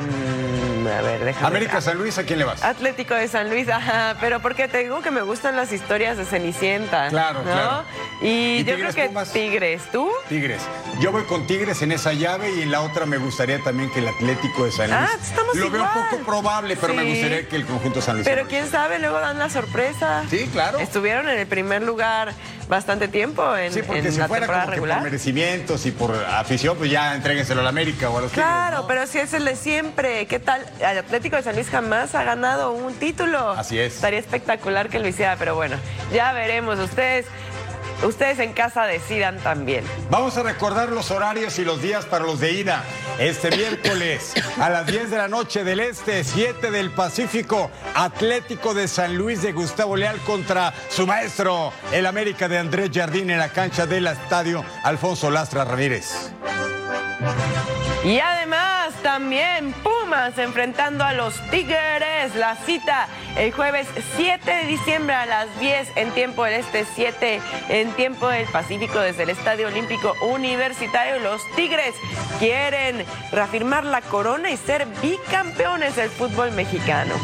A 0.91 1.01
ver, 1.01 1.23
déjame. 1.23 1.47
América 1.47 1.81
San 1.81 1.97
Luis, 1.97 2.17
¿a 2.17 2.23
quién 2.23 2.39
le 2.39 2.45
vas? 2.45 2.63
Atlético 2.63 3.13
de 3.15 3.27
San 3.27 3.49
Luis, 3.49 3.69
ajá, 3.69 4.15
pero 4.19 4.39
porque 4.41 4.67
te 4.67 4.79
digo 4.79 5.01
que 5.01 5.11
me 5.11 5.21
gustan 5.21 5.55
las 5.55 5.71
historias 5.71 6.17
de 6.17 6.25
Cenicienta. 6.25 7.09
Claro, 7.09 7.39
¿no? 7.39 7.51
claro. 7.51 7.83
Y, 8.21 8.27
¿Y 8.59 8.63
yo 8.63 8.75
creo 8.75 8.93
que 8.93 9.05
Pumas? 9.07 9.31
Tigres, 9.31 9.81
¿tú? 9.91 10.09
Tigres. 10.27 10.61
Yo 10.99 11.11
voy 11.11 11.23
con 11.23 11.45
Tigres 11.47 11.81
en 11.81 11.91
esa 11.91 12.13
llave 12.13 12.51
y 12.55 12.61
en 12.63 12.71
la 12.71 12.81
otra 12.81 13.05
me 13.05 13.17
gustaría 13.17 13.61
también 13.63 13.91
que 13.91 13.99
el 13.99 14.07
Atlético 14.07 14.65
de 14.65 14.71
San 14.71 14.89
Luis. 14.89 14.99
Ah, 15.13 15.17
estamos 15.21 15.55
Lo 15.55 15.69
veo 15.69 15.81
igual. 15.85 16.09
poco 16.09 16.23
probable, 16.25 16.75
pero 16.79 16.93
me 16.93 17.03
gustaría 17.03 17.47
que 17.47 17.55
el 17.55 17.65
conjunto 17.65 18.01
San 18.01 18.15
Luis. 18.15 18.27
Pero 18.27 18.47
quién 18.47 18.69
sabe, 18.69 18.99
luego 18.99 19.19
dan 19.19 19.39
la 19.39 19.49
sorpresa. 19.49 20.23
Sí, 20.29 20.49
claro. 20.51 20.79
Estuvieron 20.79 21.29
en 21.29 21.39
el 21.39 21.47
primer 21.47 21.81
lugar 21.81 22.33
bastante 22.69 23.07
tiempo 23.09 23.57
en, 23.57 23.73
Sí, 23.73 23.81
porque 23.81 23.99
en 23.99 24.11
si 24.13 24.19
la 24.19 24.27
fuera 24.27 24.45
temporada 24.45 24.65
como 24.65 24.75
que 24.75 24.79
por 24.79 24.87
regular. 24.87 25.03
merecimientos 25.03 25.85
y 25.87 25.91
por 25.91 26.15
afición, 26.15 26.77
pues 26.77 26.89
ya 26.91 27.15
entréguenselo 27.15 27.59
a 27.61 27.63
la 27.63 27.69
América 27.69 28.09
o 28.09 28.17
a 28.17 28.21
los 28.21 28.31
Claro, 28.31 28.85
pero 28.87 29.05
si 29.07 29.17
es 29.17 29.33
el 29.33 29.43
de 29.43 29.55
siempre, 29.55 30.27
¿qué 30.27 30.39
tal? 30.39 30.63
El 30.79 30.99
Atlético 30.99 31.35
de 31.35 31.43
San 31.43 31.55
Luis 31.55 31.67
jamás 31.69 32.13
ha 32.15 32.23
ganado 32.23 32.71
un 32.71 32.93
título. 32.93 33.49
Así 33.51 33.77
es. 33.79 33.95
Estaría 33.95 34.19
espectacular 34.19 34.87
que 34.89 34.99
lo 34.99 35.07
hiciera, 35.07 35.35
pero 35.37 35.55
bueno, 35.55 35.77
ya 36.13 36.31
veremos. 36.31 36.77
Ustedes, 36.79 37.25
ustedes 38.03 38.39
en 38.39 38.53
casa 38.53 38.85
decidan 38.85 39.37
también. 39.39 39.83
Vamos 40.09 40.37
a 40.37 40.43
recordar 40.43 40.89
los 40.89 41.11
horarios 41.11 41.59
y 41.59 41.65
los 41.65 41.81
días 41.81 42.05
para 42.05 42.25
los 42.25 42.39
de 42.39 42.53
ida. 42.53 42.83
Este 43.19 43.49
miércoles 43.55 44.33
a 44.59 44.69
las 44.69 44.87
10 44.87 45.11
de 45.11 45.17
la 45.17 45.27
noche 45.27 45.63
del 45.63 45.79
Este, 45.79 46.23
7 46.23 46.71
del 46.71 46.91
Pacífico, 46.91 47.69
Atlético 47.95 48.73
de 48.73 48.87
San 48.87 49.17
Luis 49.17 49.41
de 49.41 49.51
Gustavo 49.51 49.95
Leal 49.95 50.17
contra 50.19 50.73
su 50.89 51.05
maestro, 51.05 51.73
el 51.91 52.05
América 52.05 52.47
de 52.47 52.57
Andrés 52.57 52.91
Jardín 52.93 53.29
en 53.29 53.39
la 53.39 53.49
cancha 53.49 53.85
del 53.85 54.07
Estadio 54.07 54.63
Alfonso 54.83 55.29
Lastra 55.29 55.65
Ramírez. 55.65 56.31
Y 58.03 58.19
además 58.19 58.93
también 59.03 59.73
Pumas 59.83 60.37
enfrentando 60.37 61.03
a 61.03 61.13
los 61.13 61.35
Tigres. 61.49 62.33
La 62.35 62.55
cita 62.55 63.07
el 63.37 63.51
jueves 63.51 63.87
7 64.15 64.49
de 64.49 64.65
diciembre 64.65 65.15
a 65.15 65.25
las 65.25 65.59
10 65.59 65.97
en 65.97 66.11
tiempo 66.11 66.45
del 66.45 66.53
Este, 66.55 66.85
7 66.95 67.41
en 67.69 67.91
tiempo 67.91 68.29
del 68.29 68.47
Pacífico 68.47 68.99
desde 68.99 69.23
el 69.23 69.29
Estadio 69.29 69.67
Olímpico 69.67 70.13
Universitario. 70.21 71.19
Los 71.19 71.41
Tigres 71.55 71.93
quieren 72.39 73.05
reafirmar 73.31 73.83
la 73.83 74.01
corona 74.01 74.49
y 74.49 74.57
ser 74.57 74.87
bicampeones 75.01 75.95
del 75.97 76.09
fútbol 76.09 76.51
mexicano. 76.51 77.15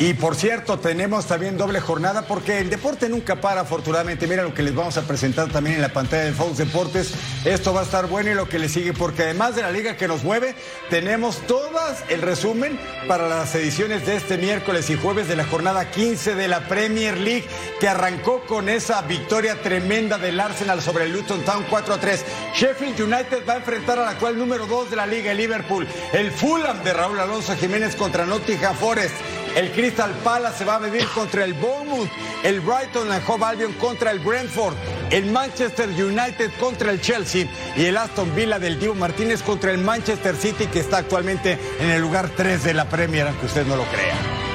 Y 0.00 0.14
por 0.14 0.36
cierto, 0.36 0.78
tenemos 0.78 1.26
también 1.26 1.56
doble 1.56 1.80
jornada 1.80 2.22
porque 2.22 2.60
el 2.60 2.70
deporte 2.70 3.08
nunca 3.08 3.40
para, 3.40 3.62
afortunadamente. 3.62 4.28
Mira 4.28 4.44
lo 4.44 4.54
que 4.54 4.62
les 4.62 4.72
vamos 4.72 4.96
a 4.96 5.02
presentar 5.02 5.48
también 5.48 5.74
en 5.74 5.82
la 5.82 5.92
pantalla 5.92 6.22
de 6.22 6.32
Fox 6.32 6.56
Deportes. 6.56 7.14
Esto 7.44 7.74
va 7.74 7.80
a 7.80 7.82
estar 7.82 8.06
bueno 8.06 8.30
y 8.30 8.34
lo 8.34 8.48
que 8.48 8.60
le 8.60 8.68
sigue, 8.68 8.92
porque 8.92 9.24
además 9.24 9.56
de 9.56 9.62
la 9.62 9.72
liga 9.72 9.96
que 9.96 10.06
nos 10.06 10.22
mueve, 10.22 10.54
tenemos 10.88 11.38
todas 11.48 12.04
el 12.08 12.22
resumen 12.22 12.78
para 13.08 13.28
las 13.28 13.52
ediciones 13.56 14.06
de 14.06 14.14
este 14.14 14.38
miércoles 14.38 14.88
y 14.88 14.96
jueves 14.96 15.26
de 15.26 15.34
la 15.34 15.44
jornada 15.44 15.90
15 15.90 16.36
de 16.36 16.46
la 16.46 16.68
Premier 16.68 17.18
League, 17.18 17.48
que 17.80 17.88
arrancó 17.88 18.42
con 18.46 18.68
esa 18.68 19.02
victoria 19.02 19.60
tremenda 19.62 20.16
del 20.16 20.38
Arsenal 20.38 20.80
sobre 20.80 21.06
el 21.06 21.12
Luton 21.12 21.44
Town 21.44 21.66
4 21.68 21.94
a 21.94 21.98
3. 21.98 22.24
Sheffield 22.54 23.00
United 23.00 23.44
va 23.48 23.54
a 23.54 23.56
enfrentar 23.56 23.98
a 23.98 24.02
la 24.02 24.10
actual 24.10 24.38
número 24.38 24.66
2 24.66 24.90
de 24.90 24.96
la 24.96 25.08
liga, 25.08 25.32
el 25.32 25.38
Liverpool. 25.38 25.88
El 26.12 26.30
Fulham 26.30 26.84
de 26.84 26.92
Raúl 26.92 27.18
Alonso 27.18 27.56
Jiménez 27.56 27.96
contra 27.96 28.24
Nottingham 28.24 28.76
Forest. 28.76 29.16
El 29.58 29.72
Crystal 29.72 30.12
Palace 30.22 30.58
se 30.58 30.64
va 30.64 30.76
a 30.76 30.78
medir 30.78 31.04
contra 31.08 31.44
el 31.44 31.52
Bournemouth, 31.54 32.08
el 32.44 32.60
Brighton 32.60 33.10
and 33.10 33.28
Hove 33.28 33.44
Albion 33.44 33.72
contra 33.72 34.12
el 34.12 34.20
Brentford, 34.20 34.76
el 35.10 35.26
Manchester 35.32 35.88
United 35.88 36.52
contra 36.60 36.92
el 36.92 37.00
Chelsea 37.00 37.50
y 37.76 37.86
el 37.86 37.96
Aston 37.96 38.32
Villa 38.36 38.60
del 38.60 38.78
Divo 38.78 38.94
Martínez 38.94 39.42
contra 39.42 39.72
el 39.72 39.78
Manchester 39.78 40.36
City 40.36 40.68
que 40.68 40.78
está 40.78 40.98
actualmente 40.98 41.58
en 41.80 41.90
el 41.90 42.00
lugar 42.00 42.30
3 42.36 42.62
de 42.62 42.72
la 42.72 42.88
Premier, 42.88 43.26
aunque 43.26 43.46
usted 43.46 43.66
no 43.66 43.74
lo 43.74 43.84
crea. 43.86 44.47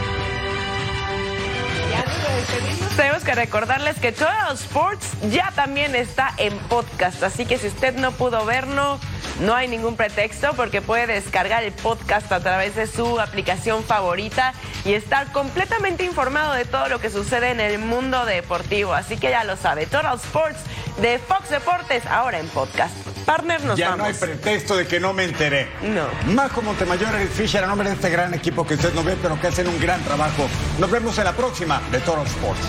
Tenemos 2.95 3.23
que 3.23 3.33
recordarles 3.33 3.97
que 3.99 4.11
Total 4.11 4.53
Sports 4.53 5.07
ya 5.31 5.51
también 5.55 5.95
está 5.95 6.33
en 6.37 6.55
podcast, 6.69 7.23
así 7.23 7.45
que 7.45 7.57
si 7.57 7.67
usted 7.67 7.95
no 7.95 8.11
pudo 8.11 8.45
verlo, 8.45 8.99
no 9.39 9.55
hay 9.55 9.67
ningún 9.67 9.95
pretexto 9.95 10.53
porque 10.53 10.81
puede 10.81 11.07
descargar 11.07 11.63
el 11.63 11.73
podcast 11.73 12.31
a 12.31 12.39
través 12.39 12.75
de 12.75 12.85
su 12.85 13.19
aplicación 13.19 13.83
favorita 13.83 14.53
y 14.85 14.93
estar 14.93 15.31
completamente 15.31 16.03
informado 16.03 16.53
de 16.53 16.65
todo 16.65 16.87
lo 16.87 16.99
que 16.99 17.09
sucede 17.09 17.49
en 17.49 17.59
el 17.59 17.79
mundo 17.79 18.25
deportivo. 18.25 18.93
Así 18.93 19.17
que 19.17 19.31
ya 19.31 19.43
lo 19.43 19.57
sabe, 19.57 19.85
Total 19.85 20.15
Sports 20.15 20.59
de 21.01 21.17
Fox 21.17 21.49
Deportes 21.49 22.05
ahora 22.05 22.39
en 22.39 22.47
podcast. 22.49 23.12
Partner, 23.25 23.63
nos 23.63 23.77
ya 23.77 23.89
vamos. 23.89 23.99
no 23.99 24.05
hay 24.05 24.13
pretexto 24.13 24.75
de 24.75 24.85
que 24.87 24.99
no 24.99 25.13
me 25.13 25.23
enteré. 25.25 25.67
No. 25.81 26.07
Majo 26.33 26.61
Montemayor, 26.61 27.13
Eric 27.15 27.29
Fisher, 27.31 27.63
a 27.63 27.67
nombre 27.67 27.89
de 27.89 27.95
este 27.95 28.09
gran 28.09 28.33
equipo 28.33 28.65
que 28.65 28.75
usted 28.75 28.93
no 28.93 29.03
ve, 29.03 29.17
pero 29.21 29.39
que 29.39 29.47
hacen 29.47 29.67
un 29.67 29.79
gran 29.79 30.01
trabajo. 30.03 30.47
Nos 30.79 30.89
vemos 30.91 31.17
en 31.17 31.23
la 31.25 31.33
próxima 31.33 31.81
de 31.91 31.99
Total 31.99 32.25
Sports. 32.25 32.61